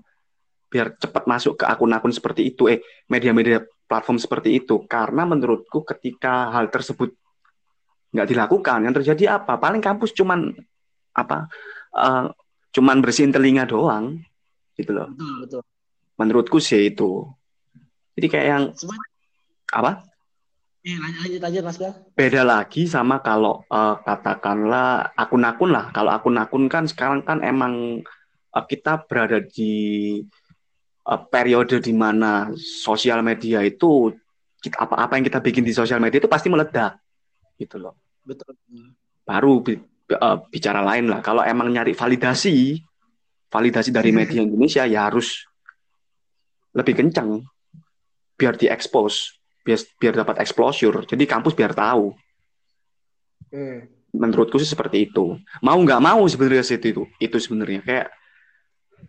Biar 0.71 0.95
cepat 0.95 1.27
masuk 1.27 1.59
ke 1.59 1.65
akun-akun 1.67 2.15
seperti 2.15 2.55
itu 2.55 2.71
eh 2.71 2.79
media-media 3.11 3.67
platform 3.91 4.23
seperti 4.23 4.63
itu. 4.63 4.87
Karena 4.87 5.27
menurutku 5.27 5.83
ketika 5.83 6.55
hal 6.55 6.71
tersebut 6.71 7.11
nggak 8.15 8.31
dilakukan 8.31 8.87
yang 8.87 8.95
terjadi 8.95 9.43
apa? 9.43 9.59
Paling 9.59 9.83
kampus 9.83 10.15
cuman 10.15 10.55
apa 11.19 11.51
uh, 11.99 12.31
cuman 12.71 13.03
bersihin 13.03 13.35
telinga 13.35 13.67
doang 13.67 14.23
gitu 14.79 14.95
loh. 14.95 15.11
Betul 15.11 15.35
betul. 15.43 15.63
Menurutku 16.15 16.59
sih 16.63 16.95
itu. 16.95 17.27
Jadi 18.15 18.27
kayak 18.31 18.47
yang 18.47 18.65
apa 19.75 20.07
eh, 20.85 20.97
lanjut 21.01 21.21
lanjut 21.25 21.41
lanjut 21.41 21.63
mas 21.65 21.77
Bel. 21.81 21.93
Beda 22.15 22.43
lagi 22.45 22.85
sama 22.85 23.25
kalau 23.25 23.65
eh, 23.67 23.97
katakanlah 24.05 25.17
akun-akun 25.17 25.71
lah. 25.73 25.91
Kalau 25.91 26.13
akun-akun 26.13 26.69
kan 26.69 26.85
sekarang 26.85 27.25
kan 27.25 27.41
emang 27.41 28.05
eh, 28.53 28.65
kita 28.69 29.09
berada 29.09 29.41
di 29.41 30.21
eh, 31.09 31.21
periode 31.33 31.81
di 31.81 31.93
mana 31.97 32.53
sosial 32.61 33.25
media 33.25 33.65
itu 33.65 34.13
apa-apa 34.65 35.21
yang 35.21 35.25
kita 35.29 35.45
bikin 35.45 35.65
di 35.65 35.77
sosial 35.77 36.01
media 36.01 36.21
itu 36.21 36.29
pasti 36.29 36.49
meledak 36.49 37.01
gitu 37.61 37.81
loh. 37.81 37.97
Betul 38.25 38.57
baru 39.25 39.65
bi- 39.65 39.81
eh, 40.13 40.39
bicara 40.53 40.85
lain 40.85 41.09
lah. 41.09 41.21
Kalau 41.25 41.41
emang 41.43 41.73
nyari 41.73 41.97
validasi, 41.97 42.79
validasi 43.49 43.91
dari 43.91 44.13
media 44.13 44.45
Indonesia 44.45 44.85
ya 44.85 45.09
harus 45.09 45.49
lebih 46.77 46.95
kencang 47.01 47.41
biar 48.35 48.59
diekspos, 48.59 49.41
biar 49.65 49.81
biar 49.97 50.15
dapat 50.21 50.37
exposure. 50.45 51.09
Jadi 51.09 51.25
kampus 51.25 51.57
biar 51.57 51.73
tahu. 51.73 52.13
hmm. 53.51 53.79
Menurutku 54.15 54.63
sih 54.63 54.69
seperti 54.69 55.11
itu. 55.11 55.35
Mau 55.65 55.79
nggak 55.81 55.99
mau 55.99 56.23
sebenarnya 56.29 56.63
sih 56.63 56.79
itu 56.79 57.03
itu 57.19 57.37
sebenarnya 57.41 57.83
kayak 57.83 58.07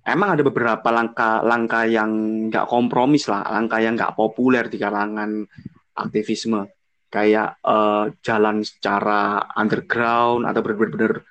emang 0.01 0.33
ada 0.33 0.41
beberapa 0.41 0.89
langkah-langkah 0.89 1.85
yang 1.85 2.11
nggak 2.49 2.65
kompromis 2.65 3.29
lah, 3.29 3.45
langkah 3.45 3.77
yang 3.83 3.93
nggak 3.93 4.17
populer 4.17 4.65
di 4.65 4.81
kalangan 4.81 5.45
aktivisme 5.93 6.65
kayak 7.13 7.61
eh, 7.61 8.05
jalan 8.25 8.65
secara 8.65 9.45
underground 9.55 10.49
atau 10.49 10.59
benar-benar 10.65 11.21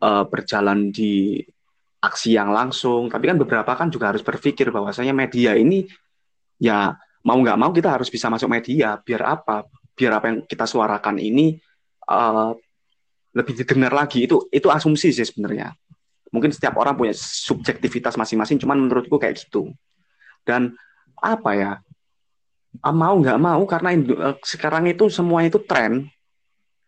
eh, 0.00 0.24
berjalan 0.26 0.88
di 0.90 1.38
aksi 2.02 2.36
yang 2.36 2.50
langsung. 2.52 3.08
Tapi 3.08 3.24
kan 3.30 3.38
beberapa 3.40 3.72
kan 3.76 3.88
juga 3.88 4.12
harus 4.12 4.24
berpikir 4.24 4.68
bahwasanya 4.74 5.14
media 5.16 5.54
ini 5.56 5.86
ya 6.58 6.96
mau 7.24 7.38
nggak 7.40 7.58
mau 7.58 7.72
kita 7.72 7.88
harus 7.96 8.12
bisa 8.12 8.28
masuk 8.28 8.48
media. 8.52 9.00
Biar 9.00 9.22
apa? 9.24 9.64
Biar 9.96 10.20
apa 10.20 10.26
yang 10.30 10.38
kita 10.44 10.68
suarakan 10.68 11.16
ini 11.18 11.56
eh, 12.08 12.50
lebih 13.34 13.54
didengar 13.56 13.92
lagi. 13.96 14.28
Itu 14.28 14.46
itu 14.52 14.68
asumsi 14.68 15.10
sih 15.10 15.26
sebenarnya. 15.26 15.72
Mungkin 16.30 16.50
setiap 16.52 16.76
orang 16.78 16.94
punya 16.94 17.14
subjektivitas 17.16 18.14
masing-masing. 18.20 18.60
Cuman 18.60 18.78
menurutku 18.86 19.16
kayak 19.16 19.40
gitu. 19.40 19.72
Dan 20.44 20.76
apa 21.18 21.50
ya? 21.56 21.72
Ah, 22.82 22.90
mau 22.90 23.14
nggak 23.16 23.38
mau 23.40 23.62
karena 23.64 23.94
eh, 23.96 24.36
sekarang 24.44 24.90
itu 24.90 25.08
semuanya 25.08 25.48
itu 25.54 25.62
tren 25.62 26.10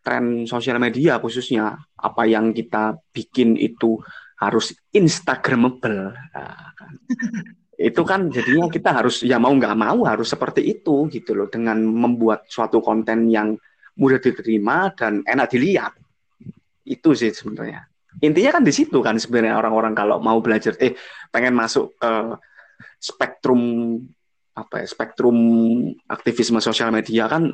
tren 0.03 0.47
sosial 0.47 0.79
media 0.79 1.19
khususnya 1.19 1.75
apa 1.99 2.23
yang 2.23 2.55
kita 2.55 2.95
bikin 3.11 3.59
itu 3.59 3.99
harus 4.39 4.71
instagramable 4.95 6.15
Nah, 6.31 6.71
kan. 6.77 6.93
itu 7.77 8.01
kan 8.01 8.33
jadinya 8.33 8.73
kita 8.73 8.89
harus 8.89 9.21
ya 9.21 9.37
mau 9.37 9.53
nggak 9.53 9.77
mau 9.77 10.01
harus 10.01 10.33
seperti 10.33 10.65
itu 10.65 11.05
gitu 11.13 11.37
loh 11.37 11.45
dengan 11.45 11.77
membuat 11.77 12.49
suatu 12.49 12.81
konten 12.81 13.29
yang 13.29 13.53
mudah 14.01 14.17
diterima 14.17 14.89
dan 14.97 15.21
enak 15.21 15.53
dilihat 15.53 15.93
itu 16.89 17.13
sih 17.13 17.29
sebenarnya 17.29 17.85
intinya 18.17 18.57
kan 18.57 18.63
di 18.65 18.73
situ 18.73 18.97
kan 19.05 19.21
sebenarnya 19.21 19.61
orang-orang 19.61 19.93
kalau 19.93 20.17
mau 20.17 20.41
belajar 20.41 20.73
eh 20.81 20.97
pengen 21.29 21.53
masuk 21.53 21.93
ke 22.01 22.11
spektrum 22.97 23.61
apa 24.57 24.81
ya 24.81 24.87
spektrum 24.89 25.37
aktivisme 26.09 26.57
sosial 26.57 26.89
media 26.89 27.29
kan 27.29 27.53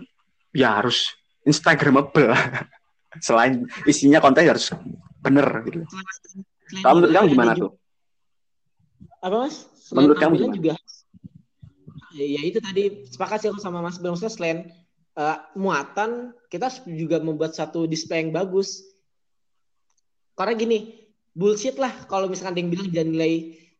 ya 0.55 0.79
harus 0.79 1.11
instagramable 1.43 2.31
selain 3.27 3.67
isinya 3.83 4.23
konten 4.23 4.47
harus 4.47 4.71
bener 5.19 5.45
gitu. 5.67 5.83
Kalau 6.79 7.03
menurut 7.03 7.11
kamu 7.11 7.27
gimana 7.35 7.51
tuh? 7.59 7.71
Apa 9.23 9.47
mas 9.47 9.55
selain 9.79 10.11
Menurut 10.11 10.19
kamu 10.19 10.35
juga 10.59 10.73
ya, 12.11 12.25
ya 12.27 12.41
itu 12.43 12.59
tadi 12.59 13.07
sepakat 13.07 13.37
sih 13.39 13.49
aku 13.49 13.63
sama 13.63 13.79
mas 13.79 13.95
Maksudnya 13.97 14.29
selain 14.29 14.59
eh, 15.15 15.37
muatan 15.55 16.35
kita 16.51 16.67
juga 16.85 17.23
membuat 17.23 17.55
satu 17.55 17.87
display 17.87 18.19
yang 18.27 18.35
bagus 18.35 18.83
karena 20.35 20.53
gini 20.57 20.77
bullshit 21.31 21.77
lah 21.79 21.93
kalau 22.09 22.27
misalkan 22.27 22.57
ada 22.57 22.61
yang 22.61 22.71
bilang 22.73 22.89
jangan 22.91 23.09
nilai 23.13 23.33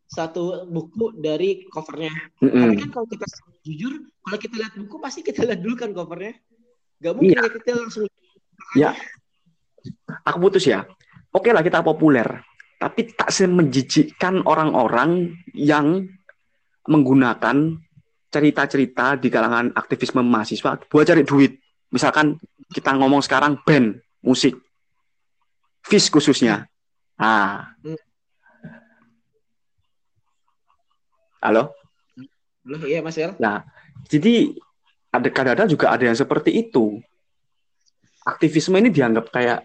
satu 0.06 0.70
buku 0.70 1.18
dari 1.18 1.66
covernya 1.68 2.14
Mm-mm. 2.40 2.62
tapi 2.62 2.76
kan 2.86 2.90
kalau 2.94 3.08
kita 3.10 3.26
jujur 3.66 3.94
kalau 4.22 4.38
kita 4.38 4.56
lihat 4.62 4.74
buku 4.78 4.96
pasti 5.02 5.20
kita 5.26 5.42
lihat 5.50 5.60
dulu 5.66 5.74
kan 5.74 5.90
covernya 5.90 6.38
gak 7.02 7.14
mungkin 7.18 7.34
Iya. 7.36 7.42
ya 7.42 7.50
kita 7.52 7.70
langsung 7.78 8.06
Ya. 8.74 8.96
Aku 10.26 10.38
putus 10.40 10.66
ya. 10.66 10.88
Oke 11.30 11.50
lah 11.54 11.62
kita 11.66 11.82
populer, 11.86 12.26
tapi 12.84 13.16
tak 13.16 13.32
semenjijikkan 13.32 14.44
orang-orang 14.44 15.40
yang 15.56 16.04
menggunakan 16.84 17.80
cerita-cerita 18.28 19.16
di 19.16 19.32
kalangan 19.32 19.72
aktivisme 19.72 20.20
mahasiswa 20.20 20.76
buat 20.92 21.08
cari 21.08 21.24
duit. 21.24 21.64
Misalkan 21.96 22.36
kita 22.76 22.92
ngomong 23.00 23.24
sekarang 23.24 23.64
band 23.64 24.04
musik, 24.20 24.60
Fish 25.80 26.12
khususnya. 26.12 26.68
Ah. 27.16 27.72
Halo. 31.40 31.72
loh 32.68 32.84
iya 32.84 33.00
mas 33.00 33.16
Bel 33.16 33.36
Jadi 34.12 34.60
ada 35.08 35.28
kadang-kadang 35.32 35.72
juga 35.72 35.96
ada 35.96 36.04
yang 36.04 36.20
seperti 36.20 36.52
itu. 36.52 37.00
Aktivisme 38.28 38.76
ini 38.76 38.92
dianggap 38.92 39.32
kayak 39.32 39.64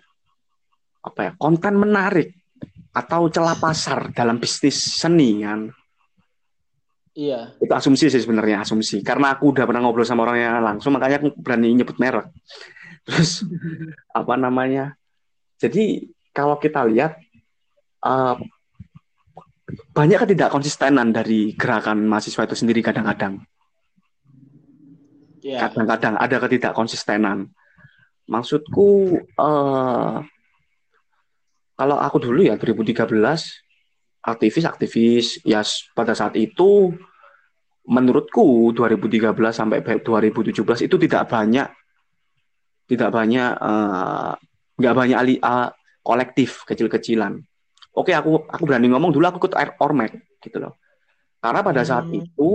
apa 1.02 1.20
ya 1.22 1.32
konten 1.34 1.74
menarik 1.78 2.38
atau 2.98 3.30
celah 3.30 3.54
pasar 3.54 4.10
dalam 4.10 4.42
bisnis 4.42 4.98
seni 4.98 5.46
kan. 5.46 5.70
iya 7.14 7.54
Itu 7.62 7.70
asumsi 7.70 8.10
sih 8.10 8.22
sebenarnya 8.22 8.66
asumsi. 8.66 9.06
Karena 9.06 9.38
aku 9.38 9.54
udah 9.54 9.64
pernah 9.66 9.86
ngobrol 9.86 10.02
sama 10.02 10.26
orangnya 10.26 10.58
langsung, 10.58 10.98
makanya 10.98 11.22
aku 11.22 11.38
berani 11.38 11.78
nyebut 11.78 11.94
merek. 12.02 12.26
Terus 13.06 13.46
apa 14.10 14.34
namanya? 14.34 14.98
Jadi 15.62 16.10
kalau 16.34 16.58
kita 16.58 16.82
lihat 16.90 17.18
eh, 18.02 18.36
banyak 19.94 20.18
ketidak 20.26 20.50
konsistenan 20.50 21.14
dari 21.14 21.54
gerakan 21.54 22.06
mahasiswa 22.08 22.46
itu 22.50 22.56
sendiri 22.58 22.80
kadang-kadang. 22.82 23.42
iya 25.38 25.70
kadang-kadang 25.70 26.18
ada 26.18 26.36
ketidakkonsistenan. 26.42 27.46
Maksudku 28.28 29.16
eh 29.22 30.16
kalau 31.78 31.96
aku 32.02 32.18
dulu 32.18 32.42
ya 32.42 32.58
2013 32.58 33.06
aktivis-aktivis 34.18 35.46
ya 35.46 35.62
pada 35.94 36.12
saat 36.12 36.34
itu 36.34 36.90
menurutku 37.88 38.74
2013 38.74 39.32
sampai 39.54 39.80
2017 39.80 40.84
itu 40.84 40.96
tidak 40.98 41.30
banyak 41.30 41.68
tidak 42.90 43.10
banyak 43.14 43.52
eh, 43.54 44.32
nggak 44.78 44.94
banyak 44.96 45.16
ali, 45.16 45.34
eh, 45.38 45.68
kolektif 46.02 46.66
kecil-kecilan. 46.66 47.38
Oke 47.94 48.12
aku 48.12 48.42
aku 48.44 48.62
berani 48.66 48.90
ngomong 48.90 49.14
dulu 49.14 49.24
aku 49.28 49.38
ikut 49.46 49.54
Air 49.56 49.72
Ormek 49.80 50.40
gitu 50.42 50.58
loh. 50.58 50.76
Karena 51.38 51.60
pada 51.62 51.82
saat 51.86 52.10
Hmm. 52.10 52.18
itu 52.20 52.50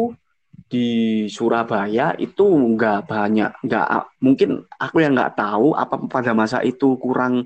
di 0.69 0.89
Surabaya 1.30 2.13
itu 2.17 2.45
nggak 2.45 3.09
banyak 3.09 3.51
nggak 3.65 3.88
mungkin 4.21 4.61
aku 4.78 5.01
yang 5.01 5.17
nggak 5.17 5.34
tahu 5.38 5.74
apa 5.74 5.97
pada 6.09 6.32
masa 6.38 6.61
itu 6.61 6.97
kurang 7.01 7.45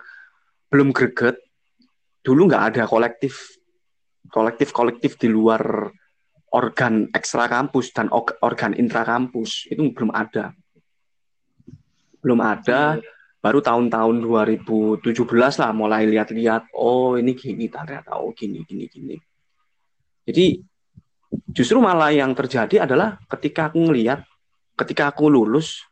belum 0.68 0.92
greget 0.92 1.40
dulu 2.28 2.52
nggak 2.52 2.76
ada 2.76 2.84
kolektif 2.84 3.56
kolektif 4.28 4.76
kolektif 4.76 5.16
di 5.16 5.32
luar 5.32 5.88
organ 6.52 7.12
ekstra 7.12 7.48
kampus 7.52 7.92
dan 7.92 8.08
organ 8.14 8.72
intra 8.78 9.04
kampus. 9.04 9.68
Itu 9.68 9.92
belum 9.92 10.12
ada. 10.16 10.56
Belum 12.24 12.40
ada. 12.40 13.00
Baru 13.38 13.62
tahun-tahun 13.62 14.16
2017 14.24 15.14
lah 15.62 15.72
mulai 15.72 16.10
lihat-lihat 16.10 16.74
oh 16.76 17.16
ini 17.16 17.38
gini 17.38 17.70
ternyata 17.70 18.20
oh 18.20 18.34
gini 18.34 18.64
gini 18.66 18.90
gini. 18.90 19.16
Jadi 20.28 20.60
justru 21.54 21.80
malah 21.80 22.12
yang 22.12 22.34
terjadi 22.36 22.84
adalah 22.84 23.16
ketika 23.38 23.72
aku 23.72 23.88
ngelihat 23.88 24.26
ketika 24.76 25.14
aku 25.14 25.32
lulus 25.32 25.86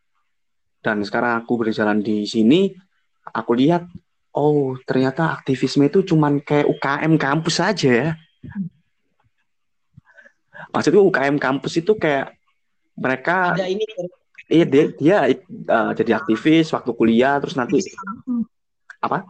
dan 0.84 1.02
sekarang 1.06 1.42
aku 1.42 1.64
berjalan 1.64 2.04
di 2.04 2.28
sini 2.28 2.74
aku 3.24 3.56
lihat 3.56 3.88
oh 4.36 4.76
ternyata 4.84 5.40
aktivisme 5.40 5.88
itu 5.88 6.04
cuman 6.04 6.44
kayak 6.44 6.68
UKM 6.68 7.16
kampus 7.16 7.56
saja 7.64 7.90
ya 7.90 8.10
maksudku 10.76 11.08
UKM 11.08 11.40
kampus 11.40 11.80
itu 11.80 11.96
kayak 11.96 12.36
mereka 13.00 13.56
ada 13.56 13.68
ini 13.72 13.84
iya 14.52 14.66
dia, 14.68 14.84
dia 15.00 15.18
uh, 15.72 15.92
jadi 15.96 16.20
aktivis 16.20 16.70
waktu 16.76 16.92
kuliah 16.92 17.40
terus 17.40 17.56
nanti 17.56 17.80
Apa? 19.04 19.22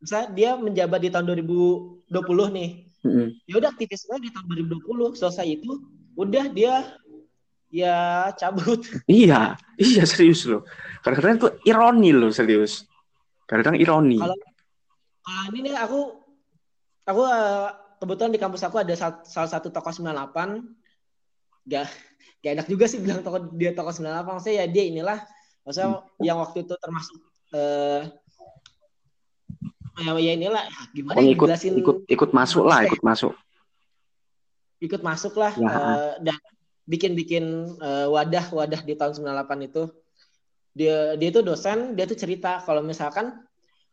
Misalnya 0.00 0.28
dia 0.32 0.50
menjabat 0.56 1.00
di 1.04 1.12
tahun 1.12 1.36
2020 1.36 2.08
nih. 2.56 2.70
Mm-mm. 3.04 3.28
Ya 3.44 3.54
udah 3.60 3.70
aktivisnya 3.76 4.16
di 4.16 4.32
tahun 4.32 4.64
2020 4.72 5.20
selesai 5.20 5.44
itu 5.44 5.84
udah 6.16 6.48
dia 6.48 6.96
ya 7.74 8.30
cabut. 8.38 8.86
iya 9.10 9.58
iya 9.74 10.06
serius 10.06 10.46
loh 10.46 10.62
kadang-kadang 11.02 11.36
itu 11.42 11.48
ironi 11.66 12.14
loh 12.14 12.30
serius 12.30 12.86
kadang-kadang 13.48 13.80
ironi. 13.80 14.18
Kalau 14.20 14.36
kalau 15.24 15.42
ini 15.52 15.58
nih 15.70 15.74
aku 15.80 16.00
aku 17.08 17.22
uh, 17.24 17.68
kebetulan 18.00 18.32
di 18.32 18.40
kampus 18.40 18.62
aku 18.68 18.76
ada 18.80 18.94
salah 18.96 19.50
satu 19.50 19.72
tokoh 19.72 19.92
98 19.92 21.64
gak 21.64 21.88
gak 22.44 22.52
enak 22.60 22.66
juga 22.68 22.84
sih 22.84 23.00
bilang 23.00 23.24
tokoh 23.24 23.48
dia 23.56 23.72
tokoh 23.72 23.92
98 23.92 24.28
maksudnya 24.28 24.56
ya 24.60 24.66
dia 24.68 24.84
inilah 24.84 25.18
maksudnya 25.64 25.88
hmm. 25.88 26.20
yang 26.20 26.36
waktu 26.44 26.68
itu 26.68 26.74
termasuk 26.76 27.16
uh, 27.56 28.04
ya, 30.04 30.12
ya 30.20 30.32
inilah 30.36 30.64
gimana 30.92 31.16
oh, 31.16 31.24
ikut, 31.24 31.48
jelasin. 31.48 31.72
ikut 31.80 31.96
ikut 32.04 32.30
masuk 32.36 32.64
lah 32.68 32.84
ikut 32.84 33.00
masuk. 33.00 33.32
Ikut 34.82 35.00
masuk 35.00 35.32
lah 35.40 35.56
ya. 35.56 35.70
uh, 35.72 36.12
dan 36.20 36.36
bikin-bikin 36.84 37.72
uh, 37.80 38.12
wadah 38.12 38.44
wadah 38.52 38.80
di 38.84 38.92
tahun 38.92 39.16
98 39.16 39.68
itu 39.72 39.88
dia 40.74 41.14
dia 41.14 41.28
itu 41.30 41.40
dosen 41.40 41.94
dia 41.94 42.04
tuh 42.04 42.18
cerita 42.18 42.58
kalau 42.66 42.82
misalkan 42.82 43.30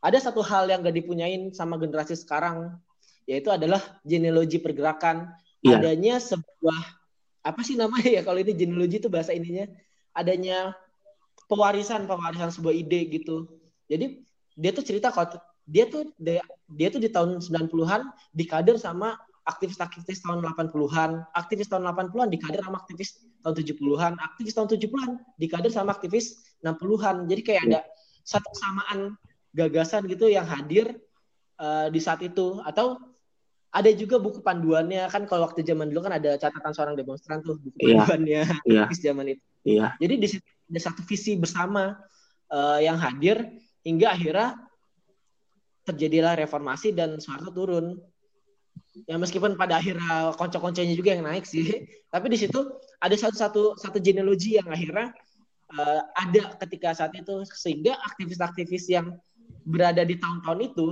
ada 0.02 0.18
satu 0.18 0.42
hal 0.42 0.66
yang 0.66 0.82
gak 0.82 0.98
dipunyain 0.98 1.54
sama 1.54 1.78
generasi 1.78 2.18
sekarang 2.18 2.74
yaitu 3.30 3.54
adalah 3.54 3.80
genealogi 4.02 4.58
pergerakan. 4.58 5.32
Yeah. 5.62 5.78
adanya 5.78 6.18
sebuah 6.18 6.80
apa 7.46 7.62
sih 7.62 7.78
namanya 7.78 8.10
ya 8.10 8.22
kalau 8.26 8.42
ini 8.42 8.58
genealogi 8.58 8.98
itu 8.98 9.14
bahasa 9.14 9.30
ininya? 9.30 9.70
Adanya 10.18 10.74
pewarisan 11.46 12.10
pewarisan 12.10 12.50
sebuah 12.50 12.74
ide 12.74 13.08
gitu. 13.14 13.46
Jadi 13.86 14.26
dia 14.58 14.72
tuh 14.74 14.82
cerita 14.82 15.14
kalau 15.14 15.38
dia 15.70 15.86
tuh 15.86 16.10
dia, 16.18 16.42
dia 16.74 16.90
tuh 16.90 16.98
di 16.98 17.14
tahun 17.14 17.40
90-an 17.40 18.10
dikader 18.34 18.82
sama 18.82 19.16
aktivis-aktivis 19.46 20.22
tahun 20.22 20.42
80-an, 20.46 21.26
aktivis 21.34 21.70
tahun 21.70 21.86
80-an 21.94 22.30
dikader 22.30 22.62
sama 22.62 22.78
aktivis 22.82 23.22
tahun 23.42 23.56
70-an, 23.58 24.14
aktivis 24.22 24.54
tahun 24.54 24.68
70-an 24.70 25.10
dikader 25.38 25.72
sama 25.74 25.94
aktivis 25.94 26.42
60-an. 26.62 27.28
Jadi 27.28 27.42
kayak 27.42 27.62
ada 27.70 27.80
satu 28.22 28.48
kesamaan 28.54 29.18
gagasan 29.52 30.08
gitu 30.08 30.32
yang 30.32 30.48
hadir 30.48 30.96
uh, 31.60 31.92
di 31.92 32.00
saat 32.00 32.24
itu 32.24 32.62
atau 32.64 32.98
ada 33.72 33.88
juga 33.96 34.20
buku 34.20 34.44
panduannya 34.44 35.08
kan 35.08 35.24
kalau 35.28 35.48
waktu 35.48 35.64
zaman 35.64 35.88
dulu 35.88 36.04
kan 36.08 36.20
ada 36.20 36.36
catatan 36.36 36.72
seorang 36.76 36.96
demonstran 37.00 37.40
tuh 37.40 37.56
buku 37.60 37.88
yeah. 37.88 38.04
panduannya 38.04 38.42
yeah. 38.68 38.88
zaman 38.92 39.36
itu. 39.36 39.44
Iya. 39.62 39.96
Jadi 40.02 40.14
di 40.18 40.28
situ 40.28 40.48
ada 40.72 40.80
satu 40.80 41.02
visi 41.04 41.36
bersama 41.40 41.96
uh, 42.52 42.80
yang 42.80 43.00
hadir 43.00 43.42
hingga 43.84 44.14
akhirnya 44.14 44.60
terjadilah 45.88 46.38
reformasi 46.38 46.94
dan 46.94 47.18
Soeharto 47.18 47.52
turun 47.52 47.98
ya 49.08 49.16
meskipun 49.16 49.56
pada 49.56 49.80
akhirnya 49.80 50.36
konco-konconya 50.36 50.94
juga 50.94 51.16
yang 51.16 51.24
naik 51.26 51.48
sih 51.48 51.88
tapi 52.14 52.28
di 52.28 52.38
situ 52.38 52.60
ada 53.00 53.16
satu 53.16 53.36
satu 53.36 53.62
satu 53.80 53.98
genealogi 54.04 54.60
yang 54.60 54.68
akhirnya 54.68 55.16
uh, 55.78 56.02
ada 56.16 56.56
ketika 56.66 56.96
saat 56.96 57.16
itu 57.16 57.44
sehingga 57.56 57.96
aktivis-aktivis 58.12 58.92
yang 58.92 59.16
berada 59.64 60.02
di 60.02 60.18
tahun-tahun 60.18 60.60
itu 60.74 60.88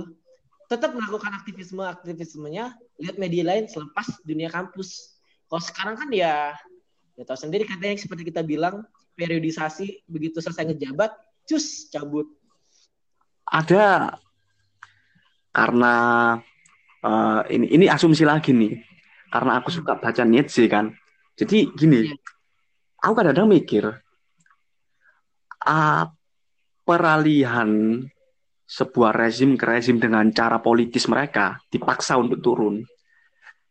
tetap 0.70 0.94
melakukan 0.94 1.34
aktivisme 1.34 1.82
aktivismenya 1.82 2.78
lihat 3.02 3.18
media 3.18 3.42
lain 3.42 3.66
selepas 3.66 4.06
dunia 4.22 4.46
kampus. 4.46 5.18
Kalau 5.50 5.62
sekarang 5.62 5.98
kan 5.98 6.08
ya 6.14 6.54
ya 7.18 7.22
tahu 7.26 7.34
sendiri 7.34 7.66
katanya 7.66 7.98
seperti 7.98 8.30
kita 8.30 8.46
bilang 8.46 8.86
periodisasi 9.18 10.06
begitu 10.06 10.38
selesai 10.38 10.70
ngejabat 10.70 11.10
cus 11.50 11.90
cabut. 11.90 12.30
Ada 13.50 14.14
karena 15.50 15.94
uh, 17.02 17.42
ini 17.50 17.66
ini 17.74 17.86
asumsi 17.90 18.22
lagi 18.22 18.54
nih. 18.54 18.78
Karena 19.30 19.58
aku 19.62 19.74
suka 19.74 19.98
baca 19.98 20.22
Nietzsche 20.22 20.70
kan. 20.70 20.94
Jadi 21.34 21.70
gini 21.74 22.10
iya. 22.10 22.14
aku 23.02 23.14
kadang-kadang 23.14 23.50
mikir 23.50 23.84
uh, 25.66 26.04
peralihan 26.84 28.04
sebuah 28.70 29.10
rezim 29.10 29.58
ke 29.58 29.66
rezim 29.66 29.98
dengan 29.98 30.30
cara 30.30 30.62
politis 30.62 31.10
mereka 31.10 31.58
dipaksa 31.74 32.14
untuk 32.14 32.38
turun 32.38 32.86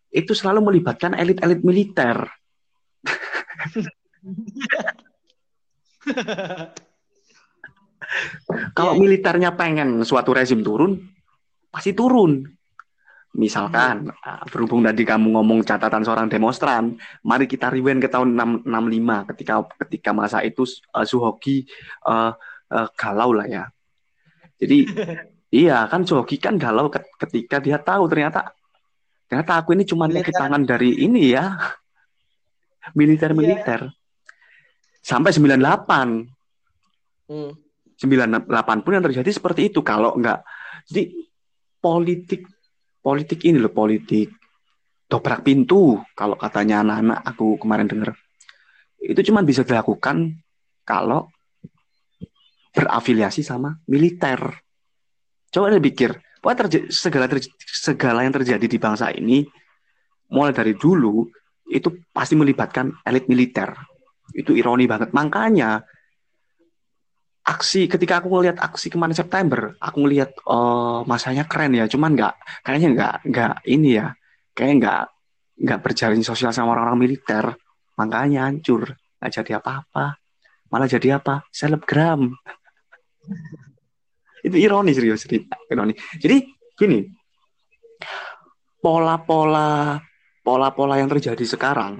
itu 0.09 0.33
selalu 0.33 0.73
melibatkan 0.73 1.13
elit-elit 1.13 1.61
militer. 1.61 2.25
Kalau 8.73 8.97
militernya 8.97 9.53
pengen 9.53 10.01
suatu 10.01 10.33
rezim 10.33 10.65
turun 10.65 10.97
pasti 11.69 11.93
turun 11.93 12.41
Misalkan 13.37 14.09
hmm. 14.09 14.49
berhubung 14.49 14.81
tadi 14.81 15.05
kamu 15.05 15.37
ngomong 15.37 15.61
catatan 15.61 16.01
seorang 16.01 16.25
demonstran, 16.25 16.97
mari 17.21 17.45
kita 17.45 17.69
rewind 17.69 18.01
ke 18.01 18.09
tahun 18.09 18.33
665 18.65 19.29
ketika 19.29 19.53
ketika 19.85 20.09
masa 20.17 20.41
itu 20.41 20.65
uh, 20.97 21.05
Suhoki 21.05 21.69
uh, 22.09 22.33
uh, 22.73 22.87
galau 22.97 23.37
lah 23.37 23.45
ya. 23.45 23.63
Jadi 24.57 24.89
iya 25.61 25.85
kan 25.85 26.09
Suhoki 26.09 26.41
kan 26.41 26.57
galau 26.57 26.89
ketika 26.89 27.61
dia 27.61 27.77
tahu 27.77 28.09
ternyata 28.09 28.49
ternyata 29.29 29.61
aku 29.61 29.77
ini 29.77 29.85
cuma 29.85 30.09
kaki 30.09 30.33
tangan 30.33 30.65
dari 30.65 30.97
ini 30.97 31.29
ya 31.29 31.53
militer-militer. 32.97 33.93
Yeah. 33.93 33.97
Sampai 35.05 35.37
98. 35.37 37.29
Hmm. 37.29 37.53
98 37.99 38.81
pun 38.81 38.91
yang 38.95 39.05
terjadi 39.05 39.29
seperti 39.29 39.69
itu 39.69 39.85
kalau 39.85 40.17
enggak. 40.17 40.41
Jadi 40.89 41.29
politik 41.77 42.49
politik 42.99 43.43
ini 43.47 43.57
loh 43.59 43.71
politik 43.71 44.31
dobrak 45.09 45.41
pintu. 45.41 45.99
Kalau 46.13 46.35
katanya 46.37 46.85
anak-anak 46.85 47.19
aku 47.25 47.57
kemarin 47.59 47.89
dengar 47.89 48.13
itu 48.99 49.31
cuma 49.31 49.41
bisa 49.47 49.63
dilakukan 49.63 50.35
kalau 50.83 51.31
berafiliasi 52.75 53.41
sama 53.41 53.79
militer. 53.87 54.39
Coba 55.49 55.73
deh 55.73 55.81
pikir 55.81 56.13
segala 56.91 57.25
terj 57.27 57.51
segala 57.63 58.23
yang 58.23 58.35
terjadi 58.35 58.65
di 58.67 58.77
bangsa 58.79 59.11
ini 59.11 59.43
mulai 60.29 60.53
dari 60.53 60.77
dulu 60.77 61.25
itu 61.69 61.89
pasti 62.13 62.37
melibatkan 62.37 62.91
elit 63.07 63.25
militer. 63.31 63.73
Itu 64.29 64.53
ironi 64.53 64.85
banget. 64.85 65.09
Makanya 65.09 65.81
aksi 67.49 67.89
ketika 67.89 68.21
aku 68.21 68.29
ngelihat 68.29 68.61
aksi 68.61 68.93
kemarin 68.93 69.17
September, 69.17 69.73
aku 69.81 70.05
ngelihat 70.05 70.37
uh, 70.45 71.01
masanya 71.09 71.49
keren 71.49 71.73
ya, 71.73 71.89
cuman 71.89 72.13
nggak 72.13 72.33
kayaknya 72.61 72.89
nggak 72.93 73.13
nggak 73.25 73.53
ini 73.65 73.97
ya, 73.97 74.13
kayak 74.53 74.73
nggak 74.77 75.09
nggak 75.65 75.79
berjalan 75.81 76.21
sosial 76.21 76.53
sama 76.53 76.77
orang-orang 76.77 77.09
militer, 77.09 77.57
makanya 77.97 78.45
hancur, 78.45 78.93
nggak 79.17 79.31
jadi 79.41 79.57
apa-apa, 79.57 80.21
malah 80.69 80.85
jadi 80.85 81.17
apa? 81.17 81.49
Selebgram. 81.49 82.29
Itu 84.47 84.55
ironi 84.55 84.95
serius, 84.95 85.27
ironi. 85.67 85.91
Jadi 86.15 86.47
gini, 86.79 87.03
pola-pola 88.79 89.99
pola-pola 90.39 90.95
yang 90.95 91.11
terjadi 91.11 91.43
sekarang 91.43 91.99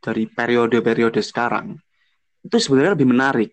dari 0.00 0.24
periode-periode 0.24 1.20
sekarang 1.20 1.76
itu 2.40 2.56
sebenarnya 2.56 2.96
lebih 2.96 3.08
menarik 3.10 3.50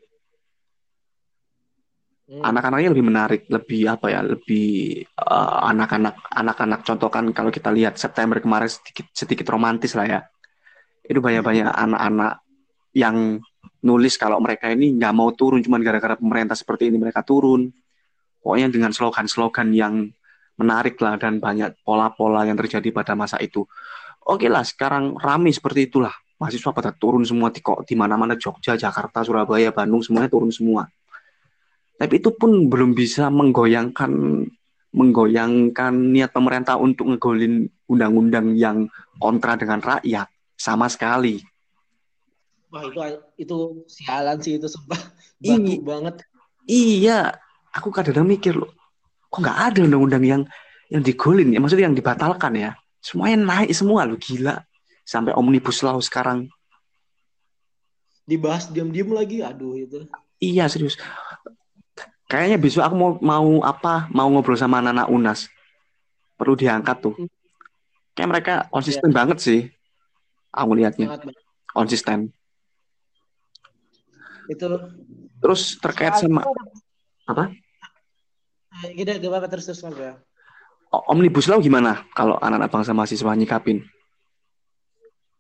Hmm. 2.24 2.40
anak-anaknya 2.40 2.96
lebih 2.96 3.04
menarik, 3.04 3.42
lebih 3.52 3.84
apa 3.92 4.08
ya, 4.08 4.24
lebih 4.24 5.04
uh, 5.20 5.68
anak-anak 5.68 6.24
anak-anak 6.32 6.80
contohkan 6.88 7.36
kalau 7.36 7.52
kita 7.52 7.68
lihat 7.68 8.00
September 8.00 8.40
kemarin 8.40 8.72
sedikit 8.72 9.12
sedikit 9.12 9.52
romantis 9.52 9.92
lah 9.92 10.08
ya. 10.08 10.20
Itu 11.04 11.20
banyak-banyak 11.20 11.68
hmm. 11.68 11.84
anak-anak 11.84 12.34
yang 12.96 13.44
nulis 13.84 14.16
kalau 14.16 14.40
mereka 14.40 14.72
ini 14.72 14.96
nggak 14.96 15.12
mau 15.12 15.36
turun 15.36 15.60
cuma 15.60 15.84
gara-gara 15.84 16.16
pemerintah 16.16 16.56
seperti 16.56 16.88
ini 16.88 16.96
mereka 16.96 17.28
turun. 17.28 17.68
Pokoknya 18.40 18.72
dengan 18.72 18.96
slogan-slogan 18.96 19.76
yang 19.76 20.08
menarik 20.56 20.96
lah 21.04 21.20
dan 21.20 21.44
banyak 21.44 21.76
pola-pola 21.84 22.48
yang 22.48 22.56
terjadi 22.56 22.88
pada 22.96 23.20
masa 23.20 23.36
itu. 23.44 23.68
Oke 24.24 24.48
lah, 24.48 24.64
sekarang 24.64 25.20
rame 25.20 25.52
seperti 25.52 25.92
itulah. 25.92 26.16
Mahasiswa 26.40 26.72
pada 26.72 26.96
turun 26.96 27.28
semua 27.28 27.52
di 27.52 27.60
kok 27.60 27.84
di 27.84 28.00
mana-mana 28.00 28.40
Jogja, 28.40 28.80
Jakarta, 28.80 29.28
Surabaya, 29.28 29.76
Bandung 29.76 30.00
semuanya 30.00 30.32
turun 30.32 30.52
semua 30.52 30.88
tapi 31.98 32.20
itu 32.20 32.34
pun 32.34 32.68
belum 32.68 32.98
bisa 32.98 33.30
menggoyangkan 33.30 34.12
menggoyangkan 34.94 35.94
niat 36.14 36.30
pemerintah 36.30 36.78
untuk 36.78 37.10
ngegolin 37.10 37.66
undang-undang 37.90 38.54
yang 38.54 38.86
kontra 39.18 39.58
dengan 39.58 39.82
rakyat 39.82 40.30
sama 40.54 40.86
sekali. 40.86 41.42
Wah 42.70 42.86
itu 42.86 43.00
itu 43.38 43.58
sialan 43.90 44.38
sih 44.42 44.58
itu 44.62 44.70
sumpah 44.70 45.02
bagus 45.42 45.82
banget. 45.82 46.16
Iya, 46.70 47.34
aku 47.74 47.90
kadang-kadang 47.90 48.30
mikir 48.30 48.54
loh, 48.56 48.72
kok 49.28 49.42
nggak 49.42 49.60
ada 49.74 49.80
undang-undang 49.84 50.24
yang 50.24 50.42
yang 50.94 51.02
digolin 51.02 51.54
ya, 51.54 51.60
maksudnya 51.60 51.90
yang 51.90 51.98
dibatalkan 51.98 52.54
ya. 52.54 52.72
Semuanya 53.04 53.38
naik 53.42 53.74
semua 53.74 54.06
lo 54.06 54.16
gila. 54.16 54.62
Sampai 55.04 55.36
omnibus 55.36 55.84
law 55.84 56.00
sekarang 56.00 56.48
dibahas 58.24 58.72
diam-diam 58.72 59.12
lagi, 59.12 59.44
aduh 59.44 59.76
itu. 59.76 60.08
Iya 60.40 60.68
serius. 60.72 60.96
Kayaknya 62.32 62.58
besok 62.58 62.84
aku 62.86 62.96
mau 62.96 63.12
mau 63.20 63.50
apa? 63.62 64.08
Mau 64.10 64.28
ngobrol 64.32 64.58
sama 64.58 64.80
anak-anak 64.80 65.08
Unas. 65.12 65.40
Perlu 66.40 66.58
diangkat 66.58 66.98
tuh. 67.04 67.16
Kayak 68.14 68.30
mereka 68.30 68.54
konsisten 68.70 69.10
ya. 69.12 69.16
banget 69.16 69.38
sih. 69.42 69.60
Aku 70.54 70.74
lihatnya. 70.78 71.18
Konsisten. 71.74 72.30
Itu 74.50 74.68
terus 75.42 75.78
terkait 75.80 76.16
sama 76.20 76.46
apa? 77.28 77.52
Gede, 78.94 79.22
gak 79.22 79.32
apa 79.32 79.48
terus 79.48 79.70
terus 79.70 79.82
ya. 79.86 80.18
omnibus 81.10 81.50
law 81.50 81.62
gimana 81.62 82.06
kalau 82.14 82.38
anak-anak 82.42 82.70
bangsa 82.70 82.92
mahasiswa 82.94 83.34
nyikapin? 83.38 83.86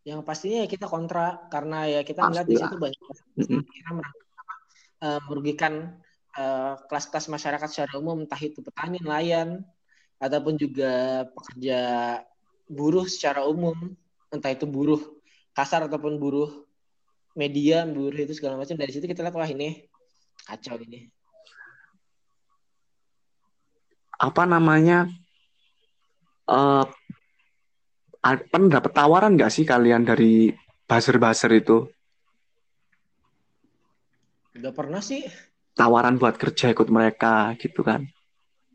Yang 0.04 0.20
pastinya 0.28 0.66
ya 0.66 0.68
kita 0.68 0.86
kontra 0.90 1.48
karena 1.48 1.88
ya 1.88 2.02
kita 2.04 2.28
melihat 2.28 2.48
di 2.48 2.56
situ 2.60 2.76
banyak 2.76 3.00
mm 3.40 3.62
merugikan 5.28 6.00
uh, 6.38 6.80
kelas-kelas 6.90 7.30
masyarakat 7.30 7.68
secara 7.70 7.94
umum 7.98 8.26
entah 8.26 8.40
itu 8.42 8.60
petani, 8.62 9.02
nelayan 9.02 9.62
ataupun 10.18 10.56
juga 10.56 11.26
pekerja 11.34 11.80
buruh 12.70 13.06
secara 13.10 13.44
umum 13.44 13.76
entah 14.34 14.50
itu 14.50 14.66
buruh 14.66 15.02
kasar 15.54 15.86
ataupun 15.86 16.18
buruh 16.18 16.66
media, 17.38 17.86
buruh 17.86 18.18
itu 18.18 18.34
segala 18.34 18.58
macam 18.58 18.78
dari 18.78 18.94
situ 18.94 19.06
kita 19.06 19.22
lihat 19.22 19.36
wah 19.38 19.50
ini 19.50 19.86
kacau 20.46 20.78
ini. 20.82 21.10
Apa 24.18 24.46
namanya? 24.48 25.10
Uh, 26.44 26.86
pernah 28.24 28.80
dapat 28.80 28.92
tawaran 28.96 29.36
nggak 29.36 29.52
sih 29.52 29.68
kalian 29.68 30.08
dari 30.08 30.52
buzzer-buzzer 30.88 31.52
itu? 31.56 31.88
Udah 34.54 34.72
pernah 34.72 35.02
sih. 35.02 35.26
Tawaran 35.74 36.22
buat 36.22 36.38
kerja 36.38 36.70
ikut 36.70 36.90
mereka 36.90 37.58
gitu 37.58 37.82
kan? 37.82 38.06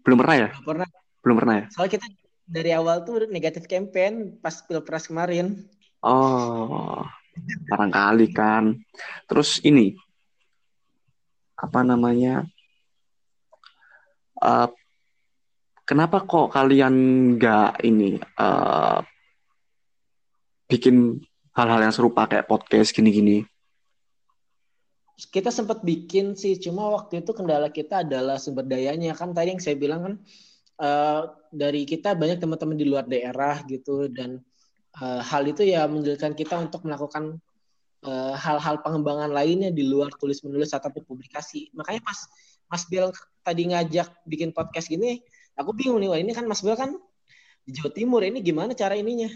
Belum 0.03 0.19
pernah 0.19 0.37
ya? 0.37 0.49
Belum 0.59 0.67
pernah. 0.75 0.89
Belum 1.23 1.37
pernah 1.39 1.55
ya? 1.63 1.67
Soalnya 1.71 1.93
kita 1.99 2.07
dari 2.49 2.71
awal 2.73 3.05
tuh 3.05 3.29
negatif 3.29 3.69
campaign 3.69 4.41
pas 4.41 4.59
pilpres 4.65 5.07
kemarin. 5.07 5.69
Oh, 6.01 7.05
barangkali 7.69 8.27
kan. 8.33 8.79
Terus 9.29 9.63
ini 9.63 9.95
apa 11.59 11.83
namanya? 11.83 12.47
Uh, 14.39 14.71
kenapa 15.83 16.23
kok 16.23 16.55
kalian 16.55 16.95
nggak 17.35 17.83
ini 17.83 18.23
uh, 18.39 19.03
bikin 20.71 21.19
hal-hal 21.59 21.83
yang 21.83 21.95
serupa 21.95 22.31
kayak 22.31 22.47
podcast 22.47 22.95
gini-gini? 22.95 23.43
Kita 25.19 25.51
sempat 25.51 25.83
bikin 25.83 26.39
sih, 26.39 26.55
cuma 26.63 26.95
waktu 26.95 27.27
itu 27.27 27.35
kendala 27.35 27.75
kita 27.75 28.07
adalah 28.07 28.39
sumber 28.39 28.63
dayanya 28.63 29.19
kan 29.19 29.35
tadi 29.35 29.51
yang 29.51 29.59
saya 29.59 29.75
bilang 29.75 30.01
kan 30.07 30.15
uh, 30.79 31.21
dari 31.51 31.83
kita 31.83 32.15
banyak 32.15 32.39
teman-teman 32.39 32.79
di 32.79 32.87
luar 32.87 33.03
daerah 33.03 33.59
gitu 33.67 34.07
dan 34.07 34.39
uh, 35.03 35.19
hal 35.19 35.43
itu 35.51 35.67
ya 35.67 35.91
menjadikan 35.91 36.39
kita 36.39 36.55
untuk 36.59 36.87
melakukan 36.87 37.43
hal-hal 38.39 38.79
uh, 38.79 38.83
pengembangan 38.87 39.35
lainnya 39.35 39.75
di 39.75 39.83
luar 39.83 40.15
tulis 40.23 40.39
menulis 40.47 40.71
ataupun 40.71 41.03
publikasi. 41.03 41.75
Makanya 41.75 41.99
pas 42.07 42.31
Mas 42.71 42.87
Bill 42.87 43.11
tadi 43.43 43.75
ngajak 43.75 44.23
bikin 44.23 44.55
podcast 44.55 44.87
gini, 44.87 45.19
aku 45.59 45.75
bingung 45.75 45.99
nih, 45.99 46.09
wah 46.15 46.19
ini 46.23 46.31
kan 46.31 46.47
Mas 46.47 46.63
Bill 46.63 46.79
kan 46.79 46.95
di 47.67 47.75
Jawa 47.75 47.91
Timur, 47.91 48.23
ini 48.23 48.39
gimana 48.39 48.71
cara 48.71 48.95
ininya? 48.95 49.27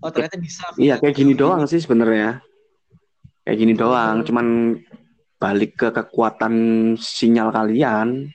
Oh 0.00 0.08
ternyata 0.08 0.40
bisa. 0.40 0.64
Iya 0.80 0.96
kayak 0.96 1.16
gini 1.16 1.36
doang 1.36 1.64
sih 1.68 1.80
sebenarnya. 1.80 2.40
Kayak 3.44 3.58
gini 3.60 3.72
doang, 3.76 4.24
cuman 4.24 4.76
balik 5.36 5.76
ke 5.76 5.88
kekuatan 5.92 6.54
sinyal 6.96 7.52
kalian. 7.52 8.32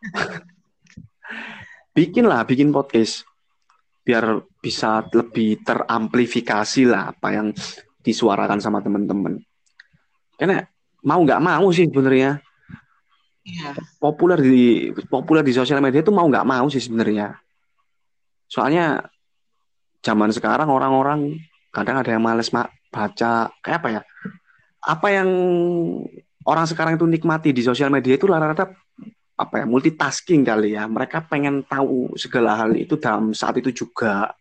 bikin 1.96 2.26
lah, 2.26 2.42
bikin 2.42 2.74
podcast 2.74 3.30
biar 4.02 4.42
bisa 4.58 5.06
lebih 5.14 5.62
teramplifikasi 5.62 6.82
lah 6.88 7.14
apa 7.14 7.28
yang 7.30 7.54
disuarakan 8.02 8.58
sama 8.58 8.82
teman-teman. 8.82 9.38
Karena 10.34 10.64
mau 11.06 11.20
nggak 11.22 11.38
mau 11.38 11.70
sih 11.70 11.86
sebenarnya. 11.86 12.40
Iya. 13.44 13.76
Populer 14.02 14.40
di 14.40 14.90
populer 15.08 15.46
di 15.46 15.52
sosial 15.54 15.78
media 15.78 16.02
itu 16.02 16.10
mau 16.10 16.26
nggak 16.26 16.48
mau 16.48 16.66
sih 16.66 16.82
sebenarnya. 16.82 17.38
Soalnya 18.50 18.98
zaman 20.02 20.32
sekarang 20.32 20.68
orang-orang 20.72 21.38
kadang 21.70 22.00
ada 22.02 22.10
yang 22.10 22.24
males 22.24 22.50
baca 22.90 23.48
kayak 23.62 23.78
apa 23.80 23.88
ya? 23.88 24.02
Apa 24.80 25.06
yang 25.14 25.28
orang 26.44 26.66
sekarang 26.66 26.98
itu 26.98 27.06
nikmati 27.06 27.54
di 27.54 27.62
sosial 27.62 27.88
media 27.88 28.16
itu 28.18 28.26
rata-rata 28.26 28.74
apa 29.40 29.54
ya 29.62 29.64
multitasking 29.64 30.44
kali 30.44 30.76
ya. 30.76 30.84
Mereka 30.90 31.30
pengen 31.30 31.64
tahu 31.64 32.12
segala 32.18 32.58
hal 32.60 32.76
itu 32.76 32.98
dalam 33.00 33.32
saat 33.32 33.56
itu 33.56 33.72
juga. 33.72 34.34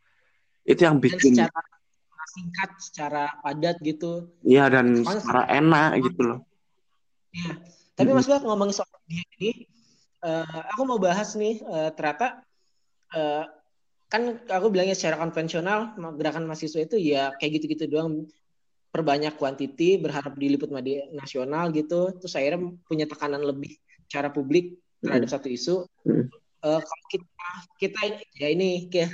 Itu 0.66 0.86
yang 0.86 1.00
bikin 1.00 1.40
dan 1.40 1.50
secara 1.50 1.70
singkat, 2.30 2.70
secara 2.78 3.24
padat 3.42 3.78
gitu. 3.82 4.30
Iya 4.46 4.70
dan 4.70 5.02
Soalnya 5.02 5.22
secara 5.22 5.44
enak 5.50 5.90
gitu 6.04 6.22
loh. 6.22 6.40
Iya. 7.34 7.54
Tapi 7.98 8.10
Mas 8.16 8.28
Bak 8.32 8.48
ngomongin 8.48 8.76
soal 8.80 8.96
dia 9.12 9.26
ini, 9.36 9.68
uh, 10.24 10.62
aku 10.72 10.82
mau 10.88 11.00
bahas 11.02 11.36
nih 11.36 11.60
uh, 11.68 11.92
ternyata 11.92 12.48
uh, 13.12 13.44
kan 14.10 14.42
aku 14.50 14.74
bilangnya 14.74 14.98
secara 14.98 15.22
konvensional 15.22 15.94
gerakan 16.18 16.50
mahasiswa 16.50 16.82
itu 16.82 16.98
ya 16.98 17.36
kayak 17.38 17.62
gitu-gitu 17.62 17.86
doang 17.86 18.26
perbanyak 18.90 19.38
kuantiti 19.38 20.02
berharap 20.02 20.34
diliput 20.34 20.74
media 20.74 21.06
nasional 21.14 21.70
gitu 21.70 22.10
terus 22.18 22.34
akhirnya 22.34 22.74
punya 22.90 23.06
tekanan 23.06 23.46
lebih 23.46 23.78
cara 24.10 24.34
publik 24.34 24.82
terhadap 25.06 25.30
mm. 25.30 25.34
satu 25.38 25.48
isu 25.48 25.76
mm. 26.06 26.26
uh, 26.66 26.82
kalau 26.82 27.06
kita 27.14 27.50
kita 27.78 28.00
ya 28.42 28.48
ini 28.50 28.90
kayak 28.90 29.14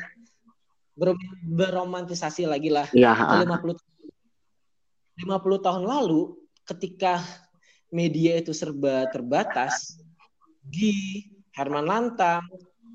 ber, 0.96 1.14
beromantisasi 1.44 2.48
lagi 2.48 2.72
lah 2.72 2.88
ya. 2.96 3.12
50 3.16 3.76
50 5.28 5.66
tahun 5.66 5.84
lalu 5.84 6.36
ketika 6.68 7.20
media 7.92 8.40
itu 8.40 8.52
serba 8.52 9.08
terbatas 9.12 10.00
di 10.66 11.24
Herman 11.56 11.88
Lantang 11.88 12.44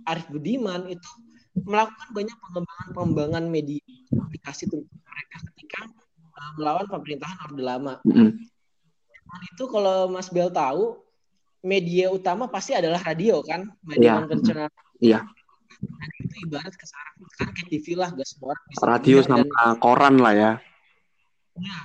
Arif 0.05 0.27
Budiman 0.29 0.91
itu 0.91 1.09
melakukan 1.65 2.11
banyak 2.13 2.37
pengembangan-pengembangan 2.41 3.45
media 3.49 3.85
aplikasi 4.17 4.69
untuk 4.69 4.87
mereka 4.91 5.37
ketika 5.53 5.81
melawan 6.57 6.87
pemerintahan 6.89 7.37
Orde 7.49 7.63
Lama. 7.63 7.95
Mm 8.05 8.13
-hmm. 8.13 8.31
Itu 9.55 9.71
kalau 9.71 10.11
Mas 10.11 10.27
Bel 10.33 10.51
tahu, 10.51 10.99
media 11.63 12.09
utama 12.11 12.49
pasti 12.49 12.73
adalah 12.75 13.01
radio 13.05 13.45
kan, 13.45 13.69
media 13.85 14.17
yeah. 14.17 14.19
konvensional. 14.25 14.69
Iya. 14.99 15.21
Yeah. 15.21 15.25
Dan 15.81 16.11
itu 16.21 16.35
ibarat 16.45 16.75
kesekarang 16.77 17.15
kan 17.41 17.49
kayak 17.57 17.69
TV 17.73 17.87
lah, 17.97 18.09
gak 18.13 18.29
semua 18.29 18.53
orang 18.53 18.65
bisa 18.69 18.85
Radio 18.85 19.17
sama 19.25 19.45
dan, 19.49 19.75
koran 19.81 20.15
lah 20.21 20.35
ya. 20.37 20.53
Nah, 21.57 21.83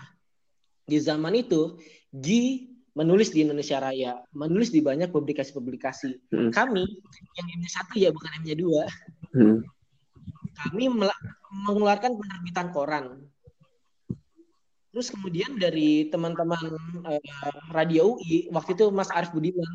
di 0.84 0.98
zaman 1.00 1.34
itu 1.40 1.80
Gi 2.12 2.76
menulis 2.96 3.32
di 3.36 3.44
Indonesia 3.44 3.80
Raya, 3.80 4.24
menulis 4.32 4.72
di 4.72 4.80
banyak 4.80 5.12
publikasi-publikasi. 5.12 6.32
Hmm. 6.32 6.52
Kami 6.52 6.84
yang 7.36 7.48
M-nya 7.60 7.72
satu 7.72 8.00
ya 8.00 8.12
bukan 8.12 8.32
M-nya 8.44 8.56
dua. 8.56 8.88
Hmm. 9.36 9.64
Kami 10.56 10.88
mengeluarkan 11.68 12.16
penerbitan 12.16 12.72
koran. 12.72 13.28
Terus 14.96 15.12
kemudian 15.12 15.60
dari 15.60 16.08
teman-teman 16.08 16.72
uh, 17.04 17.20
Radio 17.76 18.16
UI 18.16 18.48
waktu 18.48 18.80
itu 18.80 18.88
Mas 18.96 19.12
Arif 19.12 19.36
Budiman. 19.36 19.68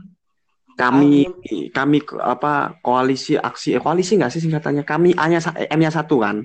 Kami 0.80 1.28
um, 1.28 1.68
kami 1.76 2.00
apa 2.24 2.80
koalisi 2.80 3.36
aksi 3.36 3.76
eh, 3.76 3.82
koalisi 3.84 4.16
nggak 4.16 4.32
sih 4.32 4.40
singkatannya? 4.40 4.80
Kami 4.80 5.12
hanya 5.20 5.44
M-nya 5.76 5.92
satu 5.92 6.24
kan? 6.24 6.40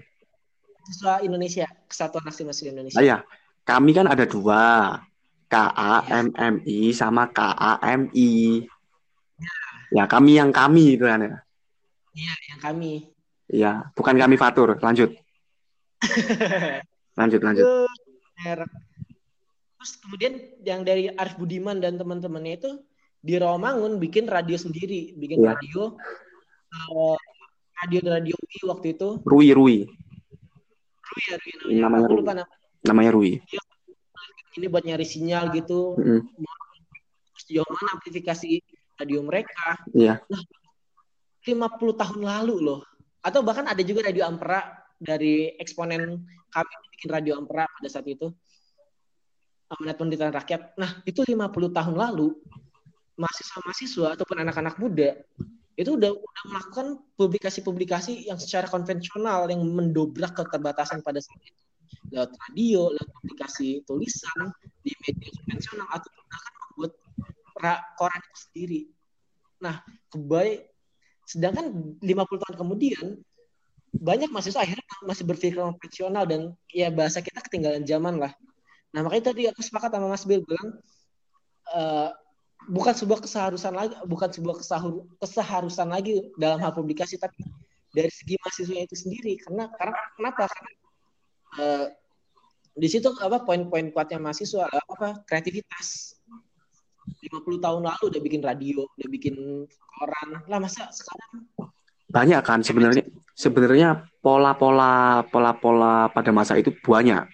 Siswa 0.91 1.23
Indonesia 1.23 1.63
Kesatuan 1.88 2.28
Aksi 2.28 2.43
Mahasiswa 2.43 2.76
Indonesia. 2.76 2.99
Ah, 2.99 3.03
iya, 3.07 3.17
kami 3.63 3.95
kan 3.95 4.11
ada 4.11 4.28
dua 4.28 4.99
KAMMI 5.47 6.91
sama 6.91 7.32
KAMI. 7.32 8.59
Ya. 9.39 9.55
ya 9.95 10.03
kami 10.03 10.36
yang 10.36 10.51
kami 10.51 10.99
itu 10.99 11.07
kan 11.07 11.23
ya. 11.23 11.39
Iya 12.11 12.34
yang 12.51 12.59
kami. 12.59 12.91
Iya 13.47 13.71
bukan 13.95 14.19
kami 14.19 14.36
Fatur. 14.36 14.76
Lanjut. 14.84 15.15
lanjut 17.23 17.39
lanjut. 17.39 17.85
Terus 18.46 19.91
kemudian 20.02 20.34
yang 20.62 20.86
dari 20.86 21.10
Arif 21.10 21.38
Budiman 21.41 21.82
dan 21.82 21.98
teman-temannya 21.98 22.54
itu 22.62 22.72
di 23.26 23.34
Rawamangun 23.41 23.98
bikin 23.98 24.30
radio 24.30 24.54
sendiri, 24.54 25.18
bikin 25.18 25.41
ya. 25.41 25.58
radio 25.58 25.98
uh, 26.93 27.18
radio 27.82 28.00
radio 28.06 28.36
Rui 28.38 28.60
waktu 28.70 28.88
itu. 28.93 29.10
Rui 29.26 29.48
Rui. 29.54 29.78
Rui 31.06 31.24
ya 31.26 31.38
Rui 31.41 31.74
namanya. 31.82 32.06
Namanya 32.06 32.08
Rui. 32.10 32.22
Nama. 32.22 32.46
Namanya 32.86 33.12
Rui. 33.18 33.32
Ya, 33.50 33.62
ini 34.56 34.72
buat 34.72 34.84
nyari 34.88 35.06
sinyal 35.06 35.52
gitu 35.52 36.00
mm. 36.00 36.22
sejauh 37.46 37.68
mana 37.68 38.00
amplifikasi 38.00 38.64
radio 38.96 39.20
mereka 39.22 39.80
yeah. 39.91 40.24
nah 40.32 40.41
50 41.46 42.02
tahun 42.02 42.22
lalu 42.26 42.56
loh 42.64 42.82
atau 43.22 43.43
bahkan 43.46 43.68
ada 43.68 43.82
juga 43.86 44.08
radio 44.08 44.26
Ampera 44.26 44.66
dari 45.00 45.54
eksponen 45.60 46.24
kami 46.50 46.74
bikin 46.96 47.10
radio 47.12 47.36
Ampera 47.39 47.68
pada 47.68 47.89
saat 47.91 48.08
itu 48.08 48.32
Amanat 49.66 49.98
Pendidikan 49.98 50.32
Rakyat. 50.32 50.78
Nah, 50.78 51.02
itu 51.10 51.26
50 51.26 51.74
tahun 51.74 51.96
lalu 51.98 52.32
mahasiswa-mahasiswa 53.18 54.20
ataupun 54.20 54.38
anak-anak 54.46 54.76
muda 54.78 55.18
itu 55.76 55.91
udah 56.00 56.12
udah 56.12 56.43
melakukan 56.48 56.88
publikasi-publikasi 57.20 58.32
yang 58.32 58.39
secara 58.39 58.72
konvensional 58.72 59.52
yang 59.52 59.60
mendobrak 59.60 60.32
keterbatasan 60.32 61.04
pada 61.04 61.20
saat 61.20 61.41
itu 61.43 61.64
lewat 62.16 62.32
radio, 62.32 62.96
lewat 62.96 63.10
aplikasi 63.24 63.84
tulisan 63.84 64.52
di 64.86 64.96
media 65.04 65.30
konvensional 65.36 65.88
atau 65.91 66.10
bahkan 66.16 66.54
membuat 66.56 66.91
koran 68.00 68.22
itu 68.24 68.39
sendiri. 68.39 68.82
Nah, 69.60 69.76
kebaik 70.12 70.72
sedangkan 71.28 71.98
50 72.00 72.43
tahun 72.48 72.56
kemudian 72.56 73.06
banyak 74.02 74.30
mahasiswa 74.32 74.62
akhirnya 74.64 74.86
masih 75.08 75.24
berpikir 75.24 75.56
konvensional 75.60 76.24
dan 76.28 76.41
ya 76.72 76.91
bahasa 76.91 77.24
kita 77.24 77.39
ketinggalan 77.43 77.84
zaman 77.88 78.20
lah. 78.20 78.32
Nah 78.91 79.04
makanya 79.04 79.32
tadi 79.32 79.48
aku 79.48 79.60
sepakat 79.64 79.91
sama 79.91 80.08
Mas 80.12 80.24
Bill 80.28 80.43
bilang 80.43 80.80
uh, 81.72 82.10
bukan 82.68 82.93
sebuah 82.96 83.20
keseharusan 83.24 83.74
lagi 83.76 83.96
bukan 84.08 84.30
sebuah 84.32 84.56
kesahur, 84.60 85.06
keseharusan 85.22 85.88
lagi 85.91 86.28
dalam 86.39 86.60
hal 86.60 86.72
publikasi 86.76 87.16
tapi 87.20 87.43
dari 87.96 88.12
segi 88.12 88.36
mahasiswa 88.41 88.76
itu 88.76 88.96
sendiri. 88.96 89.34
Karena 89.39 89.72
karena 89.76 90.00
kenapa? 90.20 90.43
Karena 90.52 90.72
uh, 91.60 91.86
di 92.76 92.88
situ 92.91 93.08
apa 93.24 93.43
poin-poin 93.48 93.88
kuatnya 93.96 94.20
mahasiswa 94.20 94.68
apa 94.68 95.24
kreativitas. 95.24 96.20
50 97.06 97.62
tahun 97.62 97.86
lalu 97.86 98.04
udah 98.10 98.22
bikin 98.22 98.41
radio 98.41 98.82
udah 98.98 99.10
bikin 99.14 99.36
koran. 99.70 100.30
Lah 100.50 100.58
masa 100.58 100.89
sekarang 100.89 101.46
banyak 102.16 102.39
kan 102.47 102.63
sebenarnya 102.63 103.03
sebenarnya 103.36 104.07
pola-pola 104.24 105.28
pola-pola 105.28 106.07
pada 106.07 106.32
masa 106.32 106.55
itu 106.55 106.72
banyak. 106.72 107.28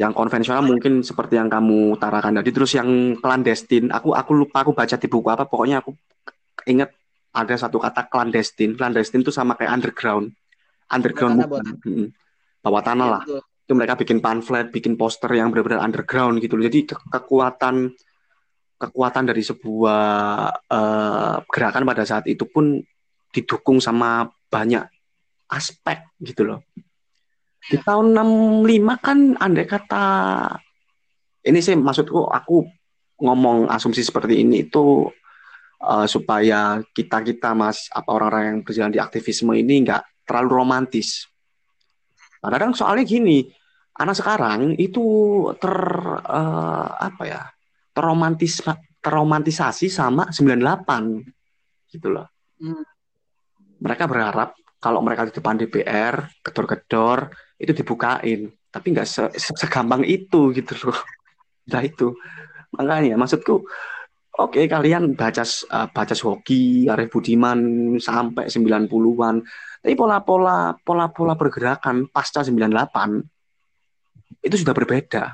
Yang 0.00 0.12
konvensional 0.16 0.64
mungkin 0.64 1.04
seperti 1.04 1.36
yang 1.36 1.52
kamu 1.52 2.00
tarakan 2.00 2.40
tadi 2.40 2.50
terus 2.54 2.72
yang 2.72 3.18
clandestine 3.20 3.92
aku 3.92 4.16
aku 4.16 4.30
lupa 4.32 4.64
aku 4.64 4.72
baca 4.72 4.96
di 4.96 5.08
buku 5.10 5.28
apa 5.28 5.44
pokoknya 5.44 5.84
aku 5.84 5.92
ingat 6.64 6.94
ada 7.34 7.54
satu 7.58 7.76
kata 7.76 8.08
clandestine 8.08 8.72
clandestine 8.72 9.20
itu 9.20 9.28
sama 9.34 9.52
kayak 9.60 9.76
underground. 9.76 10.32
Underground 10.88 11.44
bawah 11.44 11.60
tanah, 11.60 11.76
hmm. 11.84 12.06
bawah 12.64 12.82
tanah. 12.82 13.06
Ya, 13.06 13.12
lah. 13.12 13.24
betul. 13.28 13.42
itu 13.68 13.72
mereka 13.76 13.94
bikin 14.00 14.18
pamflet 14.24 14.72
bikin 14.72 14.96
poster 14.96 15.28
yang 15.36 15.52
benar-benar 15.52 15.84
underground 15.84 16.40
gitu 16.40 16.56
loh. 16.56 16.64
Jadi 16.64 16.88
ke 16.88 16.96
kekuatan 16.96 17.92
kekuatan 18.80 19.28
dari 19.28 19.44
sebuah 19.44 20.04
uh, 20.72 21.36
gerakan 21.44 21.84
pada 21.84 22.08
saat 22.08 22.24
itu 22.24 22.48
pun 22.48 22.80
didukung 23.34 23.78
sama 23.82 24.28
banyak 24.48 24.84
aspek 25.48 26.04
gitu 26.20 26.48
loh 26.48 26.60
di 27.68 27.76
tahun 27.80 28.16
65 28.16 29.04
kan 29.04 29.18
andai 29.36 29.68
kata 29.68 30.06
ini 31.44 31.60
sih 31.60 31.76
maksudku 31.76 32.28
aku 32.28 32.64
ngomong 33.18 33.66
asumsi 33.68 34.00
seperti 34.06 34.46
ini 34.46 34.68
itu 34.68 35.10
uh, 35.82 36.06
supaya 36.06 36.82
kita 36.94 37.22
kita 37.22 37.54
mas 37.54 37.90
apa 37.90 38.08
orang-orang 38.14 38.44
yang 38.54 38.58
berjalan 38.62 38.94
di 38.94 39.00
aktivisme 39.02 39.52
ini 39.54 39.86
nggak 39.86 40.02
terlalu 40.26 40.62
romantis. 40.62 41.26
Kadang 42.38 42.70
soalnya 42.76 43.02
gini, 43.02 43.42
anak 43.98 44.14
sekarang 44.14 44.78
itu 44.78 45.02
ter 45.58 45.74
uh, 46.22 46.88
apa 46.94 47.22
ya 47.26 47.42
terromantis 47.90 48.62
terromantisasi 49.02 49.90
sama 49.90 50.30
98 50.30 51.90
gitu 51.90 52.14
loh. 52.14 52.30
Hmm. 52.62 52.86
Mereka 53.78 54.10
berharap 54.10 54.58
kalau 54.78 55.02
mereka 55.02 55.26
di 55.26 55.34
depan 55.34 55.58
DPR 55.58 56.14
gedor-gedor 56.42 57.30
itu 57.58 57.72
dibukain. 57.74 58.50
Tapi 58.68 58.86
nggak 58.92 59.08
se 59.08 59.24
segampang 59.36 60.06
itu 60.06 60.54
gitu 60.54 60.74
loh. 60.88 60.98
Nah 61.68 61.84
itu. 61.84 62.16
Makanya 62.72 63.20
maksudku 63.20 63.60
oke 63.60 64.56
okay, 64.56 64.64
kalian 64.64 65.12
baca 65.12 65.44
uh, 65.44 65.84
baca 65.92 66.14
hoki 66.16 66.88
Arif 66.88 67.12
Budiman 67.12 67.60
sampai 68.00 68.48
90-an 68.48 69.44
tapi 69.82 69.94
pola-pola 69.94 70.74
pola-pola 70.80 71.34
pergerakan 71.36 72.08
pasca 72.08 72.40
98 72.40 74.42
itu 74.42 74.56
sudah 74.56 74.74
berbeda. 74.74 75.24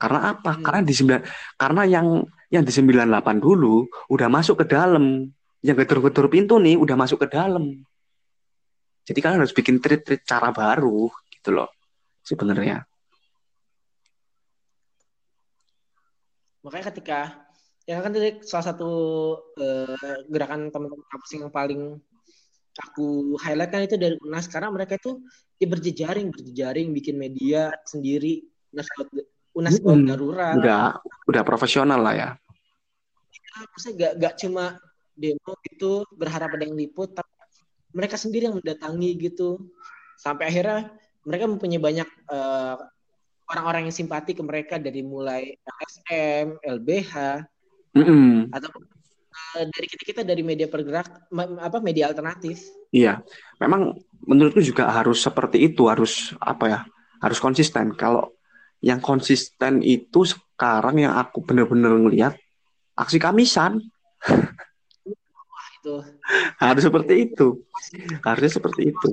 Karena 0.00 0.34
apa? 0.34 0.58
Hmm. 0.58 0.62
karena 0.66 0.80
di 0.82 0.94
sembilan 0.96 1.22
karena 1.54 1.82
yang 1.86 2.06
yang 2.50 2.66
di 2.66 2.72
98 2.74 3.38
dulu 3.38 3.86
udah 4.10 4.28
masuk 4.28 4.64
ke 4.64 4.66
dalam 4.66 5.30
yang 5.62 5.78
gedor-gedor 5.78 6.26
pintu 6.26 6.58
nih 6.58 6.74
udah 6.74 6.98
masuk 6.98 7.22
ke 7.22 7.28
dalam. 7.30 7.86
Jadi 9.02 9.18
kalian 9.18 9.42
harus 9.42 9.54
bikin 9.54 9.78
treat-treat 9.78 10.22
cara 10.26 10.50
baru 10.50 11.10
gitu 11.30 11.54
loh 11.54 11.70
sebenarnya. 12.22 12.82
Makanya 16.62 16.84
ketika 16.94 17.18
ya 17.82 17.98
kan 17.98 18.14
tadi 18.14 18.42
salah 18.46 18.66
satu 18.74 18.90
uh, 19.58 20.18
gerakan 20.30 20.70
teman-teman 20.70 21.06
kampus 21.10 21.30
yang 21.34 21.50
paling 21.50 21.98
aku 22.78 23.34
highlight 23.42 23.70
kan 23.74 23.82
itu 23.86 23.98
dari 23.98 24.14
UNAS. 24.22 24.46
Karena 24.46 24.70
mereka 24.70 24.98
itu 24.98 25.18
ya 25.58 25.66
berjejaring 25.66 26.30
berjejaring 26.30 26.94
bikin 26.94 27.18
media 27.18 27.74
sendiri. 27.86 28.46
UNAS 28.70 28.86
UNAS 29.52 29.78
hmm, 29.82 30.06
darurat 30.10 30.54
udah 30.58 30.82
udah 31.28 31.42
profesional 31.42 32.00
lah 32.00 32.14
ya. 32.14 32.30
ya 33.34 33.66
maksudnya 33.68 33.94
gak, 33.98 34.12
gak 34.16 34.34
cuma 34.40 34.80
demo 35.14 35.52
itu 35.66 36.06
berharap 36.16 36.56
ada 36.56 36.64
yang 36.64 36.76
liput 36.76 37.12
tapi 37.12 37.28
mereka 37.92 38.16
sendiri 38.16 38.48
yang 38.48 38.56
mendatangi 38.56 39.10
gitu 39.20 39.60
sampai 40.16 40.48
akhirnya 40.48 40.92
mereka 41.22 41.44
mempunyai 41.46 41.80
banyak 41.80 42.08
eh, 42.08 42.76
orang-orang 43.52 43.88
yang 43.88 43.94
simpati 43.94 44.32
ke 44.32 44.40
mereka 44.40 44.80
dari 44.80 45.04
mulai 45.04 45.52
LSM, 45.60 46.56
LBH, 46.64 47.12
mm-hmm. 47.92 48.48
atau 48.48 48.70
uh, 48.72 49.64
dari 49.68 49.86
kita 49.92 50.02
kita 50.08 50.22
dari 50.24 50.40
media 50.40 50.66
pergerak 50.72 51.28
apa 51.60 51.78
media 51.84 52.08
alternatif. 52.08 52.64
Iya, 52.88 53.20
memang 53.60 53.92
menurutku 54.24 54.64
juga 54.64 54.88
harus 54.88 55.20
seperti 55.20 55.68
itu, 55.68 55.88
harus 55.92 56.32
apa 56.40 56.64
ya, 56.68 56.80
harus 57.20 57.38
konsisten. 57.40 57.92
Kalau 57.92 58.32
yang 58.80 58.98
konsisten 59.04 59.84
itu 59.84 60.24
sekarang 60.24 61.04
yang 61.04 61.14
aku 61.20 61.44
benar-benar 61.44 61.92
ngelihat 61.92 62.34
aksi 62.96 63.20
kamisan. 63.20 63.78
Itu. 65.82 65.98
harus 66.62 66.82
seperti 66.86 67.14
itu. 67.26 67.66
Harusnya 68.22 68.52
seperti 68.54 68.94
itu. 68.94 69.10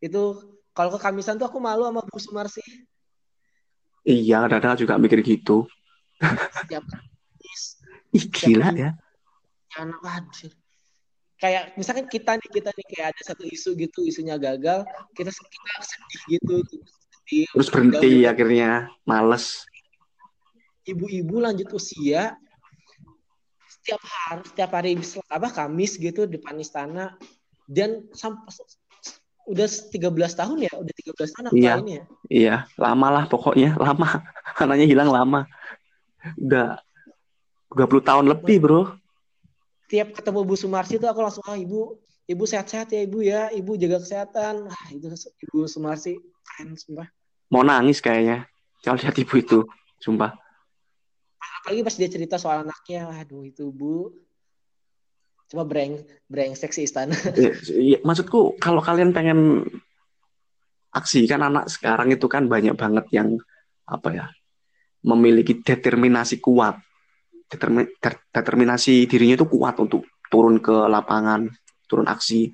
Itu 0.00 0.56
kalau 0.76 0.92
ke 0.92 1.00
Kamisan 1.00 1.36
tuh 1.36 1.48
aku 1.48 1.60
malu 1.60 1.84
sama 1.84 2.00
Bu 2.04 2.16
Sumarsi 2.20 2.60
iya 4.06 4.44
kadang 4.46 4.76
juga 4.78 5.00
mikir 5.00 5.24
gitu. 5.24 5.64
Setiap 6.62 6.84
Ih, 8.14 8.24
gila 8.32 8.72
ya. 8.72 8.90
Anak 9.76 10.00
waduh 10.00 10.52
kayak 11.36 11.76
misalkan 11.76 12.08
kita 12.08 12.40
nih 12.40 12.48
kita 12.48 12.70
nih 12.72 12.86
kayak 12.88 13.06
ada 13.12 13.22
satu 13.28 13.44
isu 13.44 13.76
gitu 13.76 14.08
isunya 14.08 14.40
gagal 14.40 14.88
kita 15.12 15.28
kita 15.28 15.84
sedih 15.84 16.22
gitu 16.32 16.54
sedih, 16.64 17.44
terus 17.52 17.68
berhenti 17.68 18.24
gagal, 18.24 18.32
akhirnya 18.32 18.70
males. 19.04 19.68
Ibu-ibu 20.88 21.36
lanjut 21.44 21.68
usia 21.76 22.40
setiap 23.86 24.02
hari 24.02 24.42
setiap 24.42 24.70
hari 24.74 24.90
apa 25.30 25.48
Kamis 25.54 25.94
gitu 25.94 26.26
depan 26.26 26.58
istana 26.58 27.14
dan 27.70 28.02
sampai 28.10 28.50
udah 29.46 29.66
13 29.70 30.10
tahun 30.34 30.58
ya, 30.66 30.72
udah 30.74 30.94
13 31.14 31.34
tahun 31.38 31.50
iya, 31.54 31.72
ini 31.78 31.92
ya. 31.94 32.04
Iya, 32.26 32.56
lama 32.74 33.06
lah 33.14 33.24
pokoknya, 33.30 33.78
lama. 33.78 34.26
Anaknya 34.62 34.86
hilang 34.90 35.10
lama. 35.14 35.46
Udah 36.34 36.82
20 37.70 38.02
tahun 38.02 38.24
lebih, 38.26 38.58
Bro. 38.58 38.82
Tiap 39.86 40.18
ketemu 40.18 40.42
Bu 40.42 40.58
Sumarsi 40.58 40.98
tuh 40.98 41.06
aku 41.06 41.22
langsung, 41.22 41.46
ah, 41.46 41.54
Ibu, 41.54 41.94
Ibu 42.26 42.42
sehat-sehat 42.42 42.90
ya, 42.90 43.06
Ibu 43.06 43.18
ya. 43.22 43.54
Ibu 43.54 43.78
jaga 43.78 44.02
kesehatan. 44.02 44.66
Ah, 44.66 44.86
itu 44.90 45.06
Ibu 45.46 45.70
Sumarsi 45.70 46.18
keren, 46.42 46.74
sumpah. 46.74 47.06
Mau 47.54 47.62
nangis 47.62 48.02
kayaknya. 48.02 48.50
Kalau 48.82 48.98
lihat 48.98 49.14
Ibu 49.14 49.34
itu, 49.38 49.58
sumpah. 50.02 50.34
Apalagi 51.66 51.82
pas 51.82 51.98
dia 51.98 52.06
cerita 52.06 52.38
soal 52.38 52.62
anaknya, 52.62 53.10
aduh 53.10 53.42
itu 53.42 53.74
Bu, 53.74 54.14
cuma 55.50 55.66
breng 55.66 55.98
brengsek 56.30 56.70
seksi 56.70 56.86
istana 56.86 57.14
ya, 57.34 57.50
ya, 57.74 57.98
maksudku 58.06 58.54
kalau 58.62 58.78
kalian 58.78 59.10
pengen 59.10 59.66
aksi 60.94 61.26
kan 61.26 61.42
anak 61.42 61.66
sekarang 61.66 62.14
itu 62.14 62.26
kan 62.30 62.46
banyak 62.46 62.78
banget 62.78 63.06
yang 63.10 63.34
apa 63.82 64.08
ya 64.14 64.26
memiliki 65.02 65.58
determinasi 65.58 66.38
kuat. 66.38 66.78
Determin, 67.50 67.86
determinasi 68.30 69.06
dirinya 69.10 69.38
itu 69.38 69.46
kuat 69.50 69.78
untuk 69.82 70.06
turun 70.30 70.62
ke 70.62 70.86
lapangan 70.86 71.50
turun 71.90 72.06
aksi. 72.06 72.50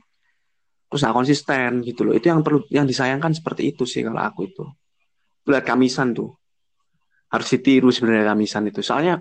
Terus 0.89 1.01
nggak 1.05 1.17
konsisten 1.17 1.85
gitu 1.85 2.09
loh. 2.09 2.17
Itu 2.17 2.33
yang 2.33 2.41
perlu 2.41 2.65
yang 2.73 2.89
disayangkan 2.89 3.37
seperti 3.37 3.77
itu 3.77 3.85
sih 3.85 4.05
kalau 4.05 4.25
aku 4.25 4.49
itu. 4.49 4.65
Lihat 5.49 5.69
kamisan 5.69 6.17
tuh 6.17 6.33
harus 7.33 7.49
ditiru 7.49 7.89
sebenarnya 7.89 8.37
kamisan 8.37 8.69
itu. 8.69 8.85
Soalnya 8.85 9.17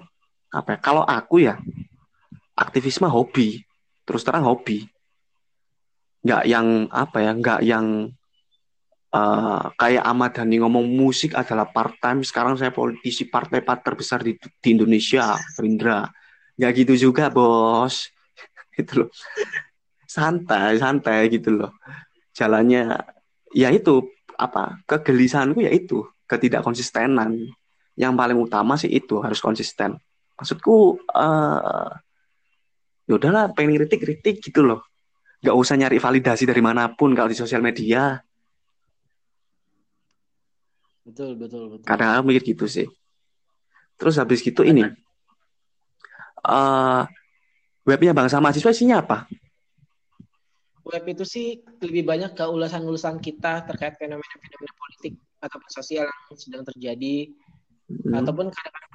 apa 0.51 0.75
ya, 0.75 0.79
kalau 0.83 1.03
aku 1.07 1.47
ya 1.47 1.55
aktivisme 2.59 3.07
hobi 3.07 3.63
terus 4.03 4.27
terang 4.27 4.43
hobi. 4.43 4.83
Nggak 6.21 6.43
yang 6.45 6.67
apa 6.91 7.17
ya 7.23 7.31
nggak 7.33 7.59
yang 7.63 7.87
uh, 9.15 9.63
kayak 9.79 10.03
Ahmad 10.03 10.35
Dhani 10.35 10.59
ngomong 10.59 10.85
musik 10.91 11.33
adalah 11.33 11.71
part 11.71 11.97
time 12.03 12.21
sekarang 12.27 12.59
saya 12.59 12.75
politisi 12.75 13.25
partai 13.25 13.63
terbesar 13.63 14.21
di, 14.21 14.35
di 14.35 14.67
Indonesia 14.75 15.39
Gerindra. 15.55 16.05
Nggak 16.59 16.71
gitu 16.83 16.93
juga 17.09 17.31
bos. 17.31 18.11
Gitu 18.75 19.03
loh. 19.03 19.09
Santai 20.07 20.79
santai 20.79 21.27
gitu 21.27 21.51
loh. 21.51 21.75
Jalannya 22.31 23.03
ya 23.51 23.67
itu 23.67 24.07
apa 24.39 24.79
kegelisahanku 24.87 25.59
ya 25.59 25.71
itu 25.71 26.07
ketidak 26.23 26.63
konsistenan 26.63 27.51
yang 28.01 28.17
paling 28.17 28.33
utama 28.33 28.73
sih 28.81 28.89
itu 28.89 29.21
harus 29.21 29.37
konsisten. 29.37 29.93
Maksudku 30.33 30.97
uh, 31.13 31.89
ya 33.05 33.13
udahlah 33.13 33.53
pengen 33.53 33.77
kritik 33.77 34.01
kritik 34.01 34.35
gitu 34.41 34.65
loh. 34.65 34.81
Nggak 35.45 35.53
usah 35.53 35.77
nyari 35.77 36.01
validasi 36.01 36.49
dari 36.49 36.65
mana 36.65 36.89
pun 36.89 37.13
kalau 37.13 37.29
di 37.29 37.37
sosial 37.37 37.61
media. 37.61 38.17
Betul 41.05 41.37
betul 41.37 41.77
betul. 41.77 41.85
Kadang 41.85 42.25
mikir 42.25 42.57
gitu 42.57 42.65
sih. 42.65 42.89
Terus 44.01 44.17
habis 44.17 44.41
gitu 44.41 44.65
ini. 44.65 44.81
Uh, 46.41 47.05
webnya 47.85 48.17
bangsa 48.17 48.41
mahasiswa 48.41 48.73
isinya 48.73 49.05
apa? 49.05 49.29
Web 50.81 51.05
itu 51.05 51.21
sih 51.21 51.61
lebih 51.85 52.01
banyak 52.01 52.33
ke 52.33 52.41
ulasan-ulasan 52.49 53.21
kita 53.21 53.61
terkait 53.69 53.93
fenomena-fenomena 54.01 54.73
politik 54.73 55.13
ataupun 55.37 55.69
sosial 55.69 56.09
yang 56.09 56.37
sedang 56.37 56.63
terjadi 56.65 57.29
hmm. 58.05 58.19
ataupun 58.21 58.47
kadang-kadang 58.49 58.91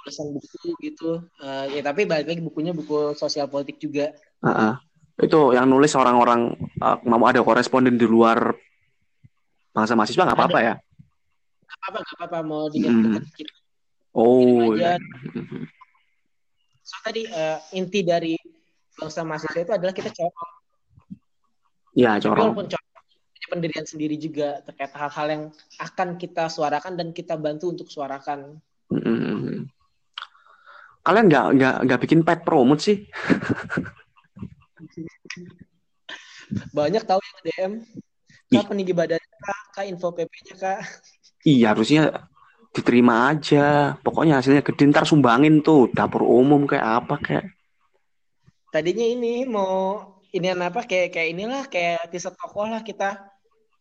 ulasan 0.00 0.28
buku 0.32 0.68
gitu 0.80 1.10
uh, 1.44 1.64
ya 1.68 1.84
tapi 1.84 2.08
balik 2.08 2.26
lagi 2.26 2.40
bukunya 2.40 2.72
buku 2.72 3.12
sosial 3.14 3.46
politik 3.52 3.76
juga 3.76 4.16
uh 4.40 4.48
-uh. 4.48 4.72
itu 5.20 5.52
yang 5.52 5.68
nulis 5.68 5.92
orang-orang 5.92 6.56
uh, 6.80 6.96
mau 7.04 7.28
ada 7.28 7.44
koresponden 7.44 8.00
di 8.00 8.08
luar 8.08 8.56
bangsa 9.76 9.94
mahasiswa 9.94 10.24
nggak 10.24 10.38
apa-apa 10.38 10.60
ya 10.64 10.74
nggak 10.74 11.78
apa-apa 11.78 11.98
nggak 12.00 12.16
apa-apa 12.16 12.38
mau 12.42 12.64
hmm. 12.72 13.20
kita 13.36 13.52
oh 14.16 14.74
aja. 14.74 14.96
Ya. 14.96 15.04
so 16.80 16.96
tadi 17.04 17.28
uh, 17.28 17.60
inti 17.76 18.00
dari 18.00 18.34
bangsa 18.96 19.22
mahasiswa 19.22 19.60
itu 19.60 19.72
adalah 19.76 19.94
kita 19.94 20.10
corong 20.10 20.60
Iya, 21.90 22.22
corong. 22.22 22.54
Walaupun 22.54 22.66
corong 22.70 22.89
pendirian 23.50 23.82
sendiri 23.82 24.14
juga 24.14 24.62
terkait 24.62 24.94
hal-hal 24.94 25.26
yang 25.26 25.44
akan 25.82 26.14
kita 26.14 26.46
suarakan 26.46 26.94
dan 26.94 27.10
kita 27.10 27.34
bantu 27.34 27.74
untuk 27.74 27.90
suarakan. 27.90 28.62
Mm-hmm. 28.94 29.66
Kalian 31.02 31.26
nggak 31.26 31.46
nggak 31.58 31.76
nggak 31.90 32.00
bikin 32.06 32.20
pet 32.22 32.46
promote 32.46 32.80
sih? 32.86 33.02
Banyak 36.76 37.02
tahu 37.06 37.18
yang 37.18 37.40
DM. 37.46 37.72
Kak 38.50 38.66
peninggi 38.66 38.90
badan 38.90 39.22
kak, 39.22 39.60
kak 39.78 39.86
info 39.86 40.10
PP-nya 40.10 40.54
kak. 40.58 40.82
Iya 41.46 41.70
harusnya 41.70 42.26
diterima 42.74 43.30
aja. 43.30 43.94
Pokoknya 44.02 44.42
hasilnya 44.42 44.66
gede 44.66 44.90
ntar 44.90 45.06
sumbangin 45.06 45.62
tuh 45.62 45.86
dapur 45.94 46.26
umum 46.26 46.66
kayak 46.66 47.06
apa 47.06 47.14
kayak. 47.22 47.46
Tadinya 48.74 49.06
ini 49.06 49.46
mau 49.46 50.02
ini 50.34 50.46
apa 50.50 50.82
kayak 50.86 51.14
kayak 51.14 51.28
inilah 51.30 51.62
kayak 51.70 52.10
teaser 52.10 52.34
tokoh 52.34 52.66
lah 52.66 52.82
kita 52.82 53.30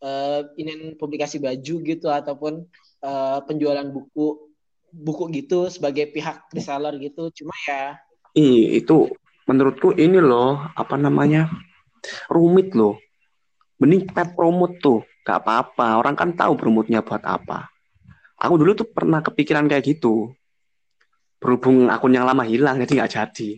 uh, 0.03 0.41
ini 0.55 0.95
publikasi 0.95 1.39
baju 1.39 1.75
gitu 1.83 2.07
ataupun 2.07 2.65
uh, 3.03 3.39
penjualan 3.43 3.85
buku 3.87 4.49
buku 4.89 5.23
gitu 5.37 5.69
sebagai 5.69 6.09
pihak 6.09 6.49
reseller 6.51 6.95
gitu. 6.97 7.29
Cuma 7.33 7.53
ya 7.67 7.99
Ih, 8.37 8.77
itu 8.81 9.09
menurutku 9.49 9.93
ini 9.97 10.21
loh 10.21 10.61
apa 10.77 10.95
namanya 10.97 11.49
rumit 12.29 12.73
loh. 12.77 12.97
Mending 13.79 14.11
pet 14.11 14.35
promote 14.35 14.77
tuh 14.83 14.99
gak 15.23 15.39
apa-apa. 15.45 16.03
Orang 16.03 16.15
kan 16.19 16.35
tahu 16.35 16.59
promote-nya 16.59 16.99
buat 16.99 17.23
apa. 17.23 17.71
Aku 18.39 18.59
dulu 18.59 18.75
tuh 18.75 18.87
pernah 18.91 19.23
kepikiran 19.23 19.67
kayak 19.71 19.83
gitu. 19.87 20.35
Berhubung 21.39 21.87
akun 21.87 22.11
yang 22.11 22.27
lama 22.27 22.43
hilang 22.43 22.83
jadi 22.83 22.99
nggak 22.99 23.11
jadi. 23.15 23.49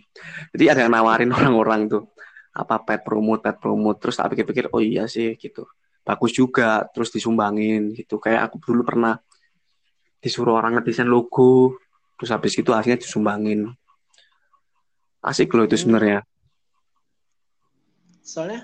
Jadi 0.53 0.65
ada 0.69 0.79
yang 0.85 0.93
nawarin 0.93 1.33
orang-orang 1.37 1.89
tuh 1.89 2.13
apa 2.53 2.85
pet 2.85 3.01
promote 3.01 3.41
pet 3.41 3.57
promote. 3.57 3.97
Terus 3.97 4.15
tak 4.21 4.29
pikir-pikir 4.37 4.69
oh 4.69 4.81
iya 4.81 5.09
sih 5.09 5.33
gitu 5.41 5.65
bagus 6.01 6.31
juga 6.33 6.85
terus 6.91 7.13
disumbangin 7.13 7.93
gitu. 7.93 8.17
Kayak 8.17 8.51
aku 8.51 8.57
dulu 8.61 8.81
pernah 8.85 9.17
disuruh 10.21 10.57
orang 10.57 10.77
ngedesain 10.77 11.09
logo 11.09 11.77
terus 12.17 12.29
habis 12.29 12.53
itu 12.57 12.69
hasilnya 12.69 13.01
disumbangin. 13.01 13.73
Asik 15.21 15.53
loh 15.53 15.65
itu 15.65 15.77
sebenarnya. 15.77 16.25
Soalnya 18.21 18.61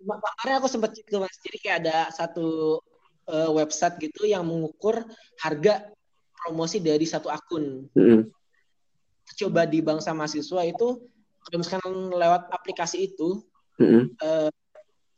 kemarin 0.00 0.54
aku 0.60 0.68
sempat 0.68 0.96
cek 0.96 1.08
mas. 1.16 1.36
Jadi 1.40 1.58
kayak 1.60 1.76
ada 1.84 1.98
satu 2.12 2.80
uh, 3.28 3.50
website 3.52 3.96
gitu 4.00 4.28
yang 4.28 4.44
mengukur 4.44 5.04
harga 5.40 5.88
promosi 6.36 6.80
dari 6.80 7.04
satu 7.04 7.28
akun. 7.28 7.88
-hmm. 7.92 8.28
coba 9.30 9.62
di 9.62 9.78
bangsa 9.78 10.10
mahasiswa 10.10 10.66
itu 10.66 10.98
kalau 11.46 11.56
misalkan 11.64 11.94
lewat 12.12 12.52
aplikasi 12.52 13.08
itu 13.08 13.40
mm-hmm. 13.80 14.02
uh, 14.20 14.50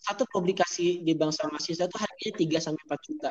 satu 0.03 0.27
publikasi 0.29 1.01
di 1.07 1.15
bangsa 1.15 1.47
mahasiswa 1.47 1.87
itu 1.87 1.99
harganya 1.99 2.33
3 2.59 2.67
sampai 2.67 2.83
empat 2.87 3.01
juta. 3.07 3.31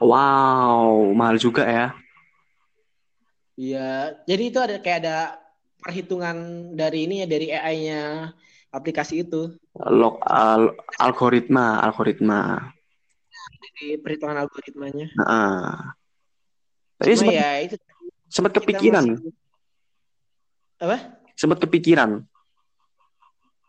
Wow, 0.00 1.12
mahal 1.12 1.36
juga 1.36 1.68
ya. 1.68 1.86
Iya, 3.58 4.14
jadi 4.24 4.42
itu 4.48 4.58
ada 4.62 4.76
kayak 4.78 4.98
ada 5.04 5.18
perhitungan 5.82 6.70
dari 6.78 7.10
ini 7.10 7.22
ya 7.22 7.26
dari 7.26 7.46
AI-nya 7.50 8.30
aplikasi 8.70 9.26
itu. 9.26 9.52
Log 9.74 10.22
al 10.22 10.78
algoritma, 11.02 11.82
algoritma. 11.82 12.70
Dari 13.58 13.98
perhitungan 13.98 14.38
algoritmanya. 14.38 15.06
Nah. 15.18 15.94
Tapi 16.98 17.14
sempat, 17.14 17.34
ya 17.34 17.50
itu 17.62 17.74
sempat 18.26 18.52
kepikiran. 18.58 19.04
Masih... 19.06 19.34
Apa? 20.78 21.18
sempat 21.38 21.62
kepikiran 21.62 22.26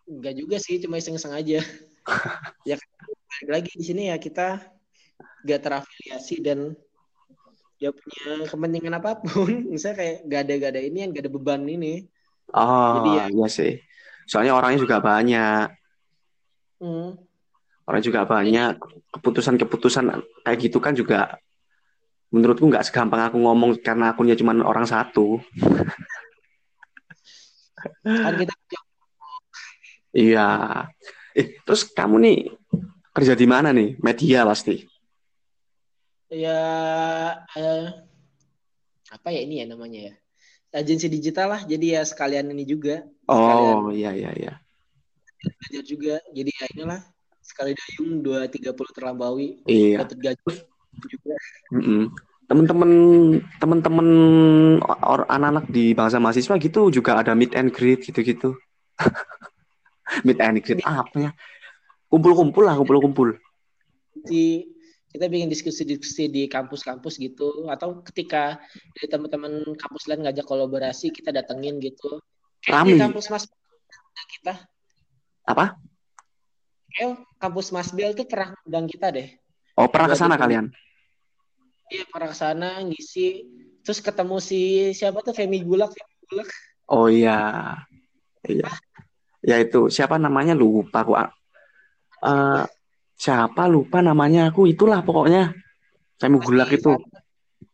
Enggak 0.10 0.34
juga 0.42 0.58
sih, 0.58 0.82
cuma 0.82 0.98
iseng-iseng 0.98 1.38
aja. 1.38 1.62
Ya 2.70 2.76
lagi 3.48 3.72
di 3.76 3.84
sini 3.86 4.04
ya 4.12 4.18
kita 4.20 4.60
gak 5.46 5.62
terafiliasi 5.64 6.36
dan 6.44 6.76
ya 7.80 7.96
punya 7.96 8.48
kepentingan 8.48 9.00
apa 9.00 9.20
pun. 9.24 9.52
Misalnya 9.74 9.98
kayak 10.00 10.18
gak 10.28 10.42
ada 10.46 10.54
gak 10.60 10.72
ada 10.76 10.82
ini 10.84 10.98
yang 11.06 11.10
gak 11.16 11.24
ada 11.28 11.32
beban 11.32 11.64
ini. 11.64 12.06
Oh, 12.50 13.02
Jadi 13.02 13.10
ya, 13.14 13.26
iya 13.30 13.48
sih. 13.48 13.74
Soalnya 14.26 14.58
orangnya 14.58 14.82
juga 14.82 14.98
banyak. 15.00 15.68
Hmm. 16.82 17.18
Orang 17.86 18.02
juga 18.02 18.26
banyak. 18.26 18.78
Keputusan-keputusan 19.14 20.06
kayak 20.46 20.58
gitu 20.60 20.78
kan 20.82 20.94
juga 20.94 21.38
menurutku 22.30 22.66
nggak 22.70 22.86
segampang 22.86 23.26
aku 23.26 23.42
ngomong 23.42 23.82
karena 23.82 24.14
akunnya 24.14 24.38
cuma 24.38 24.54
orang 24.62 24.86
satu 24.86 25.42
kan 28.06 28.34
kita 28.38 28.54
iya 30.14 30.50
eh 31.40 31.48
terus 31.64 31.88
kamu 31.88 32.16
nih 32.20 32.38
kerja 33.16 33.34
di 33.34 33.48
mana 33.48 33.72
nih? 33.72 33.96
Media 34.04 34.44
pasti. 34.44 34.84
Ya 36.30 36.60
eh, 37.56 37.88
apa 39.10 39.28
ya 39.32 39.40
ini 39.42 39.64
ya 39.64 39.66
namanya 39.72 40.00
ya? 40.12 40.14
Agensi 40.70 41.10
digital 41.10 41.50
lah 41.50 41.62
jadi 41.66 41.98
ya 41.98 42.02
sekalian 42.06 42.52
ini 42.52 42.68
juga. 42.68 43.02
Oh 43.26 43.90
iya 43.90 44.12
iya 44.14 44.32
iya. 44.36 44.54
belajar 45.40 45.84
juga. 45.88 46.16
Jadi 46.36 46.52
ya 46.52 46.66
inilah 46.76 47.02
sekali 47.40 47.72
dayung 47.74 48.22
dua 48.22 48.46
tiga 48.52 48.76
puluh 48.76 48.92
terlambaui. 48.92 49.64
Iya. 49.66 50.04
Gaji 50.06 50.44
juga. 51.08 51.36
Mm 51.72 51.82
-mm 51.82 52.04
teman-teman 52.50 52.92
teman-teman 53.62 54.08
anak-anak 55.30 55.70
di 55.70 55.94
bangsa 55.94 56.18
mahasiswa 56.18 56.58
gitu 56.58 56.90
juga 56.90 57.22
ada 57.22 57.38
meet 57.38 57.54
and 57.54 57.70
greet 57.70 58.02
gitu-gitu 58.02 58.58
meet 60.26 60.40
and 60.42 60.60
greet 60.62 60.82
apa 60.86 61.18
ya 61.18 61.32
kumpul-kumpul 62.10 62.66
lah 62.66 62.76
kumpul-kumpul 62.78 63.38
di 64.26 64.66
kita 65.10 65.26
bikin 65.26 65.50
diskusi-diskusi 65.50 66.30
di 66.30 66.46
kampus-kampus 66.46 67.18
gitu 67.18 67.66
atau 67.66 68.06
ketika 68.06 68.62
dari 68.94 69.08
teman-teman 69.10 69.74
kampus 69.74 70.06
lain 70.06 70.22
ngajak 70.22 70.46
kolaborasi 70.46 71.10
kita 71.10 71.34
datengin 71.34 71.82
gitu 71.82 72.22
Rami. 72.70 72.94
di 72.94 73.02
kampus 73.02 73.26
Mas 73.34 73.46
kita 74.30 74.62
apa? 75.50 75.82
Kayak 76.94 77.26
kampus 77.42 77.74
Mas 77.74 77.90
Bel 77.90 78.14
tuh 78.14 78.30
pernah 78.30 78.54
undang 78.70 78.86
kita 78.86 79.10
deh. 79.10 79.34
Oh 79.74 79.90
pernah 79.90 80.14
ke 80.14 80.18
sana 80.20 80.38
kalian? 80.38 80.70
Iya 81.90 82.06
pernah 82.06 82.36
sana 82.38 82.78
ngisi 82.86 83.50
terus 83.82 83.98
ketemu 84.06 84.38
si 84.38 84.94
siapa 84.94 85.26
tuh 85.26 85.34
Femi 85.34 85.66
Gulak, 85.66 85.90
Femi 85.90 86.14
Gulak. 86.30 86.50
Oh 86.86 87.10
iya. 87.10 87.74
Iya. 88.46 88.70
Ya 88.70 88.72
itu 89.44 89.88
siapa 89.88 90.20
namanya 90.20 90.52
lupa 90.52 91.04
aku. 91.04 91.14
Uh, 92.20 92.68
siapa 93.16 93.68
lupa 93.72 94.04
namanya 94.04 94.52
aku 94.52 94.68
itulah 94.68 95.00
pokoknya. 95.04 95.56
Femi 96.20 96.40
Gulak 96.44 96.76
itu. 96.76 97.00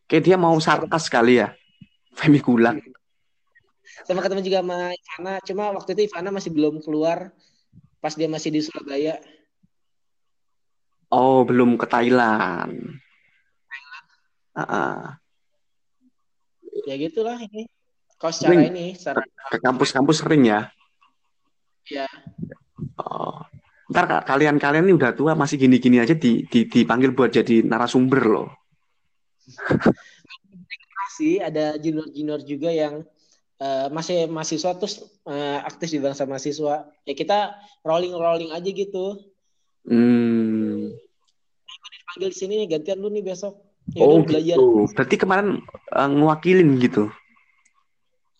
Kayak 0.06 0.22
dia 0.22 0.36
mau 0.38 0.54
sarkas 0.62 1.10
sekali 1.10 1.42
ya. 1.42 1.50
Femi 2.14 2.38
Gulak. 2.38 2.78
Sama 4.06 4.22
ketemu 4.22 4.42
juga 4.46 4.62
sama 4.62 4.94
Ivana, 4.94 5.34
cuma 5.42 5.64
waktu 5.74 5.98
itu 5.98 6.02
Ivana 6.06 6.30
masih 6.30 6.54
belum 6.54 6.78
keluar 6.78 7.34
pas 7.98 8.14
dia 8.14 8.30
masih 8.30 8.54
di 8.54 8.62
Surabaya. 8.62 9.18
Oh, 11.10 11.42
belum 11.42 11.74
ke 11.74 11.86
Thailand. 11.90 13.02
Uh, 14.54 15.10
ya 16.86 16.94
gitulah 16.96 17.34
ini. 17.42 17.66
Kalau 18.16 18.32
secara 18.32 18.56
sering. 18.56 18.72
ini, 18.72 18.86
secara 18.94 19.26
ke 19.26 19.58
kampus-kampus 19.60 20.22
sering 20.22 20.48
ya? 20.48 20.70
Iya. 21.90 22.06
Oh. 22.98 23.40
Ntar 23.86 24.26
kalian-kalian 24.26 24.90
ini 24.90 24.98
udah 24.98 25.14
tua 25.14 25.38
masih 25.38 25.62
gini-gini 25.62 26.02
aja 26.02 26.12
di, 26.18 26.42
di, 26.50 26.66
dipanggil 26.66 27.14
buat 27.14 27.30
jadi 27.30 27.62
narasumber 27.62 28.22
loh. 28.26 28.48
sih 31.16 31.40
ada 31.40 31.80
junior-junior 31.80 32.44
juga 32.44 32.68
yang 32.68 33.00
uh, 33.62 33.86
masih 33.88 34.28
mahasiswa 34.28 34.76
terus 34.76 35.00
uh, 35.24 35.64
aktif 35.64 35.96
di 35.96 35.98
bangsa 36.04 36.28
mahasiswa 36.28 36.92
ya 37.08 37.14
kita 37.16 37.56
rolling 37.80 38.12
rolling 38.12 38.52
aja 38.52 38.68
gitu 38.68 39.16
Hmm. 39.86 40.98
panggil 42.10 42.34
di 42.34 42.38
sini 42.42 42.66
gantian 42.66 42.98
lu 42.98 43.06
nih 43.06 43.22
besok 43.22 43.54
ya 43.94 44.02
Oh 44.02 44.18
udah 44.18 44.34
belajar 44.34 44.58
gitu. 44.58 44.90
Berarti 44.98 45.14
kemarin 45.14 45.62
eh, 45.94 46.08
ngewakilin 46.10 46.74
gitu. 46.82 47.06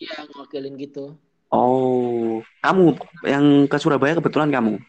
ya 0.02 0.26
ngewakilin 0.26 0.74
gitu 0.74 1.14
Oh, 1.52 2.42
kamu 2.64 2.98
yang 3.22 3.44
ke 3.70 3.76
Surabaya 3.78 4.18
kebetulan 4.18 4.50
kamu. 4.50 4.82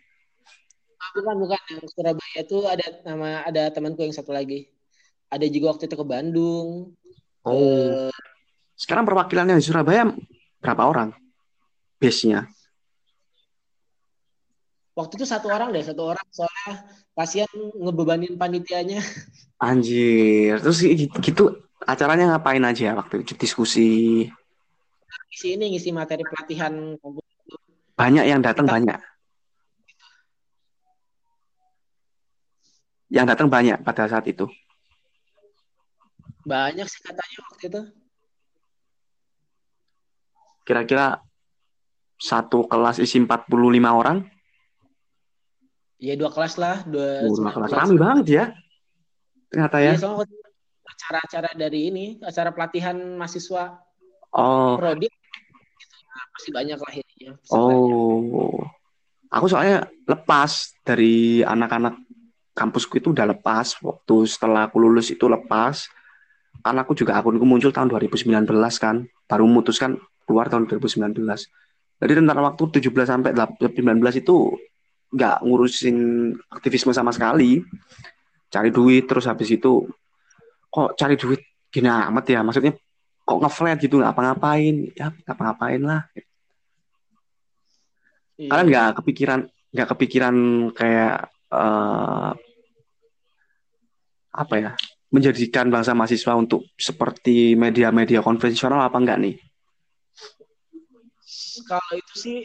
Bukan 1.13 1.35
bukan 1.37 1.61
yang 1.71 1.85
Surabaya 1.89 2.39
tuh 2.45 2.65
ada 2.65 2.85
nama 3.05 3.45
ada 3.45 3.69
temanku 3.73 4.05
yang 4.05 4.13
satu 4.13 4.33
lagi 4.33 4.69
ada 5.27 5.45
juga 5.49 5.73
waktu 5.75 5.89
itu 5.89 5.95
ke 5.97 6.05
Bandung 6.05 6.93
Oh. 7.47 7.55
Eh, 7.55 8.11
Sekarang 8.75 9.07
perwakilannya 9.07 9.57
di 9.57 9.63
Surabaya 9.63 10.11
berapa 10.59 10.83
orang? 10.83 11.15
Base-nya. 11.97 12.45
waktu 14.97 15.13
itu 15.21 15.29
satu 15.29 15.53
orang 15.53 15.69
deh 15.69 15.85
satu 15.85 16.09
orang 16.09 16.25
soalnya 16.33 16.89
pasien 17.13 17.45
ngebebanin 17.77 18.33
panitianya 18.33 18.97
Anjir. 19.61 20.57
Terus 20.57 20.81
gitu, 20.81 21.13
gitu 21.21 21.43
acaranya 21.85 22.33
ngapain 22.33 22.65
aja 22.65 22.97
waktu 22.97 23.21
itu 23.21 23.37
diskusi? 23.37 24.25
Ngisi 25.27 25.47
ini 25.55 25.65
ngisi 25.71 25.89
materi 25.91 26.23
pelatihan 26.23 26.73
komputer 26.99 27.25
Banyak 27.97 28.25
yang 28.25 28.41
datang 28.41 28.65
Kita- 28.65 28.75
banyak. 28.77 28.99
Yang 33.07 33.25
datang 33.33 33.47
banyak 33.47 33.77
pada 33.81 34.03
saat 34.05 34.27
itu. 34.27 34.45
banyak 36.47 36.87
sih 36.87 37.03
katanya 37.03 37.37
waktu 37.43 37.63
itu 37.67 37.81
Kira-kira 40.63 41.19
satu 42.15 42.63
kelas 42.67 42.99
isi 42.99 43.19
45 43.19 43.47
orang. 43.91 44.23
ya 45.97 46.13
dua 46.13 46.29
kelas 46.29 46.55
lah 46.55 46.83
dua 46.85 47.25
Dua 47.25 47.51
kelas. 47.51 47.71
Rame 47.73 47.95
banget 47.97 48.25
ya. 48.29 48.45
Ternyata 49.49 49.77
ya. 49.81 49.93
Itu 49.95 50.11
acara-acara 50.87 51.49
dari 51.55 51.79
ini 51.91 52.05
acara 52.21 52.51
pelatihan 52.51 52.95
mahasiswa 53.17 53.79
Oh, 54.35 54.75
prodi 54.75 55.07
pasti 56.37 56.49
banyak 56.53 56.77
lah 56.77 56.93
banyak. 56.93 57.33
Oh, 57.49 58.61
aku 59.33 59.45
soalnya 59.49 59.89
lepas 60.05 60.77
dari 60.85 61.41
anak-anak 61.41 61.97
kampusku 62.53 63.01
itu 63.01 63.13
udah 63.13 63.33
lepas 63.33 63.81
waktu 63.81 64.15
setelah 64.29 64.69
aku 64.69 64.77
lulus 64.77 65.09
itu 65.09 65.25
lepas. 65.25 65.89
Karena 66.61 66.83
aku 66.83 66.97
juga 66.97 67.15
akunku 67.17 67.45
muncul 67.45 67.69
tahun 67.71 67.87
2019 67.87 68.43
kan, 68.81 69.05
baru 69.29 69.45
memutuskan 69.45 69.95
keluar 70.25 70.49
tahun 70.51 70.67
2019. 70.67 71.15
Jadi 71.97 72.13
tentang 72.13 72.37
waktu 72.43 72.63
17 72.81 73.07
sampai 73.07 73.31
19 73.33 74.21
itu 74.21 74.35
nggak 75.13 75.35
ngurusin 75.47 75.97
aktivisme 76.51 76.91
sama 76.91 77.15
sekali. 77.15 77.63
Cari 78.51 78.69
duit 78.73 79.07
terus 79.07 79.25
habis 79.25 79.47
itu 79.53 79.87
kok 80.67 80.93
cari 80.99 81.15
duit 81.15 81.39
gini 81.71 81.87
amat 81.87 82.25
ya, 82.27 82.43
maksudnya 82.43 82.75
kok 83.27 83.39
ngeflat 83.43 83.77
gitu 83.83 83.99
nggak 83.99 84.15
apa-ngapain, 84.15 84.75
ya 84.95 85.11
ngapa-ngapain 85.27 85.83
lah. 85.83 86.01
Iya. 88.37 88.49
kalian 88.53 88.67
nggak 88.69 88.89
kepikiran 89.01 89.39
nggak 89.73 89.87
kepikiran 89.97 90.35
kayak 90.77 91.25
eh, 91.49 92.31
apa 94.37 94.55
ya 94.61 94.71
menjadikan 95.09 95.73
bangsa 95.73 95.97
mahasiswa 95.97 96.37
untuk 96.37 96.69
seperti 96.77 97.57
media-media 97.57 98.21
konvensional 98.21 98.85
apa 98.85 98.97
enggak 99.01 99.19
nih? 99.23 99.35
kalau 101.65 101.93
itu 101.97 102.13
sih 102.15 102.39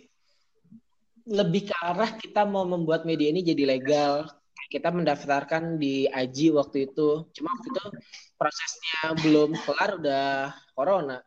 lebih 1.29 1.69
ke 1.71 1.75
arah 1.79 2.11
kita 2.17 2.43
mau 2.49 2.65
membuat 2.67 3.07
media 3.07 3.31
ini 3.31 3.45
jadi 3.45 3.63
legal 3.69 4.27
kita 4.73 4.89
mendaftarkan 4.89 5.77
di 5.77 6.09
AJI 6.09 6.57
waktu 6.57 6.89
itu 6.89 7.29
cuma 7.37 7.53
waktu 7.53 7.69
itu 7.69 7.85
prosesnya 8.41 9.13
belum 9.21 9.53
kelar 9.61 10.01
udah 10.01 10.57
corona 10.73 11.21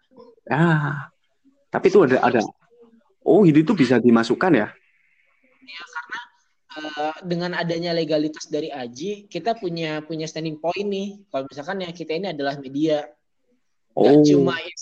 Ah, 0.50 1.10
tapi 1.74 1.90
itu 1.90 2.06
ada 2.06 2.22
ada. 2.22 2.42
Oh, 3.26 3.42
ini 3.42 3.66
tuh 3.66 3.74
bisa 3.74 3.98
dimasukkan 3.98 4.54
ya? 4.54 4.68
ya 5.66 5.82
karena 5.82 6.20
eh, 6.78 7.16
dengan 7.26 7.52
adanya 7.58 7.94
legalitas 7.94 8.50
dari 8.50 8.70
AJI 8.70 9.30
kita 9.30 9.58
punya 9.58 10.02
punya 10.06 10.30
standing 10.30 10.58
point 10.62 10.86
nih 10.86 11.22
kalau 11.30 11.46
misalkan 11.50 11.82
ya 11.86 11.90
kita 11.94 12.18
ini 12.18 12.34
adalah 12.34 12.58
media 12.58 13.06
Oh, 13.96 14.20
cuma 14.28 14.60
ya 14.60 14.74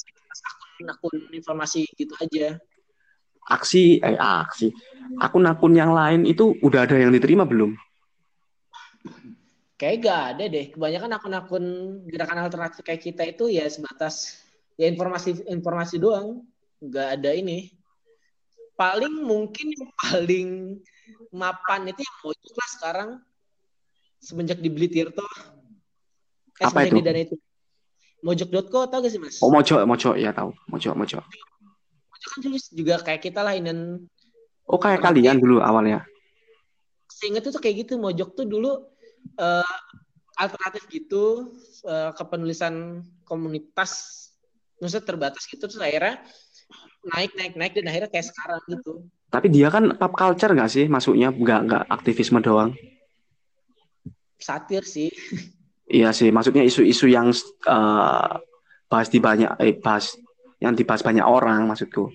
akun-akun 0.73 1.29
informasi 1.37 1.85
gitu 1.93 2.17
aja 2.17 2.57
aksi 3.49 3.99
eh 3.99 4.17
aksi. 4.17 4.71
Akun-akun 5.19 5.75
yang 5.75 5.91
lain 5.91 6.23
itu 6.23 6.55
udah 6.63 6.87
ada 6.87 6.95
yang 6.95 7.11
diterima 7.11 7.43
belum? 7.43 7.75
Kayak 9.75 9.95
gak 10.03 10.21
ada 10.35 10.43
deh. 10.47 10.65
Kebanyakan 10.71 11.11
akun-akun 11.17 11.65
gerakan 12.07 12.39
alternatif 12.41 12.81
kayak 12.81 13.01
kita 13.01 13.23
itu 13.27 13.49
ya 13.49 13.65
sebatas 13.67 14.37
ya 14.77 14.87
informasi 14.87 15.43
informasi 15.47 15.97
doang. 15.97 16.43
Nggak 16.83 17.07
ada 17.19 17.31
ini. 17.31 17.71
Paling 18.73 19.23
mungkin 19.23 19.69
yang 19.71 19.89
paling 19.95 20.49
mapan 21.31 21.87
itu 21.87 22.01
yang 22.01 22.17
mojok 22.25 22.53
lah 22.53 22.69
sekarang. 22.73 23.09
Semenjak 24.19 24.59
dibeli 24.59 24.87
Tirto. 24.87 25.23
Eh, 26.59 26.65
Apa 26.65 26.85
itu? 26.87 26.99
di 26.99 27.03
dana 27.03 27.19
itu 27.21 27.35
mojok.co 28.23 28.87
tau 28.87 29.03
gak 29.03 29.11
sih 29.11 29.19
mas? 29.19 29.41
Oh, 29.43 29.51
Mojo, 29.51 29.83
Mojo 29.83 30.15
ya 30.15 30.31
tahu. 30.31 30.55
Mojo, 30.71 30.95
Mojo. 30.95 31.19
mojok 32.07 32.29
kan 32.31 32.39
dulu 32.39 32.55
juga 32.71 32.95
kayak 33.03 33.19
kita 33.19 33.43
lah 33.43 33.51
dan 33.59 34.07
Oh, 34.63 34.79
kayak 34.79 35.03
kalian 35.03 35.43
dulu 35.43 35.59
awalnya. 35.59 36.07
seingat 37.11 37.43
itu 37.43 37.59
kayak 37.59 37.83
gitu. 37.83 37.99
Mojok 37.99 38.31
tuh 38.31 38.47
dulu 38.47 38.92
eh, 39.39 39.75
alternatif 40.37 40.83
gitu 40.89 41.53
eh, 41.85 42.11
kepenulisan 42.17 43.05
komunitas 43.23 44.21
maksudnya 44.81 45.05
terbatas 45.05 45.43
gitu 45.47 45.63
terus 45.69 45.79
akhirnya 45.79 46.19
naik 47.13 47.31
naik 47.35 47.53
naik 47.59 47.73
dan 47.75 47.85
akhirnya 47.91 48.09
kayak 48.11 48.27
sekarang 48.27 48.61
gitu 48.67 49.07
Tapi 49.33 49.49
dia 49.49 49.73
kan 49.73 49.97
pop 49.97 50.13
culture 50.13 50.53
nggak 50.53 50.69
sih 50.69 50.85
masuknya? 50.85 51.33
Nggak, 51.33 51.59
nggak 51.65 51.83
aktivisme 51.89 52.37
doang. 52.37 52.77
satir 54.37 54.85
sih 54.85 55.09
Iya 55.89 56.15
sih, 56.15 56.31
maksudnya 56.31 56.63
isu-isu 56.63 57.11
yang 57.11 57.29
eh, 57.67 58.31
bahas 58.87 59.07
di 59.11 59.19
banyak, 59.19 59.51
eh, 59.59 59.75
bahas 59.77 60.15
yang 60.63 60.73
dibahas 60.79 61.03
banyak 61.03 61.25
orang 61.25 61.67
maksudku. 61.67 62.07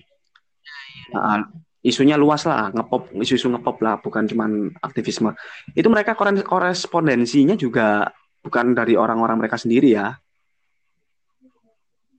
Nah, 1.13 1.45
isunya 1.89 2.15
luas 2.15 2.45
lah, 2.45 2.69
ngepop, 2.69 3.09
isu-isu 3.17 3.49
ngepop 3.49 3.81
lah, 3.81 3.97
bukan 3.99 4.29
cuman 4.29 4.69
aktivisme. 4.79 5.33
Itu 5.73 5.89
mereka 5.89 6.13
korespondensinya 6.45 7.57
juga 7.57 8.13
bukan 8.45 8.77
dari 8.77 8.93
orang-orang 8.93 9.41
mereka 9.41 9.57
sendiri 9.57 9.97
ya. 9.97 10.15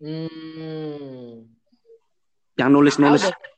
hmm. 0.03 1.47
Yang 2.59 2.71
nulis-nulis, 2.75 3.23
Ada- 3.25 3.49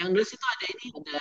yang 0.00 0.08
nulis 0.16 0.30
itu 0.32 0.46
ada 0.46 0.66
ini 0.70 0.86
ada 0.96 1.20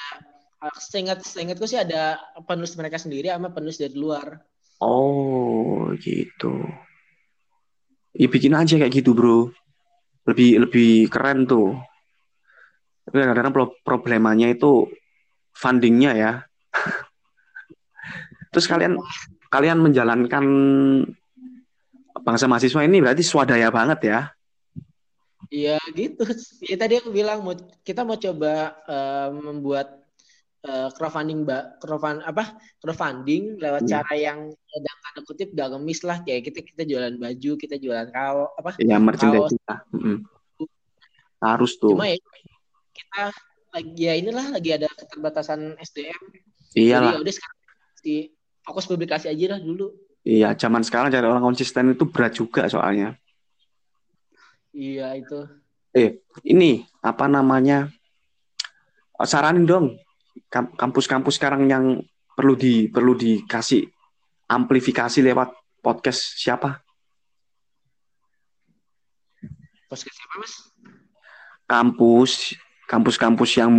seingat 0.80 1.20
seingatku 1.26 1.68
sih 1.68 1.80
ada 1.80 2.16
penulis 2.48 2.72
mereka 2.80 2.96
sendiri 2.96 3.28
sama 3.28 3.52
penulis 3.52 3.76
dari 3.76 3.96
luar 3.96 4.40
oh 4.80 5.92
gitu. 6.00 6.66
Ya 8.16 8.28
bikin 8.28 8.58
aja 8.58 8.76
kayak 8.76 8.92
gitu 8.92 9.14
bro, 9.14 9.54
lebih 10.26 10.66
lebih 10.68 10.92
keren 11.14 11.46
tuh. 11.46 11.78
Tapi 13.10 13.26
kadang-kadang 13.26 13.52
pro- 13.52 13.78
problemanya 13.82 14.46
itu 14.46 14.86
fundingnya 15.52 16.14
ya. 16.14 16.32
Terus 18.54 18.70
kalian 18.70 19.02
kalian 19.50 19.82
menjalankan 19.82 20.46
bangsa 22.22 22.46
mahasiswa 22.46 22.86
ini 22.86 23.02
berarti 23.02 23.26
swadaya 23.26 23.74
banget 23.74 24.00
ya. 24.06 24.20
Iya 25.50 25.82
gitu. 25.98 26.22
Ya 26.62 26.78
tadi 26.78 27.02
aku 27.02 27.10
bilang 27.10 27.42
mau 27.42 27.58
kita 27.82 28.06
mau 28.06 28.14
coba 28.14 28.78
eh, 28.86 29.30
membuat 29.34 30.06
eh, 30.62 30.90
crowdfunding 30.94 31.42
mbak 31.42 31.82
crowdfund 31.82 32.22
apa 32.22 32.54
crowdfunding 32.78 33.58
lewat 33.58 33.82
Hmm. 33.82 33.90
cara 33.90 34.14
yang 34.14 34.40
ya, 34.46 34.78
dalam 34.86 35.00
tanda 35.02 35.22
kutip 35.26 35.50
gak 35.56 35.70
ngemis 35.74 36.00
lah 36.06 36.22
kayak 36.22 36.46
kita 36.46 36.62
kita 36.62 36.84
jualan 36.86 37.16
baju 37.18 37.52
kita 37.58 37.76
jualan 37.82 38.14
kaos 38.14 38.54
apa 38.54 38.70
Ya 38.78 39.02
merchandise 39.02 39.50
kita. 39.58 39.76
Harus 41.40 41.80
tuh. 41.80 41.96
cuma 41.96 42.06
ya 42.06 42.20
kita 43.00 43.24
lagi 43.70 43.94
ya 43.98 44.14
inilah 44.14 44.46
lagi 44.52 44.70
ada 44.74 44.88
keterbatasan 44.90 45.78
SDM 45.78 46.20
jadi 46.74 47.00
Iyalah. 47.00 47.12
ya 47.16 47.20
udah 47.22 47.34
sekarang 47.34 47.60
si 47.96 48.14
fokus 48.62 48.86
publikasi 48.86 49.28
aja 49.28 49.56
lah 49.56 49.62
dulu 49.62 49.90
Iya, 50.20 50.52
zaman 50.54 50.84
sekarang 50.84 51.10
cari 51.10 51.24
orang 51.24 51.42
konsisten 51.42 51.96
itu 51.96 52.04
berat 52.06 52.36
juga 52.36 52.68
soalnya. 52.68 53.16
iya 54.76 55.16
itu 55.16 55.48
Ini 56.44 56.86
apa 57.02 57.26
namanya? 57.26 57.88
Saranin 59.18 59.64
dong 59.64 59.96
kam- 60.52 60.76
kampus-kampus 60.76 61.40
sekarang 61.40 61.66
yang 61.66 62.04
perlu 62.36 62.54
di 62.54 62.92
perlu 62.92 63.16
dikasih 63.16 63.88
amplifikasi 64.46 65.24
lewat 65.24 65.50
podcast 65.80 66.36
siapa? 66.36 66.84
podcast 69.90 70.16
siapa 70.16 70.36
mas 70.38 70.54
kampus, 71.66 72.32
kampus-kampus 72.90 73.62
yang 73.62 73.70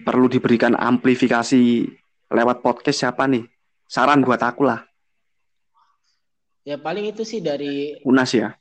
perlu 0.00 0.24
diberikan 0.24 0.72
amplifikasi 0.72 1.84
lewat 2.32 2.64
podcast 2.64 3.04
siapa 3.04 3.28
nih? 3.28 3.44
Saran 3.84 4.24
buat 4.24 4.40
aku 4.40 4.64
lah. 4.64 4.80
Ya 6.64 6.80
paling 6.80 7.12
itu 7.12 7.28
sih 7.28 7.44
dari 7.44 8.00
Unas 8.08 8.32
ya. 8.32 8.56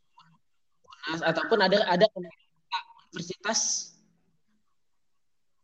Unas 1.07 1.23
ataupun 1.23 1.55
ada 1.63 1.87
ada 1.87 2.03
universitas 2.19 3.89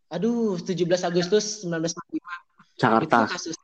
Aduh, 0.09 0.57
17 0.57 0.89
Agustus 1.05 1.61
1945. 1.61 2.81
Jakarta. 2.81 3.29
Itu 3.29 3.33
kasus 3.37 3.55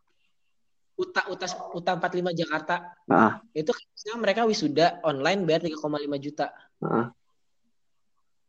UTA 0.94 1.22
UTA 1.34 1.48
UTA 1.74 1.92
45 1.98 2.38
Jakarta. 2.38 2.76
Nah, 3.10 3.42
Itu 3.50 3.74
kasusnya 3.74 4.14
mereka 4.22 4.46
wisuda 4.46 5.02
online 5.02 5.42
bayar 5.42 5.66
3,5 5.66 6.22
juta. 6.22 6.54
nah. 6.78 7.10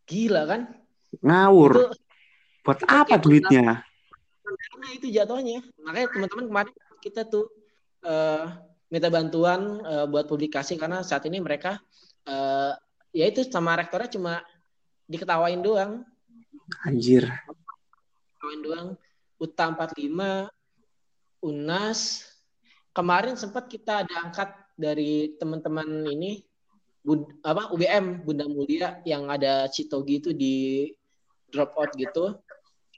Gila 0.05 0.43
kan? 0.44 0.61
Ngawur. 1.24 1.73
Itu 1.73 2.05
Buat 2.66 2.82
apa 2.90 3.14
duitnya? 3.22 3.86
Nah 4.76 4.90
itu 4.90 5.06
jatuhnya. 5.14 5.62
Makanya 5.86 6.09
teman-teman 6.10 6.47
kemarin 6.51 6.74
kita 6.98 7.22
tuh 7.22 7.47
eh, 8.02 8.44
minta 8.90 9.06
bantuan 9.06 9.78
eh, 9.86 10.06
buat 10.10 10.26
publikasi 10.26 10.74
karena 10.74 11.06
saat 11.06 11.22
ini 11.30 11.38
mereka 11.38 11.78
eh, 12.26 12.74
ya 13.14 13.24
itu 13.30 13.47
sama 13.47 13.78
rektornya 13.78 14.10
cuma 14.10 14.43
diketawain 15.06 15.62
doang, 15.62 16.02
Anjir. 16.82 17.30
diketawain 18.34 18.60
doang. 18.66 18.88
UTA 19.36 19.68
45, 19.68 20.48
UNAS. 21.44 22.24
Kemarin 22.97 23.36
sempat 23.36 23.68
kita 23.68 24.02
ada 24.02 24.24
angkat 24.24 24.56
dari 24.72 25.36
teman-teman 25.36 26.09
ini 26.09 26.40
Bud, 27.05 27.28
apa 27.44 27.70
UBM 27.70 28.24
Bunda 28.24 28.48
Mulia 28.48 28.98
yang 29.05 29.28
ada 29.28 29.68
Citogi 29.68 30.18
itu 30.18 30.32
di 30.32 30.88
drop 31.52 31.76
out 31.76 31.93
gitu. 31.94 32.34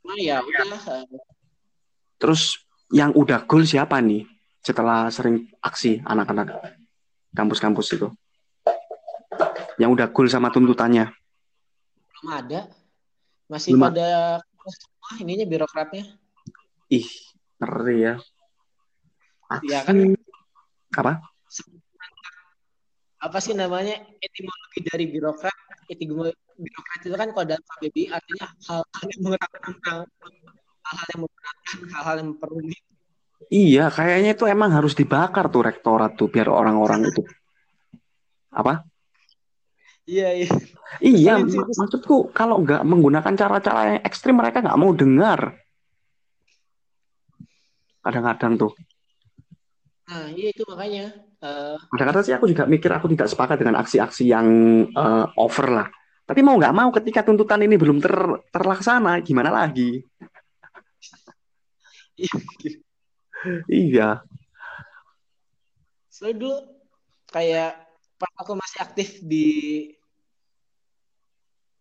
Cuma 0.02 0.14
ya 0.18 0.40
udah 0.40 0.64
eh, 1.02 1.04
Terus 2.18 2.58
yang 2.90 3.14
udah 3.14 3.44
goal 3.46 3.64
siapa 3.64 3.98
nih? 4.02 4.26
Setelah 4.58 5.08
sering 5.08 5.48
aksi 5.62 6.02
anak-anak 6.02 6.54
kampus-kampus 7.32 7.94
itu. 7.94 8.08
Yang 9.78 9.90
udah 9.94 10.06
goal 10.10 10.26
sama 10.26 10.50
tuntutannya. 10.50 11.14
belum 12.18 12.28
ada. 12.34 12.60
Masih 13.46 13.78
Belum 13.78 13.94
pada 13.94 14.42
ah 15.08 15.16
ininya 15.22 15.46
birokratnya. 15.46 16.04
Ih, 16.90 17.08
ngeri 17.62 17.96
ya. 18.02 18.14
Aksi. 19.48 19.70
Ya 19.70 19.80
kan 19.86 19.96
Apa? 20.98 21.22
apa 23.18 23.38
sih 23.42 23.50
namanya 23.50 23.98
etimologi 24.22 24.78
dari 24.86 25.10
birokrat? 25.10 25.67
Etimologi 25.88 26.36
birokrat 26.60 27.00
itu 27.00 27.16
kan 27.16 27.28
kalau 27.32 27.46
dalam 27.48 27.64
KBBI 27.64 28.04
artinya 28.12 28.46
hal-hal 28.68 29.06
yang 29.08 29.20
mengenakan 29.24 29.60
hal-hal 30.88 31.06
yang 31.12 31.20
memberatkan, 31.24 31.76
hal-hal 31.96 32.14
yang 32.20 32.28
memperumit. 32.36 32.80
Iya, 33.48 33.84
kayaknya 33.88 34.30
itu 34.36 34.44
emang 34.44 34.70
harus 34.76 34.92
dibakar 34.92 35.48
tuh 35.48 35.64
rektorat 35.64 36.12
tuh 36.20 36.28
biar 36.28 36.52
orang-orang 36.52 37.08
itu 37.08 37.22
apa? 38.52 38.84
Iya, 40.08 40.28
iya. 40.44 40.48
Iya, 41.04 41.32
mak- 41.44 41.68
maksudku 41.68 42.32
kalau 42.32 42.64
nggak 42.64 42.80
menggunakan 42.84 43.34
cara-cara 43.36 43.80
yang 43.96 44.00
ekstrim 44.04 44.40
mereka 44.40 44.64
nggak 44.64 44.80
mau 44.80 44.92
dengar. 44.96 45.60
Kadang-kadang 48.00 48.56
tuh. 48.56 48.72
Nah, 50.08 50.32
iya 50.32 50.48
itu 50.48 50.64
makanya 50.64 51.12
Kadang-kadang 51.38 52.24
sih 52.26 52.34
aku 52.34 52.50
juga 52.50 52.66
mikir 52.66 52.90
aku 52.90 53.06
tidak 53.14 53.30
sepakat 53.30 53.56
dengan 53.62 53.78
aksi-aksi 53.78 54.24
yang 54.26 54.46
eh, 54.90 55.26
over 55.38 55.66
lah. 55.70 55.86
Tapi 56.28 56.40
mau 56.44 56.58
nggak 56.60 56.74
mau 56.76 56.90
ketika 56.92 57.24
tuntutan 57.24 57.64
ini 57.64 57.80
belum 57.80 58.02
ter- 58.04 58.42
terlaksana, 58.52 59.24
gimana 59.24 59.48
lagi? 59.48 60.04
iya, 62.18 62.34
Iya, 63.70 64.08
soalnya 66.18 66.36
dulu 66.42 66.56
kayak 67.30 67.72
pas 68.18 68.32
aku 68.42 68.52
masih 68.58 68.78
aktif 68.82 69.08
di 69.22 69.46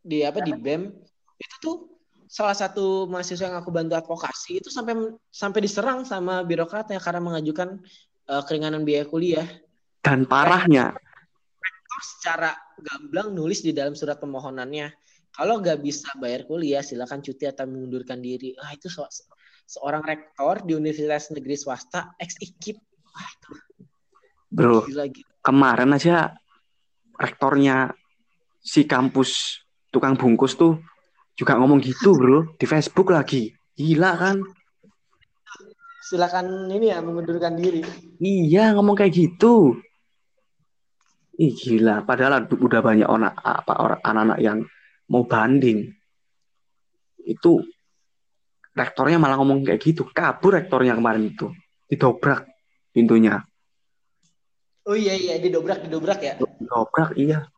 di 0.05 0.21
apa 0.21 0.45
di 0.45 0.53
BEM 0.53 0.93
itu 1.41 1.55
tuh 1.57 1.77
salah 2.29 2.53
satu 2.53 3.09
mahasiswa 3.09 3.49
yang 3.49 3.57
aku 3.57 3.73
bantu 3.73 3.97
advokasi 3.97 4.61
itu 4.61 4.69
sampai 4.69 5.17
sampai 5.33 5.59
diserang 5.65 6.05
sama 6.05 6.45
birokratnya 6.45 7.01
karena 7.01 7.17
mengajukan 7.17 7.81
eh, 8.27 8.43
keringanan 8.43 8.83
biaya 8.83 9.07
kuliah. 9.07 9.47
dan 10.03 10.23
parahnya, 10.23 10.95
Rektor 11.57 12.01
secara 12.03 12.51
gamblang 12.79 13.35
nulis 13.35 13.59
di 13.59 13.75
dalam 13.75 13.91
surat 13.91 14.21
permohonannya 14.21 14.87
kalau 15.37 15.61
nggak 15.61 15.83
bisa 15.85 16.09
bayar 16.17 16.49
kuliah 16.49 16.81
silakan 16.81 17.21
cuti 17.21 17.45
atau 17.45 17.69
mengundurkan 17.69 18.17
diri. 18.17 18.57
Ah 18.57 18.73
itu 18.73 18.89
se- 18.89 19.05
seorang 19.67 20.01
rektor 20.01 20.65
di 20.65 20.73
universitas 20.73 21.29
negeri 21.29 21.53
swasta 21.53 22.15
ex 22.17 22.41
IKIP. 22.41 22.77
Itu 22.81 23.51
bro, 24.49 24.81
gila 24.87 25.05
gila. 25.11 25.29
kemarin 25.43 25.91
aja 25.93 26.33
rektornya 27.19 27.91
si 28.57 28.87
kampus 28.89 29.61
tukang 29.93 30.15
bungkus 30.17 30.55
tuh 30.55 30.79
juga 31.37 31.53
ngomong 31.53 31.83
gitu, 31.85 32.17
bro, 32.17 32.57
di 32.57 32.65
Facebook 32.65 33.13
lagi. 33.13 33.53
Gila 33.77 34.11
kan? 34.17 34.41
Silakan 36.07 36.71
ini 36.71 36.87
ya 36.87 37.03
mengundurkan 37.03 37.59
diri. 37.59 37.83
Iya, 38.23 38.71
ngomong 38.79 38.95
kayak 38.95 39.11
gitu. 39.11 39.75
Ih, 41.35 41.51
gila. 41.51 42.07
Padahal 42.07 42.47
udah 42.47 42.79
banyak 42.79 43.03
orang 43.11 43.35
apa 43.35 43.75
orang 43.75 43.99
anak-anak 43.99 44.39
yang 44.39 44.57
mau 45.11 45.27
banding. 45.27 45.91
Itu 47.19 47.59
rektornya 48.71 49.19
malah 49.19 49.35
ngomong 49.35 49.67
kayak 49.67 49.83
gitu. 49.83 50.07
Kabur 50.07 50.55
rektornya 50.55 50.95
kemarin 50.95 51.27
itu. 51.27 51.51
Didobrak 51.91 52.47
pintunya. 52.95 53.43
Oh 54.87 54.95
iya 54.95 55.11
iya 55.11 55.35
didobrak 55.43 55.83
didobrak 55.83 56.23
ya. 56.23 56.39
Didobrak, 56.39 57.19
iya. 57.19 57.51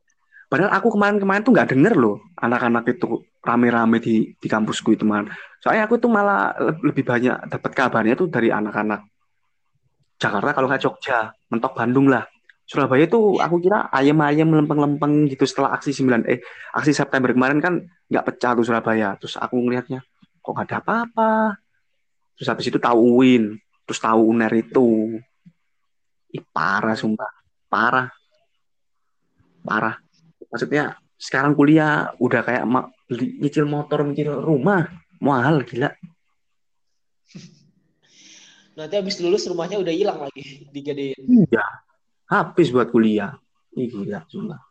Padahal 0.49 0.73
aku 0.73 0.97
kemarin-kemarin 0.97 1.45
tuh 1.45 1.53
nggak 1.53 1.69
denger 1.77 1.93
loh 1.93 2.17
anak-anak 2.41 2.97
itu 2.97 3.21
rame-rame 3.39 3.97
di 4.03 4.35
di 4.35 4.47
kampusku 4.47 4.95
itu 4.95 5.07
man. 5.07 5.27
Soalnya 5.59 5.87
aku 5.87 5.99
tuh 5.99 6.11
malah 6.11 6.55
le- 6.59 6.91
lebih 6.91 7.03
banyak 7.03 7.51
dapat 7.51 7.71
kabarnya 7.75 8.15
tuh 8.15 8.27
dari 8.31 8.51
anak-anak 8.51 9.03
Jakarta 10.19 10.51
kalau 10.51 10.67
nggak 10.67 10.83
Jogja, 10.83 11.31
mentok 11.47 11.73
Bandung 11.79 12.11
lah. 12.11 12.27
Surabaya 12.69 13.09
tuh 13.09 13.41
aku 13.41 13.57
kira 13.63 13.89
ayam-ayam 13.89 14.45
lempeng-lempeng 14.45 15.25
gitu 15.25 15.41
setelah 15.47 15.73
aksi 15.73 15.89
9 15.89 16.21
eh 16.29 16.37
aksi 16.75 16.93
September 16.93 17.33
kemarin 17.33 17.57
kan 17.57 17.81
nggak 18.11 18.25
pecah 18.29 18.53
tuh 18.53 18.67
Surabaya. 18.67 19.17
Terus 19.17 19.39
aku 19.39 19.57
ngelihatnya 19.57 20.05
kok 20.43 20.51
nggak 20.53 20.67
ada 20.69 20.77
apa-apa. 20.83 21.33
Terus 22.37 22.47
habis 22.51 22.69
itu 22.69 22.77
tahu 22.77 23.19
UIN, 23.19 23.57
terus 23.89 23.97
tahu 23.97 24.31
UNER 24.35 24.53
itu. 24.53 25.17
Ih, 26.29 26.45
parah 26.53 26.93
sumpah. 26.93 27.31
Parah. 27.71 28.07
Parah. 29.65 29.97
Maksudnya 30.51 30.93
sekarang 31.19 31.51
kuliah 31.53 32.15
udah 32.17 32.41
kayak 32.47 32.63
beli 33.11 33.35
nyicil 33.43 33.67
motor, 33.67 34.07
nyicil 34.07 34.39
rumah. 34.39 34.87
Mahal 35.19 35.67
gila. 35.67 35.91
Nanti 38.79 38.95
habis 38.95 39.19
lulus 39.19 39.43
rumahnya 39.51 39.83
udah 39.83 39.91
hilang 39.91 40.23
lagi 40.23 40.71
digadein. 40.71 41.19
Iya. 41.19 41.65
Habis 42.31 42.71
buat 42.71 42.87
kuliah. 42.87 43.35
Ih, 43.75 43.91
gila 43.91 44.23
sumpah. 44.31 44.63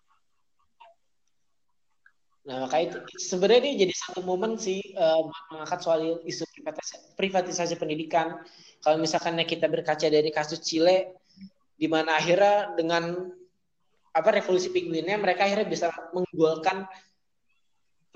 Nah 2.49 2.65
makanya 2.65 2.97
itu 2.97 2.99
sebenarnya 3.21 3.61
ini 3.61 3.73
jadi 3.85 3.93
satu 3.93 4.25
momen 4.25 4.57
sih 4.57 4.81
buat 4.97 5.45
mengangkat 5.53 5.85
soal 5.85 6.25
isu 6.25 6.49
privatisasi, 6.49 7.13
privatisasi 7.13 7.75
pendidikan. 7.77 8.41
Kalau 8.81 8.97
misalkan 8.97 9.37
kita 9.45 9.69
berkaca 9.69 10.09
dari 10.09 10.33
kasus 10.33 10.65
Chile, 10.65 11.13
di 11.77 11.85
mana 11.93 12.17
akhirnya 12.17 12.73
dengan 12.73 13.37
apa 14.19 14.29
revolusi 14.35 14.75
pinguinnya 14.75 15.15
mereka 15.15 15.47
akhirnya 15.47 15.71
bisa 15.71 15.87
menggolkan 16.11 16.91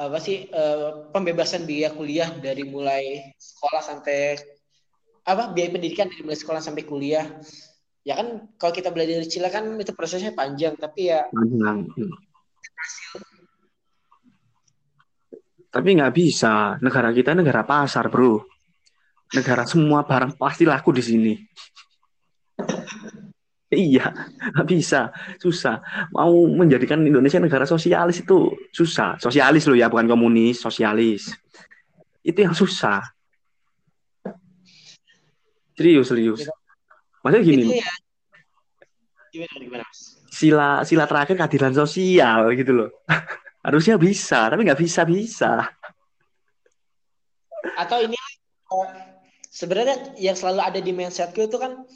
apa 0.03 0.19
sih 0.19 0.51
eh, 0.51 0.91
pembebasan 1.15 1.63
biaya 1.63 1.95
kuliah 1.95 2.27
dari 2.43 2.67
mulai 2.67 3.33
sekolah 3.39 3.83
sampai 3.85 4.35
apa 5.23 5.55
biaya 5.55 5.71
pendidikan 5.71 6.11
dari 6.11 6.23
mulai 6.27 6.39
sekolah 6.39 6.59
sampai 6.59 6.83
kuliah. 6.83 7.27
Ya 8.03 8.19
kan 8.19 8.51
kalau 8.59 8.75
kita 8.75 8.91
belajar 8.91 9.23
dari 9.23 9.31
Chile 9.31 9.47
kan 9.47 9.79
itu 9.79 9.95
prosesnya 9.95 10.35
panjang, 10.35 10.75
tapi 10.75 11.15
ya 11.15 11.23
Panjang. 11.31 11.87
Hmm. 11.87 12.15
Tapi 15.71 15.89
nggak 15.97 16.13
bisa. 16.13 16.77
Negara 16.83 17.15
kita 17.15 17.33
negara 17.39 17.63
pasar, 17.63 18.11
bro. 18.11 18.43
Negara 19.33 19.63
semua 19.65 20.03
barang 20.03 20.35
pasti 20.35 20.67
laku 20.67 20.91
di 20.93 21.03
sini. 21.07 21.33
Iya, 23.73 24.13
nggak 24.53 24.69
bisa, 24.77 25.09
susah. 25.41 25.81
Mau 26.13 26.45
menjadikan 26.53 27.01
Indonesia 27.01 27.41
negara 27.41 27.65
sosialis 27.65 28.21
itu 28.21 28.53
susah. 28.69 29.17
Sosialis 29.17 29.65
loh 29.65 29.73
ya, 29.73 29.89
bukan 29.89 30.13
komunis, 30.13 30.61
sosialis. 30.61 31.33
Itu 32.21 32.45
yang 32.45 32.53
susah. 32.53 33.01
Serius, 35.73 36.13
serius. 36.13 36.45
Maksudnya 37.25 37.43
gini, 37.49 37.65
itu 37.65 37.81
ya 37.81 37.93
gimana 39.33 39.57
gimana 39.57 39.85
Mas? 39.89 40.21
sila 40.29 40.85
sila 40.85 41.09
terakhir 41.09 41.41
keadilan 41.41 41.73
sosial 41.73 42.53
gitu 42.53 42.73
loh. 42.77 42.91
Harusnya 43.67 43.97
bisa, 43.97 44.53
tapi 44.53 44.69
nggak 44.69 44.83
bisa 44.83 45.09
bisa. 45.09 45.65
Atau 47.79 48.05
ini 48.05 48.19
uh, 48.69 48.91
sebenarnya 49.49 50.19
yang 50.21 50.37
selalu 50.37 50.61
ada 50.61 50.81
di 50.83 50.93
mindsetku 50.93 51.47
itu 51.47 51.57
kan 51.57 51.89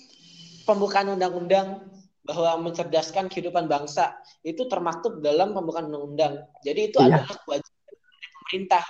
pembukaan 0.66 1.14
undang-undang 1.14 1.86
bahwa 2.26 2.66
mencerdaskan 2.66 3.30
kehidupan 3.30 3.70
bangsa 3.70 4.18
itu 4.42 4.66
termaktub 4.66 5.22
dalam 5.22 5.54
pembukaan 5.54 5.86
undang-undang. 5.86 6.42
Jadi 6.66 6.90
itu 6.90 6.98
iya. 6.98 7.22
adalah 7.22 7.38
kewajiban 7.46 7.94
dari 7.94 8.28
pemerintah 8.34 8.84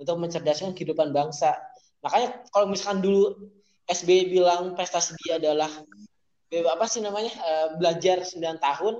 untuk 0.00 0.16
mencerdaskan 0.16 0.72
kehidupan 0.72 1.12
bangsa. 1.12 1.52
Makanya 2.00 2.48
kalau 2.48 2.66
misalkan 2.72 3.04
dulu 3.04 3.36
SBY 3.84 4.32
bilang 4.32 4.72
prestasi 4.72 5.12
dia 5.20 5.36
adalah 5.36 5.68
apa 6.48 6.84
sih 6.88 7.04
namanya 7.04 7.28
uh, 7.44 7.68
belajar 7.76 8.24
9 8.24 8.40
tahun, 8.40 8.94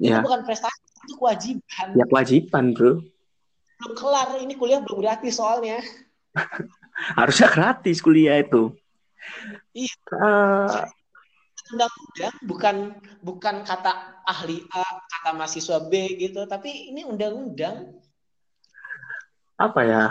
ya. 0.00 0.08
itu 0.08 0.18
bukan 0.24 0.40
prestasi, 0.48 0.80
itu 1.04 1.14
kewajiban. 1.20 1.88
Ya 1.92 2.04
kewajiban, 2.08 2.64
bro. 2.72 3.04
Belum 3.76 3.92
kelar, 3.92 4.40
ini 4.40 4.56
kuliah 4.56 4.80
belum 4.80 5.04
gratis 5.04 5.36
soalnya. 5.36 5.84
Harusnya 7.20 7.52
gratis 7.52 8.00
kuliah 8.00 8.40
itu. 8.40 8.72
Iya. 9.76 9.96
Uh, 10.16 10.88
undang-undang 11.74 12.34
bukan 12.46 12.76
bukan 13.20 13.56
kata 13.66 14.22
ahli 14.24 14.62
A, 14.72 14.84
kata 14.84 15.30
mahasiswa 15.36 15.82
B 15.90 16.16
gitu, 16.16 16.46
tapi 16.46 16.94
ini 16.94 17.02
undang-undang. 17.04 17.98
Apa 19.58 19.80
ya? 19.82 20.04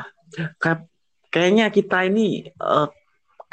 Kayaknya 1.34 1.74
kita 1.74 2.06
ini 2.06 2.46
uh, 2.62 2.86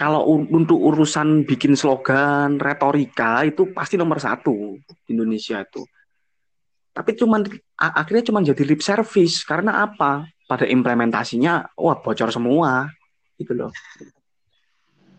kalau 0.00 0.24
untuk 0.32 0.80
urusan 0.80 1.44
bikin 1.44 1.76
slogan, 1.76 2.56
retorika 2.56 3.44
itu 3.44 3.68
pasti 3.72 4.00
nomor 4.00 4.16
satu 4.16 4.80
di 5.04 5.12
Indonesia 5.12 5.60
itu. 5.60 5.84
Tapi 6.90 7.12
cuman 7.16 7.44
akhirnya 7.76 8.24
cuma 8.32 8.40
jadi 8.40 8.64
lip 8.64 8.80
service 8.80 9.44
karena 9.44 9.84
apa? 9.84 10.24
Pada 10.48 10.66
implementasinya, 10.66 11.76
wah 11.78 12.00
bocor 12.00 12.32
semua, 12.34 12.90
gitu 13.38 13.54
loh. 13.54 13.70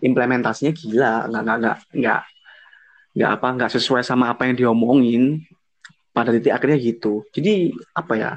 Implementasinya 0.02 0.74
gila, 0.74 1.30
nggak 1.30 1.42
nggak 1.46 1.78
nggak 1.96 2.22
nggak 3.12 3.32
apa 3.40 3.48
nggak 3.60 3.72
sesuai 3.76 4.04
sama 4.04 4.32
apa 4.32 4.48
yang 4.48 4.56
diomongin. 4.58 5.44
Pada 6.12 6.36
titik 6.36 6.52
akhirnya 6.52 6.76
gitu. 6.76 7.24
Jadi 7.32 7.72
apa 7.96 8.14
ya 8.20 8.32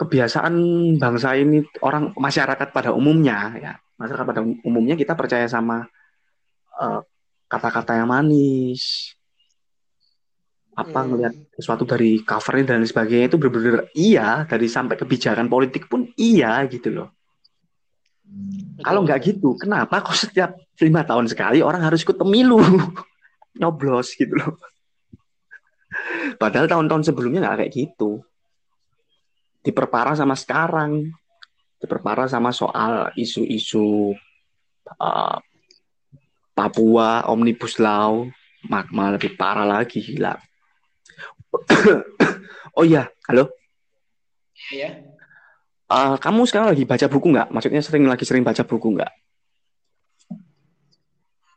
kebiasaan 0.00 0.54
bangsa 0.96 1.36
ini 1.36 1.60
orang 1.84 2.16
masyarakat 2.16 2.72
pada 2.72 2.90
umumnya 2.96 3.54
ya 3.60 3.72
masyarakat 4.00 4.26
pada 4.26 4.42
umumnya 4.66 4.98
kita 4.98 5.14
percaya 5.14 5.46
sama 5.46 5.86
kata 6.72 6.88
eh, 6.88 7.00
kata-kata 7.46 7.92
yang 8.00 8.08
manis. 8.08 9.14
Apa 10.72 11.04
hmm. 11.04 11.08
ngelihat 11.12 11.34
sesuatu 11.52 11.84
dari 11.84 12.24
covernya 12.24 12.74
dan 12.74 12.80
sebagainya 12.88 13.28
itu 13.28 13.36
benar-benar 13.36 13.92
iya. 13.92 14.48
Dari 14.48 14.66
sampai 14.66 14.96
kebijakan 14.96 15.46
politik 15.52 15.86
pun 15.86 16.08
iya 16.16 16.64
gitu 16.66 16.88
loh. 16.88 17.08
Kalau 18.80 19.04
nggak 19.04 19.20
gitu 19.28 19.60
kenapa 19.60 20.00
kok 20.00 20.16
setiap 20.16 20.56
lima 20.80 21.04
tahun 21.04 21.28
sekali 21.28 21.60
orang 21.60 21.84
harus 21.84 22.00
ikut 22.00 22.16
pemilu 22.16 22.56
nyoblos 23.56 24.14
gitu 24.16 24.32
loh. 24.36 24.56
Padahal 26.40 26.68
tahun-tahun 26.68 27.12
sebelumnya 27.12 27.44
nggak 27.44 27.58
kayak 27.64 27.72
gitu. 27.72 28.24
Diperparah 29.62 30.16
sama 30.16 30.34
sekarang. 30.34 31.12
Diperparah 31.78 32.30
sama 32.30 32.54
soal 32.54 33.10
isu-isu 33.18 34.14
uh, 34.98 35.38
Papua, 36.52 37.26
Omnibus 37.32 37.80
Law, 37.80 38.28
magma 38.68 39.16
lebih 39.16 39.34
parah 39.40 39.64
lagi, 39.64 40.04
gila. 40.04 40.36
oh 42.76 42.84
iya, 42.84 43.08
halo? 43.28 43.48
Iya. 44.70 45.00
Uh, 45.88 46.16
kamu 46.16 46.48
sekarang 46.48 46.72
lagi 46.72 46.84
baca 46.84 47.06
buku 47.08 47.26
nggak? 47.32 47.48
Maksudnya 47.52 47.82
sering 47.84 48.04
lagi 48.08 48.24
sering 48.24 48.44
baca 48.44 48.64
buku 48.64 48.96
nggak? 48.96 49.12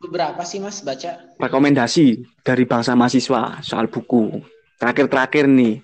Berapa 0.10 0.42
sih 0.46 0.62
Mas 0.62 0.82
baca? 0.82 1.18
Rekomendasi 1.42 2.22
dari 2.46 2.64
bangsa 2.66 2.94
mahasiswa 2.94 3.60
soal 3.66 3.90
buku. 3.90 4.42
Terakhir-terakhir 4.78 5.48
nih. 5.50 5.82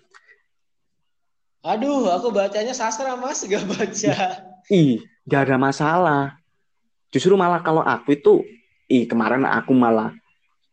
Aduh, 1.62 2.10
aku 2.10 2.34
bacanya 2.34 2.74
sastra 2.74 3.14
Mas, 3.14 3.46
gak 3.46 3.66
baca. 3.70 4.14
Ih, 4.74 5.06
gak 5.30 5.50
ada 5.50 5.58
masalah. 5.62 6.24
Justru 7.14 7.38
malah 7.38 7.62
kalau 7.62 7.86
aku 7.86 8.18
itu, 8.18 8.42
ih 8.90 9.06
kemarin 9.06 9.46
aku 9.46 9.72
malah 9.72 10.16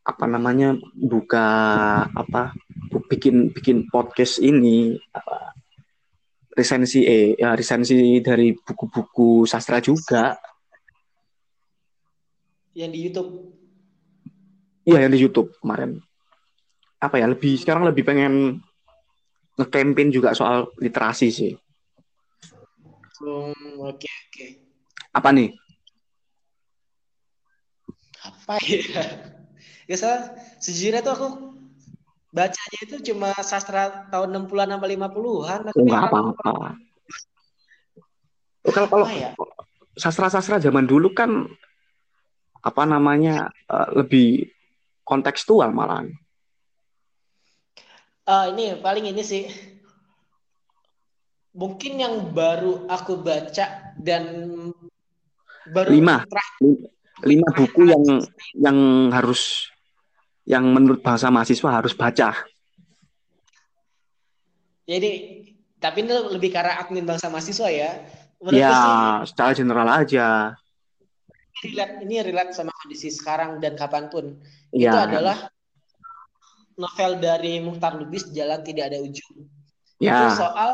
apa 0.08 0.24
namanya 0.24 0.72
buka 0.96 1.46
apa 2.16 2.56
bikin 3.12 3.52
bikin 3.52 3.84
podcast 3.92 4.40
ini 4.40 4.96
apa 5.12 5.52
resensi 6.56 7.04
eh 7.04 7.36
ya, 7.36 7.52
resensi 7.52 8.18
dari 8.24 8.56
buku-buku 8.56 9.44
sastra 9.44 9.84
juga 9.84 10.32
yang 12.78 12.94
di 12.94 13.10
YouTube. 13.10 13.58
Iya, 14.86 15.02
yang 15.02 15.12
di 15.12 15.18
YouTube 15.18 15.50
kemarin. 15.58 15.98
Apa 17.02 17.18
ya, 17.18 17.26
lebih 17.26 17.58
sekarang 17.58 17.82
lebih 17.90 18.06
pengen 18.06 18.62
nge-campaign 19.58 20.14
juga 20.14 20.30
soal 20.38 20.70
literasi 20.78 21.28
sih. 21.34 21.52
Hmm, 23.18 23.82
oke 23.82 23.98
okay, 23.98 24.14
oke. 24.14 24.30
Okay. 24.30 24.50
Apa 25.10 25.34
nih? 25.34 25.50
Apa 28.22 28.54
ya? 28.62 28.78
Ya 29.88 29.96
salah, 29.98 30.36
sejujurnya 30.62 31.02
tuh 31.02 31.12
aku 31.16 31.28
bacanya 32.30 32.78
itu 32.84 32.96
cuma 33.10 33.32
sastra 33.42 34.06
tahun 34.12 34.46
60-an 34.46 34.78
sampai 34.78 34.90
50-an. 34.94 35.60
Enggak 35.74 36.02
apa-apa. 36.12 36.76
Kalau 38.68 38.88
kalau 38.92 39.06
ya? 39.08 39.32
sastra-sastra 39.96 40.60
zaman 40.60 40.84
dulu 40.86 41.10
kan 41.16 41.48
apa 42.62 42.82
namanya 42.84 43.50
uh, 43.70 43.88
lebih 43.98 44.50
kontekstual 45.06 45.72
malah. 45.72 46.04
Uh, 48.28 48.52
ini 48.52 48.76
paling 48.76 49.08
ini 49.08 49.24
sih 49.24 49.48
mungkin 51.56 51.98
yang 51.98 52.14
baru 52.30 52.86
aku 52.86 53.18
baca 53.18 53.96
dan 53.98 54.22
baru 55.66 55.88
lima 55.90 56.22
lima 57.24 57.48
buku 57.50 57.88
yang 57.88 58.04
yang 58.54 58.78
harus 59.10 59.72
yang 60.46 60.64
menurut 60.70 61.02
bahasa 61.02 61.32
mahasiswa 61.32 61.82
harus 61.82 61.92
baca. 61.96 62.36
Jadi 64.88 65.10
tapi 65.78 66.04
ini 66.06 66.14
lebih 66.32 66.50
karena 66.54 66.80
admin 66.80 67.04
bangsa 67.04 67.28
mahasiswa 67.28 67.68
ya. 67.68 67.90
Menurut 68.38 68.60
ya, 68.60 68.70
sih, 68.70 69.34
secara 69.34 69.50
general 69.50 69.88
aja 69.90 70.54
relate 71.64 71.94
ini 72.06 72.22
relate 72.22 72.52
sama 72.54 72.70
kondisi 72.82 73.10
sekarang 73.10 73.58
dan 73.58 73.74
kapan 73.74 74.06
pun 74.12 74.38
ya. 74.70 74.92
itu 74.92 74.98
adalah 74.98 75.38
novel 76.78 77.18
dari 77.18 77.58
Muhtar 77.58 77.98
Lubis 77.98 78.30
Jalan 78.30 78.62
Tidak 78.62 78.84
Ada 78.86 78.98
Ujung 79.02 79.48
ya. 79.98 80.30
itu 80.30 80.38
soal 80.38 80.70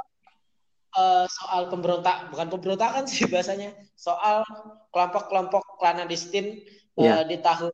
uh, 0.96 1.26
soal 1.28 1.72
pemberontak 1.72 2.28
bukan 2.32 2.48
pemberontakan 2.52 3.04
sih 3.08 3.24
bahasanya 3.28 3.72
soal 3.96 4.44
kelompok-kelompok 4.92 5.80
klanadistin 5.80 6.60
ya. 7.00 7.20
uh, 7.20 7.24
di 7.24 7.40
tahun 7.40 7.72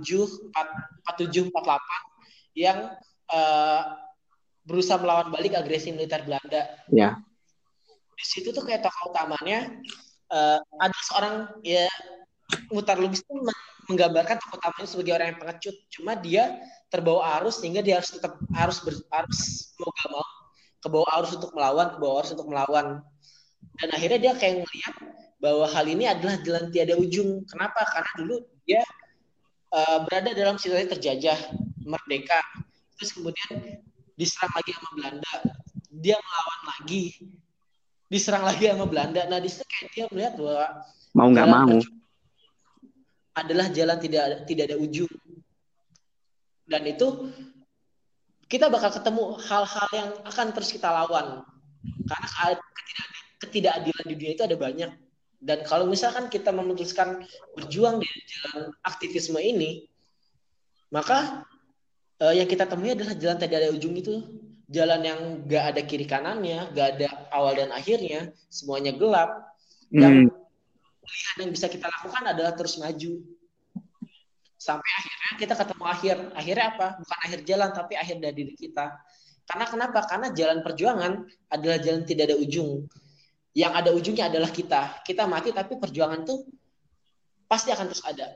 47 0.00 0.52
47 1.06 1.52
48 1.52 2.56
yang 2.56 2.78
uh, 3.30 3.82
berusaha 4.68 5.00
melawan 5.00 5.32
balik 5.32 5.56
agresi 5.56 5.94
militer 5.96 6.20
Belanda. 6.28 6.68
Ya. 6.92 7.16
Di 8.12 8.24
situ 8.26 8.52
tuh 8.52 8.66
kayak 8.66 8.84
tokoh 8.84 9.14
utamanya 9.14 9.80
uh, 10.28 10.60
ada 10.60 10.98
seorang 11.08 11.34
ya 11.64 11.88
Mutar 12.72 12.96
Lubis 13.00 13.20
itu 13.24 13.34
menggambarkan 13.88 14.36
tokoh 14.40 14.60
utamanya 14.60 14.88
sebagai 14.88 15.12
orang 15.16 15.26
yang 15.32 15.38
pengecut. 15.40 15.76
Cuma 15.88 16.12
dia 16.16 16.44
terbawa 16.92 17.40
arus 17.40 17.60
sehingga 17.60 17.80
dia 17.80 18.00
harus 18.00 18.12
tetap 18.12 18.36
harus 18.52 18.78
ber, 18.84 18.94
harus 19.12 19.40
mau 19.80 19.92
gak 19.92 20.08
mau 20.12 20.24
kebawa 20.78 21.06
arus 21.20 21.30
untuk 21.36 21.50
melawan, 21.56 21.86
kebawa 21.96 22.14
arus 22.22 22.30
untuk 22.36 22.48
melawan. 22.48 22.86
Dan 23.80 23.88
akhirnya 23.90 24.18
dia 24.20 24.32
kayak 24.36 24.54
ngeliat 24.62 24.94
bahwa 25.38 25.66
hal 25.66 25.86
ini 25.88 26.04
adalah 26.06 26.36
jalan 26.44 26.68
tiada 26.70 26.94
ujung. 26.98 27.42
Kenapa? 27.48 27.82
Karena 27.88 28.12
dulu 28.20 28.36
dia 28.68 28.82
uh, 29.72 30.04
berada 30.06 30.30
dalam 30.36 30.56
situasi 30.60 30.86
terjajah, 30.92 31.38
merdeka. 31.82 32.40
Terus 32.98 33.10
kemudian 33.14 33.82
diserang 34.18 34.52
lagi 34.52 34.70
sama 34.74 34.90
Belanda. 34.94 35.32
Dia 35.88 36.16
melawan 36.18 36.60
lagi. 36.76 37.04
Diserang 38.08 38.44
lagi 38.46 38.64
sama 38.68 38.86
Belanda. 38.86 39.22
Nah, 39.26 39.38
di 39.38 39.48
situ 39.50 39.64
kayak 39.66 39.88
dia 39.94 40.04
melihat 40.10 40.34
bahwa 40.38 40.66
mau 41.16 41.28
nggak 41.32 41.48
mau 41.48 41.76
adalah 43.38 43.70
jalan 43.70 43.98
tidak 44.02 44.44
tidak 44.50 44.64
ada 44.72 44.76
ujung. 44.78 45.10
Dan 46.68 46.82
itu 46.84 47.30
kita 48.48 48.68
bakal 48.68 48.92
ketemu 48.92 49.38
hal-hal 49.44 49.88
yang 49.92 50.10
akan 50.24 50.46
terus 50.56 50.72
kita 50.72 50.88
lawan. 50.88 51.46
Karena 52.08 52.56
ketidakadilan 53.38 54.04
di 54.08 54.14
dunia 54.18 54.32
itu 54.34 54.44
ada 54.44 54.56
banyak. 54.58 54.90
Dan 55.38 55.62
kalau 55.62 55.86
misalkan 55.86 56.26
kita 56.26 56.50
memutuskan 56.50 57.22
berjuang 57.54 58.02
di 58.02 58.08
jalan 58.26 58.74
aktivisme 58.82 59.38
ini, 59.38 59.86
maka 60.90 61.46
uh, 62.18 62.34
yang 62.34 62.50
kita 62.50 62.66
temui 62.66 62.90
adalah 62.90 63.14
jalan 63.14 63.38
tidak 63.38 63.62
ada 63.62 63.70
ujung 63.70 63.94
itu. 63.94 64.24
jalan 64.68 65.00
yang 65.00 65.20
gak 65.48 65.64
ada 65.72 65.80
kiri 65.80 66.04
kanannya, 66.04 66.68
gak 66.76 67.00
ada 67.00 67.08
awal 67.32 67.56
dan 67.56 67.72
akhirnya, 67.72 68.36
semuanya 68.52 68.92
gelap. 68.92 69.56
Dan 69.88 70.28
hmm. 70.28 70.47
Pilihan 71.08 71.36
yang 71.48 71.50
bisa 71.56 71.66
kita 71.72 71.88
lakukan 71.88 72.22
adalah 72.28 72.52
terus 72.52 72.76
maju. 72.76 73.24
Sampai 74.58 74.90
akhirnya 75.00 75.32
kita 75.40 75.54
ketemu 75.56 75.84
akhir. 75.88 76.16
Akhirnya 76.36 76.66
apa? 76.76 76.86
Bukan 77.00 77.18
akhir 77.24 77.40
jalan, 77.48 77.70
tapi 77.72 77.94
akhir 77.96 78.16
dari 78.20 78.34
diri 78.36 78.54
kita. 78.58 78.86
Karena 79.48 79.64
kenapa? 79.64 80.04
Karena 80.04 80.28
jalan 80.34 80.60
perjuangan 80.60 81.12
adalah 81.48 81.78
jalan 81.80 82.02
tidak 82.04 82.28
ada 82.28 82.36
ujung. 82.36 82.84
Yang 83.56 83.72
ada 83.72 83.90
ujungnya 83.96 84.24
adalah 84.28 84.50
kita. 84.52 85.00
Kita 85.06 85.24
mati, 85.24 85.56
tapi 85.56 85.80
perjuangan 85.80 86.20
itu 86.26 86.44
pasti 87.48 87.72
akan 87.72 87.86
terus 87.88 88.04
ada. 88.04 88.28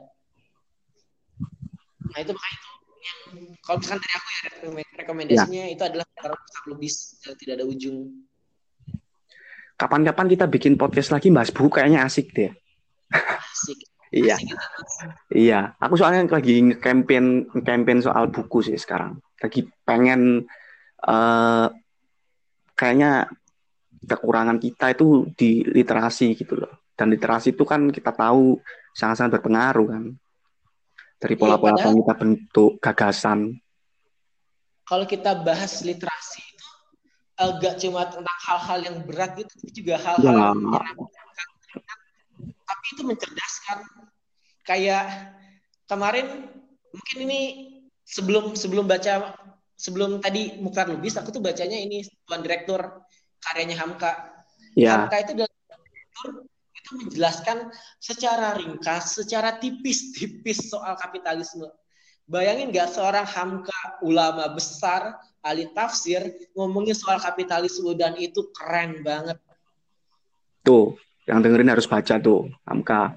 Nah 2.12 2.18
itu 2.20 2.32
makanya 2.32 2.56
itu 2.56 2.70
yang 3.02 3.18
kalau 3.66 3.76
misalkan 3.82 4.00
dari 4.00 4.14
aku 4.14 4.28
ya 4.30 4.84
rekomendasinya 5.02 5.64
ya. 5.66 5.74
itu 5.74 5.82
adalah 5.82 6.06
lebih 6.70 6.90
tidak 7.36 7.54
ada 7.58 7.64
ujung. 7.66 7.98
Kapan-kapan 9.74 10.26
kita 10.30 10.46
bikin 10.46 10.78
podcast 10.78 11.10
lagi 11.10 11.34
Mas 11.34 11.50
Bu 11.50 11.66
kayaknya 11.66 12.06
asik 12.06 12.30
deh. 12.30 12.54
Asik. 13.12 13.78
iya. 14.12 14.36
Asik 14.36 14.59
iya, 15.32 15.60
aku 15.80 15.94
soalnya 15.97 16.28
lagi 16.28 16.76
campaign 16.80 17.48
campaign 17.64 18.01
soal 18.05 18.28
buku 18.28 18.64
sih 18.64 18.76
sekarang. 18.76 19.20
Lagi 19.40 19.68
pengen 19.84 20.44
uh, 21.05 21.66
kayaknya 22.76 23.30
kekurangan 24.02 24.59
kita 24.59 24.93
itu 24.93 25.30
di 25.36 25.62
literasi 25.62 26.34
gitu 26.34 26.59
loh. 26.59 26.72
Dan 26.93 27.12
literasi 27.12 27.56
itu 27.56 27.64
kan 27.64 27.89
kita 27.89 28.12
tahu 28.12 28.60
sangat-sangat 28.93 29.40
berpengaruh 29.40 29.89
kan 29.89 30.05
dari 31.22 31.34
pola-pola 31.39 31.78
iya, 31.78 31.89
yang 31.89 31.97
kita 32.02 32.14
bentuk 32.18 32.70
gagasan. 32.82 33.62
Kalau 34.82 35.06
kita 35.06 35.39
bahas 35.40 35.80
literasi 35.86 36.43
itu 36.43 36.68
agak 37.39 37.78
cuma 37.78 38.10
tentang 38.10 38.39
hal-hal 38.51 38.78
yang 38.82 38.97
berat 39.06 39.39
gitu, 39.39 39.51
tapi 39.55 39.70
juga 39.72 39.94
hal-hal 40.02 40.34
ya. 40.34 40.51
yang 40.51 40.98
tapi 42.72 42.86
itu 42.96 43.02
mencerdaskan. 43.04 43.78
Kayak 44.64 45.36
kemarin 45.84 46.48
mungkin 46.88 47.18
ini 47.28 47.40
sebelum 48.08 48.56
sebelum 48.56 48.88
baca 48.88 49.36
sebelum 49.76 50.24
tadi 50.24 50.56
Mukar 50.62 50.88
Lubis 50.88 51.20
aku 51.20 51.28
tuh 51.28 51.44
bacanya 51.44 51.76
ini 51.76 52.00
Tuan 52.24 52.40
Direktur 52.40 52.80
karyanya 53.44 53.76
Hamka. 53.76 54.12
Ya. 54.72 55.04
Hamka 55.04 55.20
itu 55.20 55.32
direktur 55.36 56.28
itu 56.72 56.90
menjelaskan 56.96 57.68
secara 58.00 58.56
ringkas, 58.56 59.20
secara 59.20 59.60
tipis-tipis 59.60 60.72
soal 60.72 60.96
kapitalisme. 60.96 61.68
Bayangin 62.24 62.72
nggak 62.72 62.94
seorang 62.94 63.26
Hamka 63.26 64.00
ulama 64.00 64.48
besar, 64.54 65.18
ahli 65.42 65.68
tafsir, 65.74 66.22
ngomongin 66.54 66.94
soal 66.94 67.18
kapitalisme 67.18 67.92
dan 67.98 68.14
itu 68.16 68.48
keren 68.54 69.02
banget. 69.02 69.36
Tuh, 70.62 70.94
yang 71.26 71.38
dengerin 71.42 71.70
harus 71.70 71.86
baca 71.86 72.18
tuh, 72.18 72.50
Hamka. 72.66 73.14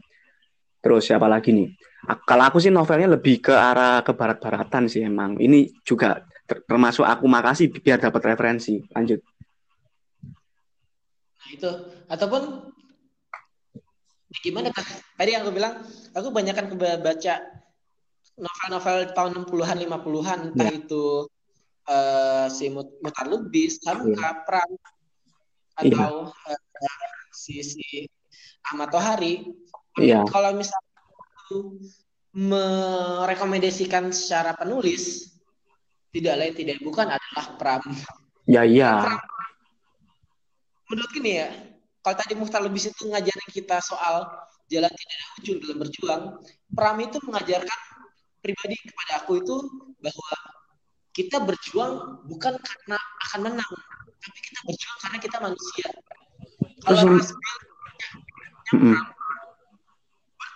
Terus 0.81 1.09
siapa 1.09 1.25
lagi 1.25 1.49
nih? 1.49 1.73
Kalau 2.05 2.43
aku 2.45 2.61
sih 2.61 2.69
novelnya 2.69 3.17
lebih 3.17 3.41
ke 3.41 3.53
arah 3.53 4.05
ke 4.05 4.13
barat-baratan 4.13 4.85
sih 4.85 5.01
emang. 5.01 5.41
Ini 5.41 5.81
juga 5.81 6.21
termasuk 6.45 7.01
aku 7.01 7.25
makasih 7.25 7.73
biar 7.73 7.97
dapat 7.97 8.21
referensi. 8.29 8.77
Lanjut. 8.93 9.17
Nah, 11.41 11.49
itu 11.49 11.71
ataupun 12.05 12.41
gimana 14.45 14.69
kan 14.69 14.85
tadi 15.17 15.33
yang 15.33 15.47
aku 15.47 15.53
bilang 15.55 15.81
aku 16.13 16.27
banyak 16.29 16.53
kan 16.53 16.67
baca 16.77 17.33
novel-novel 18.35 18.97
tahun 19.15 19.31
60-an 19.47 19.77
50-an 19.87 20.39
entah 20.51 20.67
yeah. 20.67 20.75
itu 20.75 21.03
uh, 21.87 22.47
si 22.51 22.67
Mutar 22.69 23.25
Lubis, 23.31 23.79
Hamka, 23.87 24.11
yeah. 24.11 24.33
Pram 24.43 24.71
atau 25.75 26.29
yeah. 26.29 26.53
uh, 26.53 27.24
si 27.35 27.59
si 27.59 28.07
Ahmad 28.71 28.89
Tohari. 28.95 29.43
Yeah. 29.99 30.23
Kalau 30.31 30.55
misalnya 30.55 30.95
merekomendasikan 32.35 34.11
secara 34.11 34.55
penulis 34.59 35.35
tidak 36.11 36.35
lain 36.39 36.53
tidak 36.55 36.77
bukan 36.83 37.07
adalah 37.11 37.45
Pram. 37.59 37.83
Ya 38.47 38.63
iya. 38.63 39.19
Menurut 40.87 41.11
gini 41.11 41.43
ya, 41.43 41.49
kalau 42.05 42.15
tadi 42.15 42.33
Muhtar 42.37 42.61
Lubis 42.63 42.87
itu 42.87 43.09
ngajarin 43.09 43.49
kita 43.51 43.81
soal 43.81 44.23
jalan 44.69 44.91
tidak 44.91 45.15
ada 45.15 45.27
ujung 45.41 45.57
dalam 45.63 45.77
berjuang, 45.81 46.23
Pram 46.71 46.97
itu 47.01 47.17
mengajarkan 47.25 47.79
pribadi 48.39 48.77
kepada 48.85 49.11
aku 49.25 49.41
itu 49.41 49.55
bahwa 49.99 50.31
kita 51.15 51.39
berjuang 51.41 52.21
bukan 52.27 52.53
karena 52.59 52.97
akan 52.99 53.39
menang, 53.49 53.73
tapi 54.19 54.39
kita 54.43 54.59
berjuang 54.67 54.97
karena 55.01 55.17
kita 55.23 55.37
manusia. 55.41 55.87
Kalau 56.85 57.17
Ras 57.17 57.33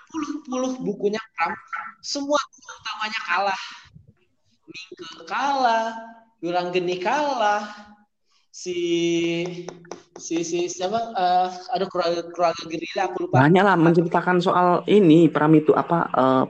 berpuluh-puluh 0.10 0.82
bukunya 0.82 1.22
Pram, 1.38 1.54
semua 2.02 2.38
buku 2.38 2.70
utamanya 2.82 3.22
kalah. 3.26 3.62
Mingke 4.70 5.26
kalah, 5.26 5.86
Durang 6.42 6.70
Geni 6.70 7.02
kalah, 7.02 7.66
si 8.54 8.78
si 10.18 10.46
si 10.46 10.70
siapa? 10.70 11.14
Uh, 11.18 11.50
ada 11.74 11.86
keluarga 11.90 12.22
keluarga 12.30 12.62
gerila 12.66 13.02
aku 13.10 13.18
lupa. 13.26 13.46
Banyak 13.46 13.64
lah 13.66 13.78
menceritakan 13.78 14.38
soal 14.42 14.82
ini 14.90 15.30
Pram 15.30 15.54
itu 15.58 15.74
apa 15.74 16.00
uh, 16.14 16.46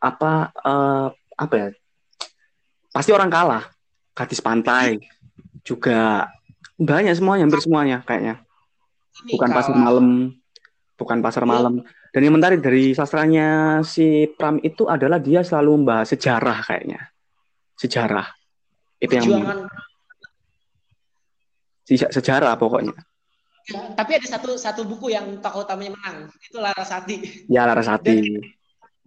apa 0.00 0.32
uh, 0.60 1.08
apa 1.36 1.54
ya? 1.56 1.68
Pasti 2.92 3.12
orang 3.12 3.32
kalah. 3.32 3.64
Gadis 4.12 4.44
pantai 4.44 5.00
juga 5.64 6.28
banyak 6.78 7.14
semuanya 7.16 7.42
hampir 7.48 7.60
semuanya 7.60 7.98
kayaknya 8.06 8.42
bukan 9.28 9.48
kalah. 9.50 9.56
pasar 9.60 9.74
malam 9.76 10.06
bukan 10.96 11.18
pasar 11.20 11.44
malam 11.44 11.74
dan 12.12 12.20
yang 12.20 12.34
menarik 12.36 12.60
dari 12.60 12.92
sastranya 12.92 13.80
si 13.84 14.28
Pram 14.36 14.60
itu 14.60 14.88
adalah 14.88 15.20
dia 15.20 15.44
selalu 15.44 15.82
membahas 15.82 16.12
sejarah 16.12 16.58
kayaknya 16.64 17.00
sejarah 17.76 18.28
itu 19.02 19.12
yang 19.18 19.66
sejarah 21.86 22.54
pokoknya. 22.54 22.94
Ya, 23.70 23.94
tapi 23.94 24.18
ada 24.18 24.26
satu 24.26 24.58
satu 24.58 24.82
buku 24.82 25.14
yang 25.14 25.38
tokoh 25.38 25.62
utamanya 25.62 25.94
menang, 25.94 26.34
itu 26.42 26.58
Larasati. 26.58 27.46
Ya 27.46 27.62
Larasati. 27.62 28.42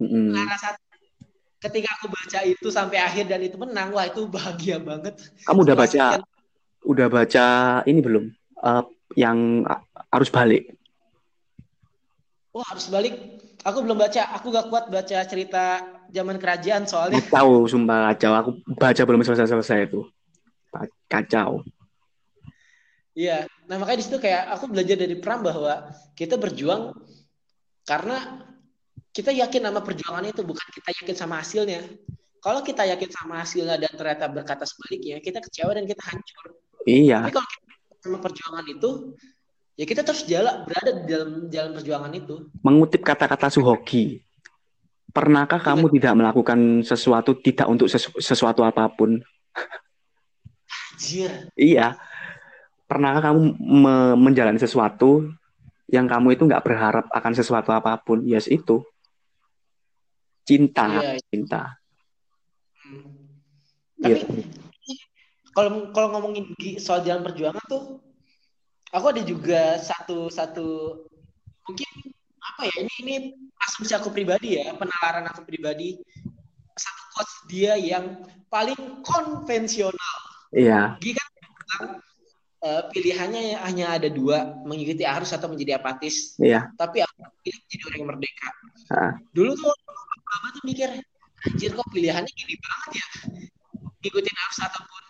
mm. 0.00 0.32
Larasati. 0.32 0.84
Ketika 1.60 1.88
aku 2.00 2.06
baca 2.08 2.40
itu 2.44 2.68
sampai 2.72 3.00
akhir 3.00 3.28
dan 3.28 3.40
itu 3.44 3.56
menang, 3.60 3.92
wah 3.92 4.08
itu 4.08 4.24
bahagia 4.28 4.80
banget. 4.80 5.16
Kamu 5.44 5.60
udah 5.64 5.76
baca. 5.76 6.04
Udah 6.86 7.06
baca 7.10 7.46
ini 7.84 7.98
belum? 7.98 8.30
Uh, 8.62 8.86
yang 9.18 9.66
harus 10.10 10.30
balik. 10.30 10.72
Wah 12.54 12.64
harus 12.70 12.88
balik. 12.88 13.14
Aku 13.66 13.82
belum 13.82 13.98
baca. 13.98 14.22
Aku 14.38 14.54
gak 14.54 14.70
kuat 14.70 14.86
baca 14.88 15.18
cerita 15.26 15.82
zaman 16.08 16.38
kerajaan 16.38 16.86
soalnya. 16.86 17.18
Tahu, 17.20 17.66
sumpah 17.66 18.14
kacau. 18.14 18.32
Aku 18.38 18.50
baca 18.78 19.02
belum 19.02 19.20
selesai-selesai 19.26 19.90
itu. 19.90 20.06
Kacau. 21.10 21.66
Iya, 23.16 23.48
nah 23.64 23.80
makanya 23.80 24.04
di 24.04 24.06
situ 24.12 24.20
kayak 24.20 24.52
aku 24.52 24.68
belajar 24.68 24.92
dari 25.00 25.16
Pram 25.16 25.40
bahwa 25.40 25.88
kita 26.12 26.36
berjuang 26.36 26.92
karena 27.88 28.44
kita 29.08 29.32
yakin 29.32 29.64
sama 29.64 29.80
perjuangan 29.80 30.28
itu 30.28 30.44
bukan 30.44 30.68
kita 30.68 30.92
yakin 31.00 31.16
sama 31.16 31.40
hasilnya. 31.40 31.80
Kalau 32.44 32.60
kita 32.60 32.84
yakin 32.84 33.08
sama 33.08 33.40
hasilnya 33.40 33.80
dan 33.80 33.92
ternyata 33.96 34.28
berkata 34.28 34.68
sebaliknya, 34.68 35.16
kita 35.24 35.40
kecewa 35.40 35.72
dan 35.72 35.88
kita 35.88 36.04
hancur. 36.04 36.60
Iya. 36.86 37.26
Tapi 37.26 37.34
kalau 37.34 37.50
sama 37.98 38.18
perjuangan 38.22 38.66
itu, 38.70 38.90
ya 39.74 39.84
kita 39.84 40.06
terus 40.06 40.22
jalan 40.24 40.62
berada 40.62 40.90
di 40.94 41.04
dalam 41.10 41.30
jalan 41.50 41.70
perjuangan 41.74 42.12
itu. 42.14 42.34
Mengutip 42.62 43.02
kata-kata 43.02 43.50
Suhoki, 43.50 44.22
pernahkah 45.10 45.58
iya. 45.58 45.66
kamu 45.74 45.84
tidak 45.98 46.14
melakukan 46.14 46.58
sesuatu 46.86 47.34
tidak 47.42 47.66
untuk 47.66 47.90
sesu 47.90 48.14
sesuatu 48.22 48.62
apa 48.62 48.86
pun? 48.88 49.18
Anjir. 50.96 51.52
iya 51.60 52.00
pernahkah 52.88 53.30
kamu 53.30 53.40
me 53.60 53.94
menjalani 54.16 54.56
sesuatu 54.56 55.28
yang 55.92 56.08
kamu 56.08 56.34
itu 56.34 56.48
nggak 56.48 56.64
berharap 56.64 57.04
akan 57.12 57.32
sesuatu 57.34 57.70
apa 57.74 58.00
pun? 58.00 58.24
Yes 58.24 58.48
itu 58.48 58.82
cinta, 60.46 60.86
iya, 60.88 61.18
iya. 61.18 61.22
cinta. 61.26 61.62
Hmm. 62.86 63.06
Tapi 63.98 64.14
gitu. 64.14 64.26
Kalau 65.56 65.88
kalau 65.96 66.08
ngomongin 66.12 66.52
soal 66.76 67.00
jalan 67.00 67.24
perjuangan 67.24 67.64
tuh, 67.64 68.04
aku 68.92 69.06
ada 69.08 69.22
juga 69.24 69.80
satu 69.80 70.28
satu 70.28 70.68
mungkin 71.64 72.12
apa 72.44 72.68
ya 72.68 72.74
ini 72.84 72.94
ini 73.02 73.14
asumsi 73.64 73.96
aku 73.96 74.12
pribadi 74.12 74.60
ya 74.60 74.76
penalaran 74.76 75.24
aku 75.32 75.48
pribadi 75.48 75.96
satu 76.76 77.02
quotes 77.16 77.34
dia 77.48 77.72
yang 77.80 78.20
paling 78.52 79.00
konvensional. 79.00 80.16
Iya. 80.52 81.00
Gila 81.00 81.24
kan 81.66 82.04
uh, 82.62 82.82
pilihannya 82.90 83.58
hanya 83.60 83.96
ada 83.98 84.08
dua 84.10 84.54
mengikuti 84.64 85.02
arus 85.02 85.34
atau 85.34 85.50
menjadi 85.50 85.78
apatis 85.78 86.38
iya 86.40 86.70
tapi 86.78 87.02
aku 87.02 87.26
pilih 87.42 87.60
jadi 87.68 87.82
orang 87.90 87.98
yang 87.98 88.08
merdeka 88.14 88.48
uh. 88.94 89.12
dulu 89.34 89.52
tuh 89.58 89.74
bapak 90.26 90.50
tuh 90.58 90.62
mikir 90.66 90.88
anjir 91.46 91.70
kok 91.74 91.88
pilihannya 91.94 92.32
gini 92.32 92.54
banget 92.58 92.90
ya 92.98 93.06
ikutin 94.06 94.34
arus 94.34 94.58
ataupun 94.62 95.02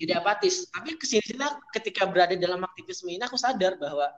tidak 0.00 0.16
apatis. 0.24 0.66
Tapi 0.70 0.96
ke 0.98 1.04
sini 1.06 1.22
sini 1.22 1.44
ketika 1.74 2.06
berada 2.08 2.34
dalam 2.34 2.62
aktivisme 2.62 3.12
ini 3.12 3.22
aku 3.24 3.38
sadar 3.38 3.78
bahwa 3.78 4.10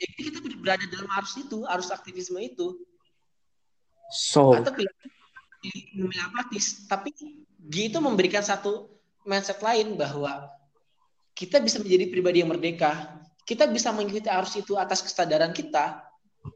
ya 0.00 0.08
kita 0.16 0.38
berada 0.60 0.84
dalam 0.90 1.08
arus 1.20 1.34
itu, 1.40 1.64
arus 1.68 1.88
aktivisme 1.92 2.38
itu. 2.40 2.78
So. 4.12 4.52
Atau 4.54 4.72
memilih 5.96 6.22
apatis. 6.28 6.84
Tapi 6.84 7.10
G 7.64 7.88
itu 7.88 7.98
memberikan 8.00 8.44
satu 8.44 8.92
mindset 9.24 9.64
lain 9.64 9.96
bahwa 9.96 10.52
kita 11.32 11.58
bisa 11.58 11.80
menjadi 11.80 12.12
pribadi 12.12 12.44
yang 12.44 12.52
merdeka. 12.52 13.20
Kita 13.44 13.68
bisa 13.68 13.92
mengikuti 13.92 14.28
arus 14.28 14.56
itu 14.56 14.76
atas 14.80 15.04
kesadaran 15.04 15.52
kita, 15.52 16.00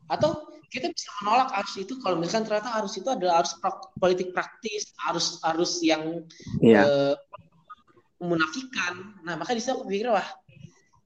atau 0.08 0.48
kita 0.68 0.92
bisa 0.92 1.08
menolak 1.20 1.48
arus 1.64 1.74
itu 1.80 1.96
kalau 2.04 2.20
misalkan 2.20 2.44
ternyata 2.48 2.76
arus 2.80 2.94
itu 3.00 3.08
adalah 3.08 3.40
arus 3.40 3.56
politik 3.96 4.36
praktis, 4.36 4.92
arus 5.08 5.40
arus 5.40 5.80
yang 5.80 6.24
yeah. 6.60 6.84
uh, 6.84 7.14
memunafikan. 8.18 9.22
Nah, 9.22 9.38
maka 9.38 9.54
di 9.54 9.62
aku 9.62 9.86
pikir 9.86 10.10
wah 10.10 10.26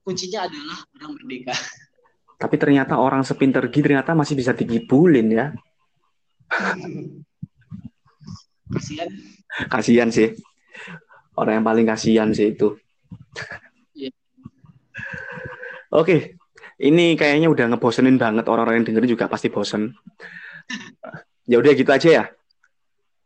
kuncinya 0.03 0.49
adalah 0.49 0.77
orang 0.99 1.11
merdeka. 1.15 1.55
Tapi 2.35 2.55
ternyata 2.59 2.99
orang 2.99 3.23
sepinter 3.23 3.63
gitu 3.71 3.87
ternyata 3.87 4.11
masih 4.11 4.35
bisa 4.35 4.51
digibulin 4.51 5.31
ya. 5.31 5.45
Kasihan. 8.67 9.09
Kasihan 9.69 10.09
sih. 10.11 10.33
Orang 11.39 11.61
yang 11.61 11.65
paling 11.65 11.85
kasihan 11.87 12.29
sih 12.35 12.51
itu. 12.53 12.77
Yeah. 13.95 14.13
Oke, 15.93 16.37
ini 16.81 17.15
kayaknya 17.15 17.47
udah 17.49 17.65
ngebosenin 17.73 18.17
banget 18.17 18.45
orang-orang 18.49 18.81
yang 18.81 18.87
dengerin 18.91 19.13
juga 19.13 19.25
pasti 19.29 19.47
bosen. 19.47 19.93
ya 21.49 21.57
udah 21.61 21.71
gitu 21.73 21.89
aja 21.89 22.09
ya. 22.09 22.25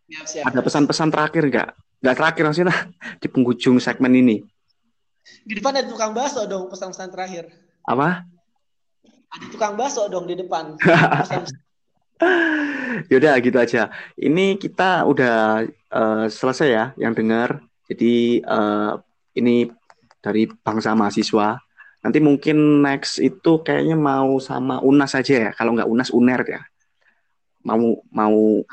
Siap, 0.08 0.26
siap. 0.28 0.44
Ada 0.48 0.60
pesan-pesan 0.64 1.10
terakhir 1.12 1.44
nggak? 1.52 1.70
Nggak 2.02 2.16
terakhir 2.16 2.44
maksudnya 2.46 2.78
di 3.22 3.28
penghujung 3.30 3.78
segmen 3.82 4.14
ini. 4.14 4.38
Di 5.44 5.54
depan 5.60 5.76
ada 5.76 5.88
tukang 5.88 6.16
bakso 6.16 6.48
dong 6.48 6.72
pesan-pesan 6.72 7.10
terakhir. 7.12 7.52
Apa? 7.84 8.24
Ada 9.28 9.46
tukang 9.52 9.76
bakso 9.76 10.08
dong 10.08 10.28
di 10.28 10.36
depan. 10.40 10.80
Yaudah 13.12 13.36
gitu 13.44 13.58
aja. 13.60 13.92
Ini 14.18 14.58
kita 14.58 15.04
udah 15.06 15.68
uh, 15.92 16.26
selesai 16.32 16.68
ya 16.68 16.86
yang 16.98 17.14
dengar. 17.14 17.62
Jadi 17.88 18.44
uh, 18.44 19.00
ini 19.36 19.68
dari 20.24 20.48
bangsa 20.50 20.96
mahasiswa. 20.96 21.60
Nanti 22.04 22.20
mungkin 22.24 22.84
next 22.84 23.20
itu 23.20 23.64
kayaknya 23.64 24.00
mau 24.00 24.40
sama 24.40 24.80
Unas 24.80 25.12
aja 25.14 25.50
ya. 25.50 25.52
Kalau 25.52 25.76
nggak 25.76 25.90
Unas 25.92 26.10
Uner 26.16 26.42
ya. 26.48 26.62
Mau 27.68 28.00
mau 28.08 28.64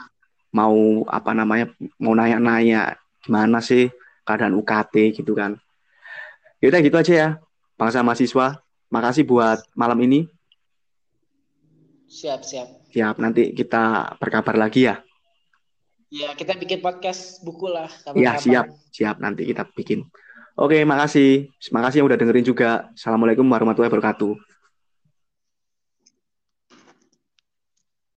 mau 0.55 1.03
apa 1.11 1.35
namanya 1.35 1.67
mau 1.99 2.15
nanya-nanya 2.15 2.95
gimana 3.25 3.65
sih 3.65 3.89
keadaan 4.23 4.55
UKT 4.61 5.17
gitu 5.17 5.33
kan. 5.33 5.57
Yaudah 6.61 6.81
gitu 6.85 6.97
aja 7.01 7.13
ya. 7.13 7.29
Bangsa 7.81 8.05
mahasiswa. 8.05 8.61
Makasih 8.93 9.25
buat 9.27 9.65
malam 9.75 9.99
ini. 10.05 10.29
Siap, 12.07 12.47
siap. 12.47 12.69
Siap, 12.95 13.19
nanti 13.19 13.51
kita 13.57 14.15
berkabar 14.23 14.55
lagi 14.55 14.87
ya. 14.87 15.03
Ya, 16.15 16.31
kita 16.39 16.55
bikin 16.55 16.79
podcast 16.79 17.43
buku 17.43 17.67
lah. 17.67 17.91
Iya, 18.15 18.39
siap, 18.39 18.71
siap. 18.95 19.19
Nanti 19.19 19.43
kita 19.51 19.67
bikin. 19.75 20.07
Oke, 20.55 20.79
makasih. 20.87 21.51
Makasih 21.75 21.99
yang 21.99 22.07
udah 22.07 22.19
dengerin 22.21 22.47
juga. 22.47 22.87
Assalamualaikum 22.95 23.43
warahmatullahi 23.51 23.91
wabarakatuh. 23.91 24.54